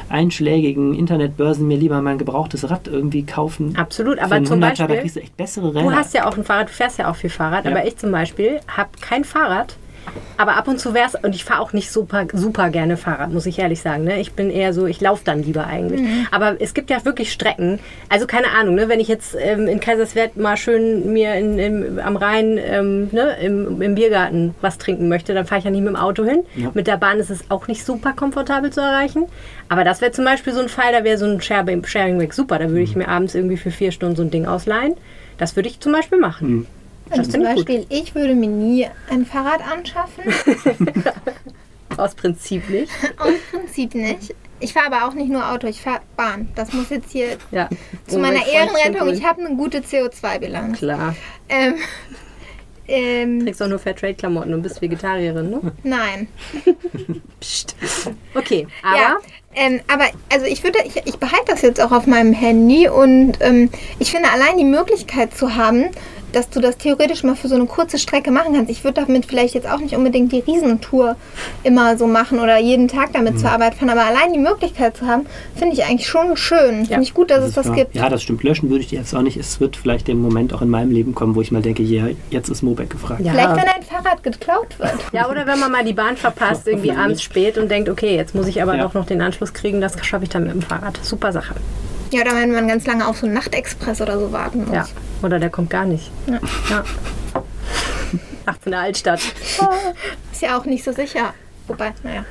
einschlägigen 0.10 0.94
Internetbörsen 0.94 1.68
mir 1.68 1.78
lieber 1.78 2.02
mein 2.02 2.18
gebrauchtes 2.18 2.70
Rad 2.70 2.88
irgendwie 2.88 3.24
kaufen. 3.26 3.76
Absolut, 3.78 4.20
aber 4.20 4.44
zum 4.44 4.60
100er, 4.60 4.60
da 4.60 4.68
Beispiel- 4.88 4.98
kriegst 5.02 5.16
du 5.16 5.20
echt 5.22 5.38
bessere 5.38 5.70
Räder. 5.70 5.82
Du 5.84 5.92
hast 5.92 6.14
ja 6.14 6.28
auch 6.28 6.38
ein 6.38 6.44
Fahrrad, 6.44 6.70
du 6.70 6.74
fährst 6.74 7.00
ja 7.00 7.10
auch 7.10 7.16
viel 7.16 7.30
Fahrrad, 7.30 7.66
Ja. 7.66 7.72
aber 7.72 7.86
ich 7.86 7.98
zum 7.98 8.12
Beispiel 8.12 8.60
habe 8.68 8.90
kein 9.02 9.24
Fahrrad. 9.24 9.76
Aber 10.38 10.56
ab 10.56 10.68
und 10.68 10.80
zu 10.80 10.94
wär's, 10.94 11.16
und 11.16 11.34
ich 11.34 11.46
fahre 11.46 11.62
auch 11.62 11.74
nicht 11.74 11.92
super, 11.92 12.26
super 12.34 12.70
gerne 12.70 12.98
Fahrrad, 12.98 13.32
muss 13.32 13.46
ich 13.46 13.60
ehrlich 13.60 13.82
sagen. 13.82 14.04
Ne? 14.04 14.20
Ich 14.20 14.34
bin 14.34 14.50
eher 14.50 14.74
so, 14.74 14.86
ich 14.86 15.00
laufe 15.00 15.24
dann 15.24 15.44
lieber 15.44 15.66
eigentlich. 15.66 16.02
Aber 16.32 16.60
es 16.60 16.74
gibt 16.74 16.90
ja 16.90 17.04
wirklich 17.06 17.32
Strecken, 17.32 17.80
also 18.10 18.28
keine 18.28 18.50
Ahnung, 18.50 18.76
ne? 18.76 18.90
wenn 18.90 19.00
ich 19.00 19.08
jetzt 19.08 19.36
ähm, 19.40 19.68
in 19.68 19.80
Kaiserswerth 19.80 20.36
mal 20.36 20.58
schön 20.58 21.14
mir 21.14 21.36
in, 21.36 21.58
im, 21.58 22.00
am 22.00 22.18
Rhein 22.18 22.58
ähm, 22.58 23.10
ne? 23.12 23.38
Im, 23.42 23.82
im 23.82 23.96
Biergarten 23.96 24.56
was 24.62 24.78
trinken 24.78 25.08
möchte, 25.08 25.34
dann 25.34 25.46
fahre 25.46 25.60
ich 25.60 25.66
ja 25.66 25.72
nicht 25.72 25.82
mit 25.82 25.90
dem 25.90 25.96
Auto 25.96 26.26
hin. 26.26 26.44
Ja. 26.56 26.72
Mit 26.74 26.88
der 26.88 26.98
Bahn 26.98 27.20
ist 27.20 27.30
es 27.30 27.50
auch 27.50 27.68
nicht 27.68 27.86
super 27.86 28.14
komfortabel 28.14 28.72
zu 28.72 28.82
erreichen. 28.82 29.26
Aber 29.70 29.84
das 29.84 30.02
wäre 30.02 30.12
zum 30.12 30.26
Beispiel 30.26 30.54
so 30.54 30.62
ein 30.62 30.70
Fall, 30.70 30.92
da 30.92 31.04
wäre 31.04 31.18
so 31.18 31.26
ein 31.26 31.42
Sharing 31.42 32.20
Weg 32.20 32.34
super. 32.34 32.60
Da 32.60 32.70
würde 32.70 32.82
ich 32.82 32.96
mir 32.96 33.08
abends 33.08 33.36
irgendwie 33.36 33.58
für 33.58 33.72
vier 33.72 33.92
Stunden 33.92 34.16
so 34.16 34.24
ein 34.24 34.32
Ding 34.32 34.46
ausleihen. 34.46 34.96
Das 35.38 35.56
würde 35.56 35.70
ich 35.70 35.80
zum 35.80 35.92
Beispiel 35.92 36.20
machen. 36.20 36.68
Also 37.10 37.32
zum 37.32 37.42
ich 37.42 37.48
gut. 37.48 37.56
Beispiel, 37.56 37.86
ich 37.90 38.16
würde 38.16 38.36
mir 38.36 38.50
nie 38.50 38.88
ein 39.10 39.26
Fahrrad 39.26 39.62
anschaffen. 39.62 40.24
Aus 41.98 42.16
Prinzip 42.16 42.70
nicht. 42.70 42.92
Aus 43.18 43.34
Prinzip 43.52 43.96
nicht. 43.96 44.36
Ich 44.60 44.74
fahre 44.74 44.88
aber 44.88 45.08
auch 45.08 45.14
nicht 45.14 45.30
nur 45.30 45.50
Auto, 45.50 45.68
ich 45.68 45.82
fahre 45.82 46.02
Bahn. 46.16 46.50
Das 46.56 46.74
muss 46.74 46.90
jetzt 46.90 47.12
hier 47.12 47.38
Ja. 47.52 47.70
zu 48.08 48.18
meiner 48.20 48.40
Umweltfreundlich 48.40 48.56
Ehrenrettung. 48.56 49.10
Ich 49.14 49.24
habe 49.24 49.46
eine 49.46 49.56
gute 49.56 49.80
CO2-Bilanz. 49.80 50.78
Klar. 50.78 51.16
Ähm, 51.50 51.76
ähm, 52.88 53.42
Trägst 53.42 53.62
auch 53.62 53.68
nur 53.68 53.80
Fairtrade-Klamotten 53.80 54.54
und 54.54 54.62
bist 54.62 54.82
Vegetarierin, 54.82 55.50
ne? 55.50 55.62
nein. 55.84 56.28
Psst. 57.40 57.76
Okay, 58.36 58.68
aber 58.84 58.98
ja, 58.98 59.16
ähm, 59.56 59.82
aber 59.92 60.06
also 60.32 60.46
ich 60.46 60.64
würde, 60.64 60.80
ich, 60.86 60.96
ich 61.06 61.18
behalte 61.18 61.46
das 61.48 61.62
jetzt 61.64 61.82
auch 61.82 61.92
auf 61.92 62.06
meinem 62.06 62.34
Handy 62.34 62.88
und 62.88 63.40
ähm, 63.42 63.72
ich 64.00 64.12
finde 64.12 64.30
allein 64.30 64.58
die 64.58 64.66
Möglichkeit 64.66 65.36
zu 65.36 65.56
haben, 65.56 65.86
dass 66.32 66.50
du 66.50 66.60
das 66.60 66.78
theoretisch 66.78 67.24
mal 67.24 67.36
für 67.36 67.48
so 67.48 67.56
eine 67.56 67.66
kurze 67.66 67.98
Strecke 67.98 68.32
machen 68.32 68.54
kannst. 68.54 68.70
Ich 68.72 68.84
würde 68.84 69.02
damit 69.02 69.26
vielleicht 69.26 69.54
jetzt 69.54 69.70
auch 69.70 69.80
nicht 69.80 69.96
unbedingt 69.96 70.32
die 70.32 70.40
Riesentour 70.40 71.16
immer 71.64 71.98
so 71.98 72.08
machen 72.08 72.40
oder 72.40 72.60
jeden 72.60 72.88
Tag 72.88 73.14
damit 73.14 73.40
zur 73.40 73.52
Arbeit 73.52 73.76
fahren, 73.76 73.90
aber 73.90 74.06
allein 74.06 74.34
die 74.34 74.40
Möglichkeit 74.40 74.98
zu 74.98 75.08
haben, 75.08 75.26
finde 75.56 75.74
ich 75.76 75.84
eigentlich 75.86 76.08
schon 76.08 76.36
schön. 76.38 76.82
Ja. 76.82 76.88
Finde 76.88 77.04
ich 77.04 77.14
gut, 77.14 77.32
dass 77.32 77.44
es 77.44 77.54
das 77.54 77.68
ja, 77.68 77.74
gibt. 77.74 77.96
Ja, 77.96 78.10
das 78.10 78.24
stimmt. 78.24 78.44
Löschen 78.44 78.70
würde 78.70 78.84
ich 78.84 78.92
jetzt 78.92 79.14
auch 79.16 79.22
nicht. 79.22 79.38
Es 79.38 79.60
wird 79.60 79.78
vielleicht 79.78 80.08
der 80.08 80.16
Moment 80.16 80.54
auch 80.54 80.62
in 80.62 80.70
meinem 80.70 80.92
Leben 80.92 81.16
kommen, 81.16 81.36
wo 81.36 81.42
ich 81.42 81.52
mal 81.52 81.62
denke, 81.62 81.84
ja, 81.84 82.08
jetzt 82.30 82.50
ist 82.50 82.62
Mobek 82.62 82.90
gefragt. 82.90 83.22
Ja. 83.22 83.32
Vielleicht, 83.32 83.52
wenn 83.52 83.60
ein 83.60 83.84
Fahrrad 83.84 84.24
geklaut 84.24 84.78
wird. 84.80 84.94
ja, 85.14 85.30
oder 85.30 85.46
wenn 85.48 85.60
man 85.60 85.72
mal 85.72 85.84
die 85.84 85.94
Bahn 85.94 86.18
verpasst, 86.18 86.68
irgendwie 86.68 86.92
abends 86.92 87.22
spät 87.22 87.58
und 87.58 87.70
denkt, 87.70 87.90
okay, 87.90 88.16
jetzt 88.16 88.36
muss 88.36 88.48
ich 88.48 88.62
aber 88.62 88.76
Ja. 88.76 88.84
doch 88.84 88.94
noch 88.94 89.06
den 89.06 89.22
Anschluss 89.22 89.54
kriegen, 89.54 89.82
das 89.82 89.94
schaffe 90.06 90.24
ich 90.24 90.30
dann 90.30 90.44
mit 90.44 90.54
dem 90.54 90.62
Fahrrad. 90.62 91.00
Super 91.04 91.32
Sache. 91.32 91.56
Ja, 92.12 92.22
oder 92.22 92.36
wenn 92.36 92.52
man 92.52 92.68
ganz 92.68 92.86
lange 92.86 93.08
auf 93.08 93.18
so 93.18 93.26
einen 93.26 93.36
Nachtexpress 93.36 94.02
oder 94.02 94.20
so 94.20 94.32
warten 94.32 94.66
muss. 94.66 94.74
Ja. 94.74 94.86
Oder 95.24 95.40
der 95.40 95.50
kommt 95.50 95.70
gar 95.70 95.86
nicht. 95.86 96.12
Ja. 96.28 96.84
In 98.66 98.72
der 98.72 98.80
Altstadt. 98.80 99.22
Ist 100.32 100.42
ja 100.42 100.58
auch 100.58 100.66
nicht 100.66 100.84
so 100.84 100.92
sicher. 100.92 101.34
Wobei, 101.68 101.94
naja. 102.04 102.26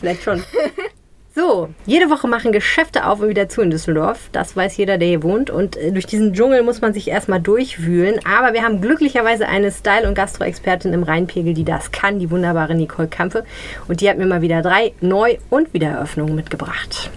Vielleicht 0.00 0.22
schon. 0.22 0.42
So, 1.34 1.68
jede 1.86 2.10
Woche 2.10 2.26
machen 2.26 2.50
Geschäfte 2.50 3.06
auf 3.06 3.20
und 3.20 3.28
wieder 3.28 3.48
zu 3.48 3.62
in 3.62 3.70
Düsseldorf. 3.70 4.30
Das 4.32 4.56
weiß 4.56 4.76
jeder, 4.76 4.98
der 4.98 5.08
hier 5.08 5.22
wohnt. 5.22 5.48
Und 5.48 5.76
äh, 5.76 5.92
durch 5.92 6.06
diesen 6.06 6.34
Dschungel 6.34 6.64
muss 6.64 6.80
man 6.80 6.92
sich 6.92 7.06
erstmal 7.08 7.40
durchwühlen. 7.40 8.18
Aber 8.24 8.52
wir 8.52 8.62
haben 8.62 8.80
glücklicherweise 8.80 9.46
eine 9.46 9.70
Style- 9.70 10.08
und 10.08 10.14
Gastro-Expertin 10.14 10.92
im 10.92 11.04
Rheinpegel, 11.04 11.54
die 11.54 11.64
das 11.64 11.92
kann, 11.92 12.18
die 12.18 12.30
wunderbare 12.30 12.74
Nicole 12.74 13.06
Kampfe. 13.06 13.44
Und 13.86 14.00
die 14.00 14.10
hat 14.10 14.18
mir 14.18 14.26
mal 14.26 14.42
wieder 14.42 14.60
drei 14.60 14.92
Neu- 15.00 15.38
und 15.50 15.72
Wiedereröffnungen 15.72 16.34
mitgebracht. 16.34 17.10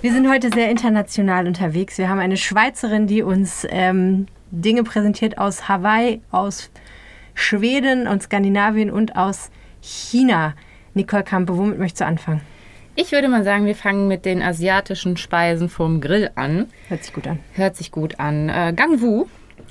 Wir 0.00 0.12
sind 0.12 0.30
heute 0.30 0.50
sehr 0.50 0.70
international 0.70 1.48
unterwegs. 1.48 1.98
Wir 1.98 2.08
haben 2.08 2.20
eine 2.20 2.36
Schweizerin, 2.36 3.08
die 3.08 3.22
uns 3.22 3.66
ähm, 3.68 4.26
Dinge 4.52 4.84
präsentiert 4.84 5.38
aus 5.38 5.68
Hawaii, 5.68 6.20
aus 6.30 6.70
Schweden 7.34 8.06
und 8.06 8.22
Skandinavien 8.22 8.92
und 8.92 9.16
aus 9.16 9.50
China. 9.80 10.54
Nicole 10.94 11.24
Kampe, 11.24 11.58
womit 11.58 11.80
möchtest 11.80 12.02
du 12.02 12.06
anfangen? 12.06 12.42
Ich 12.94 13.10
würde 13.10 13.28
mal 13.28 13.42
sagen, 13.42 13.66
wir 13.66 13.74
fangen 13.74 14.06
mit 14.06 14.24
den 14.24 14.40
asiatischen 14.40 15.16
Speisen 15.16 15.68
vom 15.68 16.00
Grill 16.00 16.30
an. 16.36 16.66
Hört 16.86 17.02
sich 17.02 17.12
gut 17.12 17.26
an. 17.26 17.40
Hört 17.54 17.76
sich 17.76 17.90
gut 17.90 18.20
an. 18.20 18.48
Äh, 18.48 18.72
Gang 18.76 19.00
Wu 19.00 19.26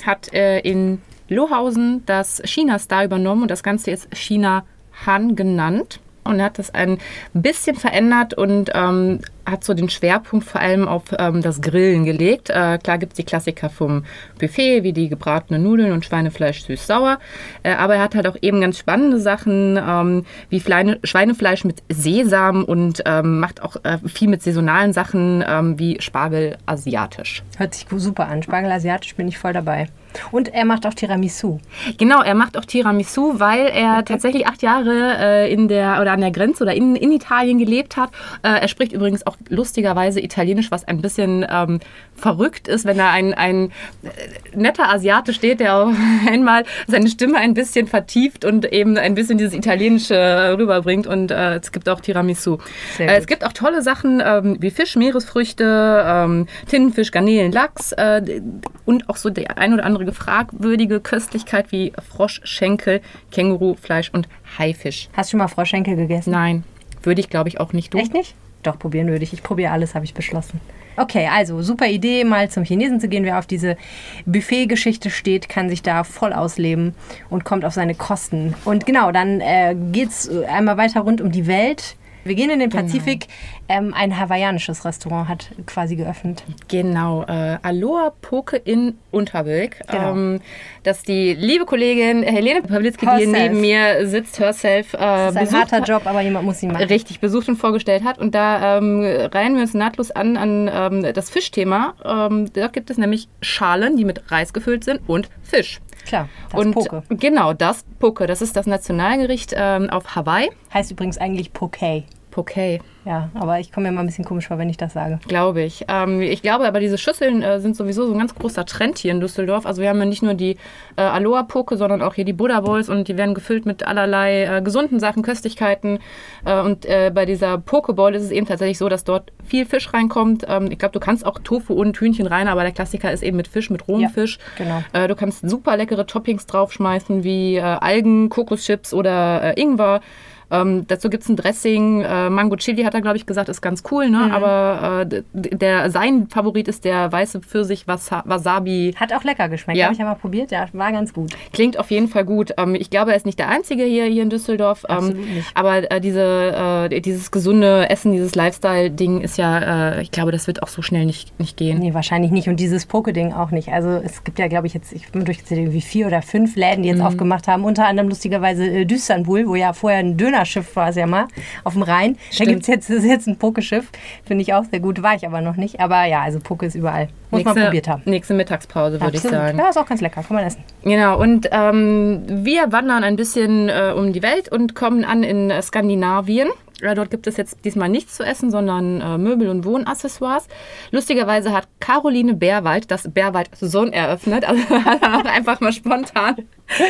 hat 0.05 0.33
äh, 0.33 0.59
in 0.59 1.01
Lohausen 1.29 2.03
das 2.05 2.41
China-Star 2.43 3.05
übernommen 3.05 3.43
und 3.43 3.51
das 3.51 3.63
Ganze 3.63 3.91
ist 3.91 4.13
China 4.13 4.65
Han 5.05 5.37
genannt. 5.37 6.01
Und 6.25 6.41
hat 6.41 6.59
das 6.59 6.73
ein 6.73 6.97
bisschen 7.33 7.77
verändert 7.77 8.33
und 8.33 8.71
ähm, 8.73 9.21
hat 9.49 9.63
so 9.63 9.73
den 9.73 9.89
Schwerpunkt 9.89 10.45
vor 10.45 10.62
allem 10.62 10.88
auf 10.88 11.03
ähm, 11.17 11.41
das 11.41 11.62
Grillen 11.62 12.05
gelegt. 12.05 12.49
Äh, 12.49 12.77
klar 12.77 12.97
gibt 12.97 13.13
es 13.13 13.17
die 13.17 13.23
Klassiker 13.23 13.69
vom 13.69 14.03
Buffet, 14.39 14.83
wie 14.83 14.93
die 14.93 15.10
gebratenen 15.10 15.63
Nudeln 15.63 15.91
und 15.93 16.05
Schweinefleisch 16.05 16.63
süß-sauer. 16.63 17.19
Äh, 17.63 17.73
aber 17.73 17.95
er 17.95 18.01
hat 18.01 18.15
halt 18.15 18.27
auch 18.27 18.38
eben 18.41 18.62
ganz 18.62 18.77
spannende 18.77 19.19
Sachen, 19.19 19.77
ähm, 19.77 20.25
wie 20.49 20.60
Fleine, 20.60 20.99
Schweinefleisch 21.03 21.63
mit 21.63 21.81
Sesam 21.89 22.63
und 22.63 23.01
ähm, 23.05 23.39
macht 23.39 23.63
auch 23.63 23.77
äh, 23.83 23.97
viel 24.05 24.27
mit 24.27 24.43
saisonalen 24.43 24.93
Sachen, 24.93 25.43
ähm, 25.47 25.79
wie 25.79 26.01
Spargel 26.01 26.57
asiatisch. 26.65 27.43
Hört 27.57 27.73
sich 27.73 27.88
super 27.95 28.27
an. 28.27 28.43
Spargel 28.43 28.71
asiatisch 28.71 29.15
bin 29.15 29.27
ich 29.27 29.38
voll 29.38 29.53
dabei. 29.53 29.88
Und 30.31 30.53
er 30.53 30.65
macht 30.65 30.86
auch 30.86 30.93
Tiramisu. 30.93 31.60
Genau, 31.97 32.21
er 32.21 32.36
macht 32.36 32.57
auch 32.57 32.65
Tiramisu, 32.65 33.39
weil 33.39 33.67
er 33.67 34.03
tatsächlich 34.05 34.47
acht 34.47 34.62
Jahre 34.62 35.17
äh, 35.19 35.53
in 35.53 35.67
der 35.67 36.01
oder 36.01 36.12
an 36.12 36.21
der 36.21 36.31
Grenze 36.31 36.63
oder 36.63 36.73
in, 36.73 36.95
in 36.95 37.12
Italien 37.12 37.60
gelebt 37.60 37.97
hat. 37.97 38.10
Äh, 38.43 38.62
er 38.62 38.67
spricht 38.67 38.93
übrigens 38.93 39.25
auch 39.27 39.37
lustigerweise 39.50 40.19
Italienisch, 40.19 40.71
was 40.71 40.88
ein 40.88 41.02
bisschen 41.02 41.45
ähm, 41.50 41.80
verrückt 42.15 42.67
ist, 42.67 42.86
wenn 42.86 42.97
da 42.97 43.12
ein, 43.12 43.34
ein 43.34 43.71
äh, 44.04 44.10
netter 44.56 44.89
Asiate 44.89 45.34
steht, 45.34 45.60
der 45.60 45.76
auch 45.76 45.91
einmal 46.28 46.63
seine 46.88 47.10
Stimme 47.10 47.38
ein 47.38 47.54
bisschen 47.54 47.88
vertieft 47.88 48.45
und 48.45 48.71
eben 48.71 48.97
ein 48.97 49.15
bisschen 49.15 49.38
dieses 49.38 49.54
Italienische 49.54 50.56
rüberbringt. 50.58 51.08
Und 51.08 51.32
äh, 51.32 51.56
es 51.56 51.71
gibt 51.71 51.88
auch 51.89 52.02
Tiramisu. 52.02 52.58
Äh, 53.00 53.17
es 53.17 53.28
gibt 53.28 53.45
auch 53.45 53.54
tolle 53.54 53.82
Sachen 53.82 54.21
ähm, 54.26 54.58
wie 54.60 54.71
Fisch, 54.71 54.95
Meeresfrüchte, 54.95 56.04
ähm, 56.06 56.47
Tintenfisch, 56.67 57.12
Garnelen, 57.12 57.52
Lachs 57.52 57.91
äh, 57.93 58.41
und 58.86 59.10
auch 59.10 59.17
so 59.17 59.30
die 59.30 59.50
ein 59.50 59.73
oder 59.73 59.86
andere 59.86 60.12
fragwürdige 60.12 61.00
Köstlichkeit 61.00 61.71
wie 61.71 61.93
Froschschenkel, 62.10 63.02
Kängurufleisch 63.32 64.10
und 64.13 64.28
Haifisch. 64.58 65.10
Hast 65.13 65.30
du 65.30 65.32
schon 65.32 65.38
mal 65.39 65.47
Froschschenkel 65.47 65.95
gegessen? 65.95 66.32
Nein, 66.32 66.63
würde 67.04 67.21
ich 67.21 67.30
glaube 67.30 67.50
ich 67.50 67.60
auch 67.60 67.73
nicht. 67.73 67.93
Du? 67.93 67.97
Echt 67.97 68.13
nicht? 68.13 68.36
Doch, 68.63 68.78
probieren 68.80 69.08
würde 69.08 69.24
ich. 69.24 69.34
Ich 69.34 69.43
probiere 69.43 69.72
alles, 69.72 69.96
habe 69.96 70.06
ich 70.06 70.13
beschlossen. 70.13 70.60
Okay, 71.00 71.30
also 71.32 71.62
super 71.62 71.86
Idee, 71.86 72.24
mal 72.24 72.50
zum 72.50 72.63
Chinesen 72.63 73.00
zu 73.00 73.08
gehen. 73.08 73.24
Wer 73.24 73.38
auf 73.38 73.46
diese 73.46 73.78
Buffet-Geschichte 74.26 75.12
steht, 75.12 75.48
kann 75.48 75.70
sich 75.70 75.84
da 75.84 76.04
voll 76.04 76.34
ausleben 76.34 76.96
und 77.30 77.46
kommt 77.46 77.65
auf 77.65 77.74
seine 77.74 77.93
Kosten. 77.93 78.56
Und 78.65 78.88
genau, 78.88 79.12
dann 79.12 79.39
äh, 79.39 79.76
geht 79.91 80.10
es 80.10 80.30
einmal 80.48 80.78
weiter 80.78 81.02
rund 81.02 81.22
um 81.22 81.32
die 81.32 81.46
Welt. 81.46 81.96
Wir 82.24 82.36
gehen 82.36 82.50
in 82.50 82.60
den 82.60 82.70
Pazifik. 82.70 83.28
Ähm, 83.69 83.93
ein 83.93 84.17
hawaiianisches 84.17 84.86
Restaurant 84.86 85.27
hat 85.27 85.49
quasi 85.65 85.95
geöffnet. 85.97 86.43
Genau, 86.69 87.23
äh, 87.23 87.58
Aloha 87.62 88.13
Poke 88.21 88.56
in 88.56 88.97
Unterwilk. 89.12 89.82
Genau. 89.88 90.12
Ähm, 90.12 90.41
dass 90.84 91.03
die 91.03 91.34
liebe 91.34 91.65
Kollegin 91.65 92.23
Helene 92.23 92.62
Pawlitzki, 92.62 93.06
die 93.06 93.25
hier 93.25 93.27
neben 93.27 93.60
mir 93.60 94.08
sitzt, 94.08 94.39
herself, 94.39 94.93
äh, 94.93 94.97
Das 94.97 95.32
ist 95.32 95.38
ein 95.38 95.45
besucht 95.45 95.71
harter. 95.73 95.84
Job, 95.84 96.01
aber 96.06 96.21
jemand 96.21 96.45
muss 96.45 96.63
ihn 96.63 96.71
machen. 96.71 96.86
richtig 96.86 97.19
besucht 97.19 97.49
und 97.49 97.58
vorgestellt 97.58 98.03
hat. 98.06 98.19
Und 98.19 98.34
da 98.36 98.77
ähm, 98.77 99.01
reihen 99.03 99.56
wir 99.56 99.62
uns 99.63 99.73
nahtlos 99.73 100.12
an 100.12 100.38
an 100.38 100.69
ähm, 100.73 101.13
das 101.13 101.30
Fischthema. 101.30 101.93
Ähm, 102.06 102.49
dort 102.53 102.71
gibt 102.73 102.89
es 102.89 102.97
nämlich 102.97 103.27
Schalen, 103.41 103.97
die 103.97 104.06
mit 104.06 104.32
Reis 104.32 104.53
gefüllt 104.53 104.84
sind 104.86 105.01
und 105.08 105.30
Fisch. 105.43 105.80
Klar, 106.06 106.30
das 106.51 106.62
und 106.65 106.71
Poke. 106.73 107.03
genau, 107.10 107.51
das 107.51 107.84
Poke, 107.99 108.27
das 108.27 108.41
ist 108.41 108.56
das 108.56 108.65
Nationalgericht 108.65 109.53
ähm, 109.58 109.89
auf 109.89 110.15
Hawaii. 110.15 110.49
Heißt 110.73 110.89
übrigens 110.91 111.17
eigentlich 111.17 111.51
Poke. 111.51 112.03
Poke, 112.38 112.80
Ja, 113.04 113.30
aber 113.34 113.60
ich 113.60 113.71
komme 113.71 113.88
mir 113.89 113.93
mal 113.95 114.02
ein 114.02 114.06
bisschen 114.08 114.23
komisch 114.26 114.47
vor, 114.47 114.58
wenn 114.60 114.69
ich 114.69 114.78
das 114.78 114.93
sage. 114.93 115.19
glaube 115.28 115.63
ich. 115.63 115.86
Ähm, 115.88 116.21
ich 116.21 116.41
glaube 116.43 116.67
aber, 116.67 116.80
diese 116.80 116.97
Schüsseln 117.00 117.41
äh, 117.41 117.60
sind 117.60 117.76
sowieso 117.76 118.06
so 118.06 118.13
ein 118.13 118.19
ganz 118.19 118.36
großer 118.36 118.63
Trend 118.65 119.00
hier 119.00 119.12
in 119.12 119.19
Düsseldorf. 119.19 119.65
Also 119.65 119.82
wir 119.82 119.89
haben 119.89 119.97
ja 120.00 120.06
nicht 120.06 120.21
nur 120.21 120.36
die 120.36 120.58
äh, 120.97 121.02
Aloha 121.02 121.43
Poke, 121.43 121.78
sondern 121.78 122.02
auch 122.04 122.13
hier 122.13 122.26
die 122.26 122.34
Buddha 122.34 122.62
Bowls 122.62 122.89
und 122.89 123.08
die 123.08 123.17
werden 123.17 123.34
gefüllt 123.34 123.65
mit 123.65 123.88
allerlei 123.88 124.43
äh, 124.58 124.62
gesunden 124.62 125.00
Sachen, 125.00 125.23
Köstlichkeiten. 125.23 126.00
Äh, 126.45 126.60
und 126.62 126.86
äh, 126.86 127.12
bei 127.13 127.26
dieser 127.26 127.58
Poke 127.58 127.93
Bowl 127.93 128.13
ist 128.13 128.23
es 128.23 128.32
eben 128.32 128.45
tatsächlich 128.45 128.78
so, 128.78 128.88
dass 128.88 129.04
dort 129.04 129.32
viel 129.43 129.65
Fisch 129.65 129.91
reinkommt. 129.93 130.45
Ähm, 130.47 130.69
ich 130.71 130.78
glaube, 130.78 130.93
du 130.93 131.00
kannst 131.00 131.26
auch 131.26 131.39
Tofu 131.39 131.73
und 131.73 131.97
Hühnchen 132.00 132.28
rein, 132.28 132.47
aber 132.47 132.62
der 132.62 132.71
Klassiker 132.71 133.12
ist 133.12 133.23
eben 133.23 133.38
mit 133.38 133.47
Fisch, 133.47 133.69
mit 133.71 133.88
rohem 133.88 134.02
Ja, 134.02 134.10
Fisch. 134.10 134.38
genau. 134.58 134.84
Äh, 134.93 135.08
du 135.08 135.15
kannst 135.15 135.50
super 135.50 135.76
leckere 135.76 136.06
Toppings 136.06 136.45
draufschmeißen, 136.45 137.23
wie 137.23 137.60
Algen, 137.60 138.30
Kokoschips 138.30 138.93
oder 138.93 139.58
Ingwer. 139.58 140.02
Ähm, 140.49 140.86
dazu 140.88 141.10
gibt 141.10 141.23
es 141.23 141.29
ein 141.29 141.36
Dressing. 141.36 142.01
Äh, 142.01 142.29
Mango 142.29 142.55
Chili 142.55 142.83
hat 142.83 142.93
er, 142.93 143.01
glaube 143.01 143.17
ich, 143.17 143.25
gesagt, 143.25 143.49
ist 143.49 143.62
ganz 143.62 143.83
cool. 143.91 144.07
Mhm. 144.07 144.12
Ne? 144.12 144.33
Aber 144.33 145.05
äh, 145.10 145.23
der, 145.33 145.89
sein 145.91 146.27
Favorit 146.29 146.67
ist 146.67 146.86
der 146.86 147.12
weiße 147.12 147.41
Pfirsich 147.41 147.88
Wasa 147.88 148.23
Wasabi. 148.25 148.93
Hat 148.97 149.13
auch 149.13 149.23
lecker 149.23 149.49
geschmeckt. 149.49 149.77
Ja. 149.77 149.86
Habe 149.86 149.93
ich 149.93 149.99
ja 149.99 150.05
mal 150.05 150.15
probiert. 150.15 150.51
Ja, 150.51 150.67
war 150.73 150.91
ganz 150.91 151.13
gut. 151.13 151.33
Klingt 151.53 151.77
auf 151.77 151.91
jeden 151.91 152.07
Fall 152.07 152.25
gut. 152.25 152.53
Ähm, 152.57 152.75
ich 152.75 152.89
glaube, 152.89 153.12
er 153.12 153.17
ist 153.17 153.25
nicht 153.25 153.39
der 153.39 153.49
Einzige 153.49 153.83
hier, 153.83 154.05
hier 154.05 154.23
in 154.23 154.29
Düsseldorf. 154.29 154.86
Ähm, 154.89 154.95
Absolut 154.97 155.29
nicht. 155.29 155.47
Aber 155.53 155.91
äh, 155.91 155.99
diese, 155.99 156.89
äh, 156.91 157.01
dieses 157.01 157.31
gesunde 157.31 157.89
Essen, 157.89 158.12
dieses 158.13 158.36
Lifestyle-Ding 158.36 159.21
ist 159.21 159.38
ja, 159.38 159.95
äh, 159.95 160.01
ich 160.01 160.12
glaube, 160.12 160.31
das 160.31 160.47
wird 160.47 160.63
auch 160.63 160.67
so 160.67 160.81
schnell 160.81 161.05
nicht, 161.05 161.38
nicht 161.39 161.57
gehen. 161.57 161.79
Nee, 161.79 161.93
wahrscheinlich 161.93 162.31
nicht. 162.31 162.47
Und 162.47 162.60
dieses 162.60 162.86
Poke-Ding 162.86 163.33
auch 163.33 163.51
nicht. 163.51 163.69
Also 163.69 163.89
es 163.89 164.23
gibt 164.23 164.39
ja, 164.39 164.47
glaube 164.47 164.67
ich, 164.67 164.73
jetzt, 164.73 164.93
ich 164.93 165.12
bin 165.12 165.25
durchgezählt, 165.25 165.62
irgendwie 165.62 165.81
vier 165.81 166.07
oder 166.07 166.21
fünf 166.21 166.55
Läden, 166.55 166.83
die 166.83 166.89
jetzt 166.89 167.01
aufgemacht 167.01 167.47
haben. 167.47 167.65
Unter 167.65 167.86
anderem 167.86 168.10
lustigerweise 168.10 168.65
äh, 168.65 168.86
Düsternbul, 168.86 169.47
wo 169.47 169.55
ja 169.55 169.73
vorher 169.73 169.99
ein 169.99 170.17
Dönerschiff 170.38 170.76
war, 170.76 170.89
es 170.89 170.95
ja 170.95 171.08
mal, 171.08 171.28
auf 171.63 171.73
dem 171.73 171.82
Rhein. 171.82 172.13
Da 172.13 172.36
Stimmt. 172.36 172.50
gibt 172.50 172.62
es 172.62 172.67
jetzt, 172.67 172.89
ist 172.89 173.06
jetzt 173.06 173.28
ein 173.28 173.38
Pokeschiff. 173.38 173.89
Finde 174.26 174.41
ich 174.41 174.54
auch 174.54 174.63
sehr 174.65 174.80
gut. 174.80 175.02
War 175.02 175.15
ich 175.15 175.26
aber 175.26 175.41
noch 175.41 175.56
nicht. 175.56 175.80
Aber 175.80 176.06
ja, 176.06 176.21
also 176.21 176.39
Poke 176.39 176.65
ist 176.65 176.76
überall. 176.76 177.10
Muss 177.32 177.43
man 177.43 177.56
probiert 177.56 177.88
haben. 177.88 178.04
Nächste 178.06 178.34
Mittagspause, 178.34 179.02
würde 179.02 179.17
ich 179.17 179.21
sagen. 179.21 179.58
Ja, 179.58 179.69
ist 179.69 179.78
auch 179.78 179.86
ganz 179.86 180.00
lecker. 180.00 180.23
Kann 180.23 180.36
man 180.36 180.45
essen. 180.45 180.63
Genau, 180.84 181.19
und 181.19 181.50
ähm, 181.52 182.23
wir 182.28 182.71
wandern 182.71 183.04
ein 183.04 183.17
bisschen 183.17 183.67
äh, 183.67 183.93
um 183.95 184.13
die 184.13 184.23
Welt 184.23 184.50
und 184.50 184.76
kommen 184.76 185.04
an 185.04 185.23
in 185.23 185.52
Skandinavien. 185.62 186.47
Dort 186.81 187.09
gibt 187.09 187.27
es 187.27 187.37
jetzt 187.37 187.65
diesmal 187.65 187.89
nichts 187.89 188.15
zu 188.15 188.23
essen, 188.23 188.51
sondern 188.51 189.01
äh, 189.01 189.17
Möbel- 189.17 189.49
und 189.49 189.65
Wohnaccessoires. 189.65 190.47
Lustigerweise 190.91 191.51
hat 191.51 191.67
Caroline 191.79 192.35
Bärwald 192.35 192.91
das 192.91 193.11
Bärwald 193.11 193.49
Sohn 193.59 193.93
eröffnet. 193.93 194.47
Also 194.47 194.61
hat 194.69 195.25
einfach 195.25 195.59
mal 195.59 195.73
spontan 195.73 196.35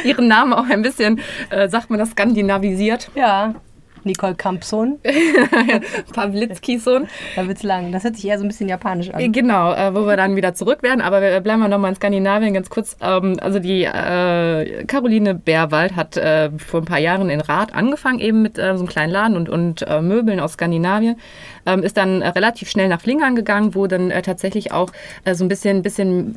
ihren 0.04 0.28
Namen 0.28 0.54
auch 0.54 0.69
ein 0.69 0.82
bisschen, 0.82 1.21
äh, 1.50 1.69
sagt 1.69 1.89
man 1.89 2.00
das, 2.00 2.12
skandinavisiert. 2.12 3.10
Ja. 3.15 3.56
Nicole 4.08 4.36
Kampson. 4.36 5.00
Pawlitzkis 6.13 6.84
Sohn. 6.84 7.08
Da 7.36 7.48
wird's 7.48 7.63
lang. 7.63 7.91
Das 7.91 8.04
hört 8.04 8.15
sich 8.15 8.26
eher 8.26 8.39
so 8.39 8.46
ein 8.46 8.48
bisschen 8.48 8.70
japanisch 8.70 9.10
an. 9.12 9.32
Genau, 9.32 9.74
äh, 9.74 9.93
wo 9.93 10.08
wir 10.08 10.17
dann 10.17 10.36
wieder 10.36 10.54
zurück 10.54 10.82
werden. 10.84 11.02
Aber 11.02 11.22
wir 11.22 11.39
bleiben 11.41 11.62
wir 11.62 11.67
nochmal 11.67 11.91
in 11.91 11.96
Skandinavien 11.96 12.54
ganz 12.54 12.70
kurz. 12.70 12.98
Ähm, 13.02 13.38
also 13.41 13.60
die 13.60 13.84
äh, 13.84 14.86
Caroline 14.86 15.36
Bärwald 15.36 15.96
hat 15.96 16.17
äh, 16.17 16.50
vor 16.58 16.82
ein 16.82 16.86
paar 16.86 17.00
Jahren 17.00 17.30
in 17.30 17.41
Rath 17.41 17.76
angefangen, 17.76 18.20
eben 18.20 18.41
mit 18.41 18.58
äh, 18.58 18.74
so 18.74 18.80
einem 18.80 18.88
kleinen 18.88 19.12
Laden 19.12 19.38
und, 19.38 19.50
und 19.50 19.82
äh, 19.84 20.02
Möbeln 20.02 20.39
aus 20.39 20.54
Skandinavien. 20.54 21.17
Ähm, 21.65 21.84
ist 21.84 21.98
dann 21.98 22.22
äh, 22.22 22.30
relativ 22.30 22.70
schnell 22.70 22.88
nach 22.88 23.02
Flingern 23.02 23.36
gegangen, 23.36 23.76
wo 23.76 23.88
dann 23.88 24.10
äh, 24.10 24.22
tatsächlich 24.22 24.72
auch 24.72 24.91
äh, 25.26 25.36
so 25.36 25.43
ein 25.43 25.50
bisschen, 25.50 25.82
bisschen 25.82 26.36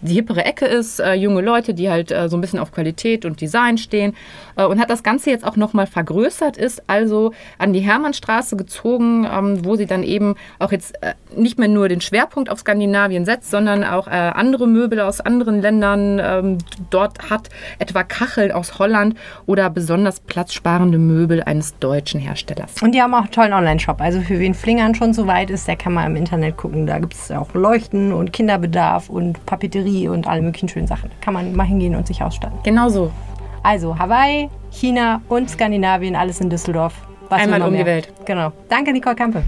die 0.00 0.14
hippere 0.14 0.44
Ecke 0.44 0.66
ist, 0.66 1.00
äh, 1.00 1.14
junge 1.14 1.40
Leute, 1.40 1.74
die 1.74 1.90
halt 1.90 2.10
äh, 2.10 2.28
so 2.28 2.36
ein 2.36 2.40
bisschen 2.40 2.58
auf 2.58 2.72
Qualität 2.72 3.24
und 3.24 3.40
Design 3.40 3.78
stehen 3.78 4.14
äh, 4.56 4.64
und 4.64 4.80
hat 4.80 4.90
das 4.90 5.02
Ganze 5.02 5.30
jetzt 5.30 5.44
auch 5.44 5.56
nochmal 5.56 5.86
vergrößert, 5.86 6.56
ist 6.56 6.82
also 6.86 7.32
an 7.58 7.72
die 7.72 7.80
Hermannstraße 7.80 8.56
gezogen, 8.56 9.26
ähm, 9.30 9.64
wo 9.64 9.76
sie 9.76 9.86
dann 9.86 10.02
eben 10.02 10.34
auch 10.58 10.72
jetzt 10.72 11.02
äh, 11.02 11.14
nicht 11.36 11.58
mehr 11.58 11.68
nur 11.68 11.88
den 11.88 12.00
Schwerpunkt 12.00 12.50
auf 12.50 12.60
Skandinavien 12.60 13.24
setzt, 13.24 13.50
sondern 13.50 13.84
auch 13.84 14.06
äh, 14.06 14.10
andere 14.10 14.66
Möbel 14.66 15.00
aus 15.00 15.20
anderen 15.20 15.60
Ländern 15.60 16.20
ähm, 16.22 16.58
dort 16.90 17.30
hat, 17.30 17.48
etwa 17.78 18.02
Kacheln 18.04 18.52
aus 18.52 18.78
Holland 18.78 19.16
oder 19.46 19.70
besonders 19.70 20.20
platzsparende 20.20 20.98
Möbel 20.98 21.42
eines 21.42 21.78
deutschen 21.78 22.20
Herstellers. 22.20 22.82
Und 22.82 22.94
die 22.94 23.02
haben 23.02 23.14
auch 23.14 23.22
einen 23.22 23.30
tollen 23.30 23.52
Online-Shop. 23.52 24.00
Also 24.00 24.20
für 24.20 24.38
wen 24.38 24.54
Flingern 24.54 24.94
schon 24.94 25.12
so 25.12 25.26
weit 25.26 25.50
ist, 25.50 25.68
der 25.68 25.76
kann 25.76 25.94
mal 25.94 26.06
im 26.06 26.16
Internet 26.16 26.56
gucken. 26.56 26.86
Da 26.86 26.98
gibt 26.98 27.14
es 27.14 27.30
auch 27.30 27.54
Leuchten 27.54 28.12
und 28.12 28.32
Kinderbedarf 28.32 29.08
und 29.08 29.37
Papeterie 29.46 30.08
und 30.08 30.26
alle 30.26 30.42
möglichen 30.42 30.68
schönen 30.68 30.86
Sachen. 30.86 31.10
Da 31.10 31.24
kann 31.24 31.34
man 31.34 31.54
mal 31.54 31.64
hingehen 31.64 31.94
und 31.94 32.06
sich 32.06 32.22
ausstatten. 32.22 32.58
Genau 32.64 32.88
so. 32.88 33.10
Also 33.62 33.98
Hawaii, 33.98 34.48
China 34.70 35.20
und 35.28 35.50
Skandinavien, 35.50 36.16
alles 36.16 36.40
in 36.40 36.50
Düsseldorf. 36.50 36.94
Was 37.28 37.42
Einmal 37.42 37.62
um 37.62 37.74
die? 37.74 37.84
Welt. 37.84 38.12
Genau. 38.24 38.52
Danke, 38.68 38.92
Nicole 38.92 39.16
Kampe. 39.16 39.42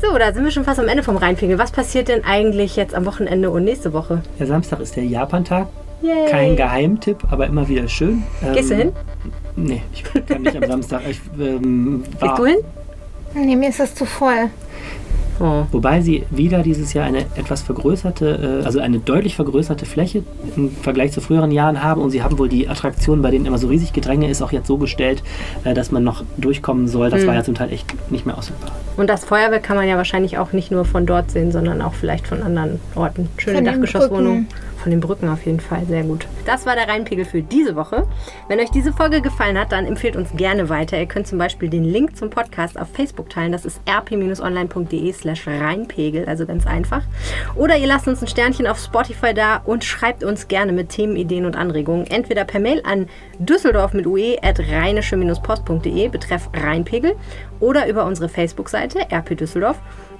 So, 0.00 0.18
da 0.18 0.32
sind 0.32 0.42
wir 0.42 0.50
schon 0.50 0.64
fast 0.64 0.80
am 0.80 0.88
Ende 0.88 1.04
vom 1.04 1.16
Rheinpegel. 1.16 1.58
Was 1.58 1.70
passiert 1.70 2.08
denn 2.08 2.24
eigentlich 2.24 2.74
jetzt 2.74 2.94
am 2.94 3.06
Wochenende 3.06 3.50
und 3.50 3.62
nächste 3.62 3.92
Woche? 3.92 4.22
Der 4.38 4.48
Samstag 4.48 4.80
ist 4.80 4.96
der 4.96 5.04
Japan-Tag. 5.04 5.68
Yay. 6.02 6.28
Kein 6.28 6.56
Geheimtipp, 6.56 7.18
aber 7.30 7.46
immer 7.46 7.68
wieder 7.68 7.86
schön. 7.86 8.24
Ähm, 8.44 8.52
Gehst 8.54 8.70
du 8.70 8.74
hin? 8.74 8.92
Nee, 9.54 9.82
ich 9.92 10.02
kann 10.02 10.42
nicht 10.42 10.56
am 10.56 10.66
Samstag. 10.66 11.02
Ich, 11.08 11.20
ähm, 11.38 12.02
war, 12.18 12.28
Gehst 12.30 12.38
du 12.38 12.46
hin? 12.46 13.46
Nee, 13.46 13.54
mir 13.54 13.68
ist 13.68 13.78
das 13.78 13.94
zu 13.94 14.04
voll. 14.04 14.50
Oh. 15.40 15.64
Wobei 15.72 16.00
sie 16.00 16.24
wieder 16.30 16.62
dieses 16.62 16.92
Jahr 16.92 17.06
eine 17.06 17.20
etwas 17.36 17.62
vergrößerte, 17.62 18.60
äh, 18.62 18.64
also 18.64 18.80
eine 18.80 18.98
deutlich 18.98 19.36
vergrößerte 19.36 19.86
Fläche 19.86 20.22
im 20.56 20.70
Vergleich 20.70 21.12
zu 21.12 21.20
früheren 21.20 21.50
Jahren 21.50 21.82
haben. 21.82 22.00
Und 22.00 22.10
sie 22.10 22.22
haben 22.22 22.38
wohl 22.38 22.48
die 22.48 22.68
Attraktionen, 22.68 23.22
bei 23.22 23.30
denen 23.30 23.46
immer 23.46 23.58
so 23.58 23.68
riesig 23.68 23.92
Gedränge 23.92 24.28
ist, 24.28 24.42
auch 24.42 24.52
jetzt 24.52 24.66
so 24.66 24.76
gestellt, 24.76 25.22
äh, 25.64 25.74
dass 25.74 25.90
man 25.90 26.04
noch 26.04 26.24
durchkommen 26.36 26.88
soll. 26.88 27.10
Das 27.10 27.26
war 27.26 27.34
ja 27.34 27.42
zum 27.42 27.54
Teil 27.54 27.72
echt 27.72 28.10
nicht 28.10 28.26
mehr 28.26 28.36
ausführbar. 28.36 28.70
Und 28.96 29.08
das 29.08 29.24
Feuerwerk 29.24 29.62
kann 29.62 29.76
man 29.76 29.88
ja 29.88 29.96
wahrscheinlich 29.96 30.38
auch 30.38 30.52
nicht 30.52 30.70
nur 30.70 30.84
von 30.84 31.06
dort 31.06 31.30
sehen, 31.30 31.50
sondern 31.52 31.80
auch 31.82 31.94
vielleicht 31.94 32.26
von 32.26 32.42
anderen 32.42 32.80
Orten. 32.94 33.28
Schöne. 33.38 33.62
Brücken. 33.62 34.48
Von 34.82 34.90
den 34.90 35.00
Brücken 35.00 35.28
auf 35.28 35.46
jeden 35.46 35.60
Fall, 35.60 35.84
sehr 35.86 36.02
gut. 36.02 36.26
Das 36.44 36.66
war 36.66 36.74
der 36.74 36.88
Rheinpegel 36.88 37.24
für 37.24 37.42
diese 37.42 37.76
Woche. 37.76 38.06
Wenn 38.48 38.60
euch 38.60 38.70
diese 38.70 38.92
Folge 38.92 39.20
gefallen 39.20 39.58
hat, 39.58 39.72
dann 39.72 39.86
empfehlt 39.86 40.16
uns 40.16 40.30
gerne 40.36 40.68
weiter. 40.68 40.98
Ihr 40.98 41.06
könnt 41.06 41.26
zum 41.26 41.38
Beispiel 41.38 41.68
den 41.68 41.84
Link 41.84 42.16
zum 42.16 42.30
Podcast 42.30 42.78
auf 42.78 42.88
Facebook 42.92 43.30
teilen. 43.30 43.52
Das 43.52 43.64
ist 43.64 43.80
rp-online.de 43.88 45.12
slash 45.12 45.46
Rheinpegel, 45.46 46.26
also 46.26 46.46
ganz 46.46 46.66
einfach. 46.66 47.02
Oder 47.54 47.76
ihr 47.76 47.86
lasst 47.86 48.08
uns 48.08 48.22
ein 48.22 48.28
Sternchen 48.28 48.66
auf 48.66 48.78
Spotify 48.78 49.34
da 49.34 49.56
und 49.64 49.84
schreibt 49.84 50.24
uns 50.24 50.48
gerne 50.48 50.72
mit 50.72 50.88
Themen, 50.88 51.16
Ideen 51.16 51.46
und 51.46 51.56
Anregungen. 51.56 52.06
Entweder 52.06 52.44
per 52.44 52.60
Mail 52.60 52.82
an 52.84 53.08
düsseldorf 53.38 53.92
mit 53.92 54.06
ue 54.06 54.36
at 54.42 54.58
rheinische-post.de 54.58 56.08
betreff 56.08 56.48
Rheinpegel 56.54 57.14
oder 57.60 57.88
über 57.88 58.04
unsere 58.04 58.28
Facebook-Seite 58.28 59.06
rp 59.12 59.36
Düsseldorf. 59.36 59.78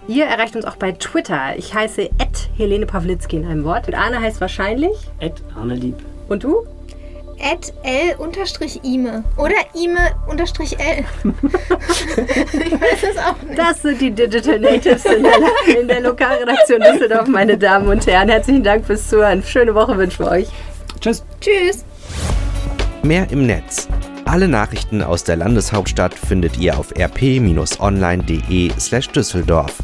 Ihr 0.08 0.24
erreicht 0.24 0.56
uns 0.56 0.64
auch 0.64 0.76
bei 0.76 0.92
Twitter. 0.92 1.56
Ich 1.56 1.74
heiße 1.74 2.10
Helene 2.56 2.86
Pawlitzki 2.86 3.36
in 3.36 3.46
einem 3.46 3.64
Wort. 3.64 3.88
Und 3.88 3.94
Arne 3.94 4.20
heißt 4.20 4.40
wahrscheinlich. 4.40 4.92
Ed 5.20 5.42
Arnelieb. 5.56 5.96
Und 6.28 6.44
du? 6.44 6.66
at 7.42 7.72
l-ime 7.82 9.24
oder 9.36 9.56
ime-l. 9.74 11.04
ich 11.24 12.72
weiß 12.72 13.02
es 13.10 13.18
auch 13.18 13.42
nicht. 13.42 13.58
Das 13.58 13.82
sind 13.82 14.00
die 14.00 14.12
Digital 14.12 14.60
Natives 14.60 15.04
in 15.04 15.24
der, 15.24 15.34
in 15.80 15.88
der 15.88 16.00
Lokalredaktion 16.00 16.80
Düsseldorf, 16.80 17.26
meine 17.26 17.58
Damen 17.58 17.88
und 17.88 18.06
Herren. 18.06 18.28
Herzlichen 18.28 18.62
Dank 18.62 18.86
fürs 18.86 19.08
Zuhören. 19.08 19.42
Schöne 19.42 19.74
Woche 19.74 19.98
wünschen 19.98 20.24
wir 20.24 20.30
euch. 20.30 20.46
Tschüss. 21.00 21.24
Tschüss. 21.40 21.84
Mehr 23.02 23.28
im 23.30 23.46
Netz. 23.46 23.88
Alle 24.24 24.46
Nachrichten 24.46 25.02
aus 25.02 25.24
der 25.24 25.34
Landeshauptstadt 25.36 26.14
findet 26.14 26.56
ihr 26.58 26.78
auf 26.78 26.96
rp-online.de/düsseldorf. 26.96 29.74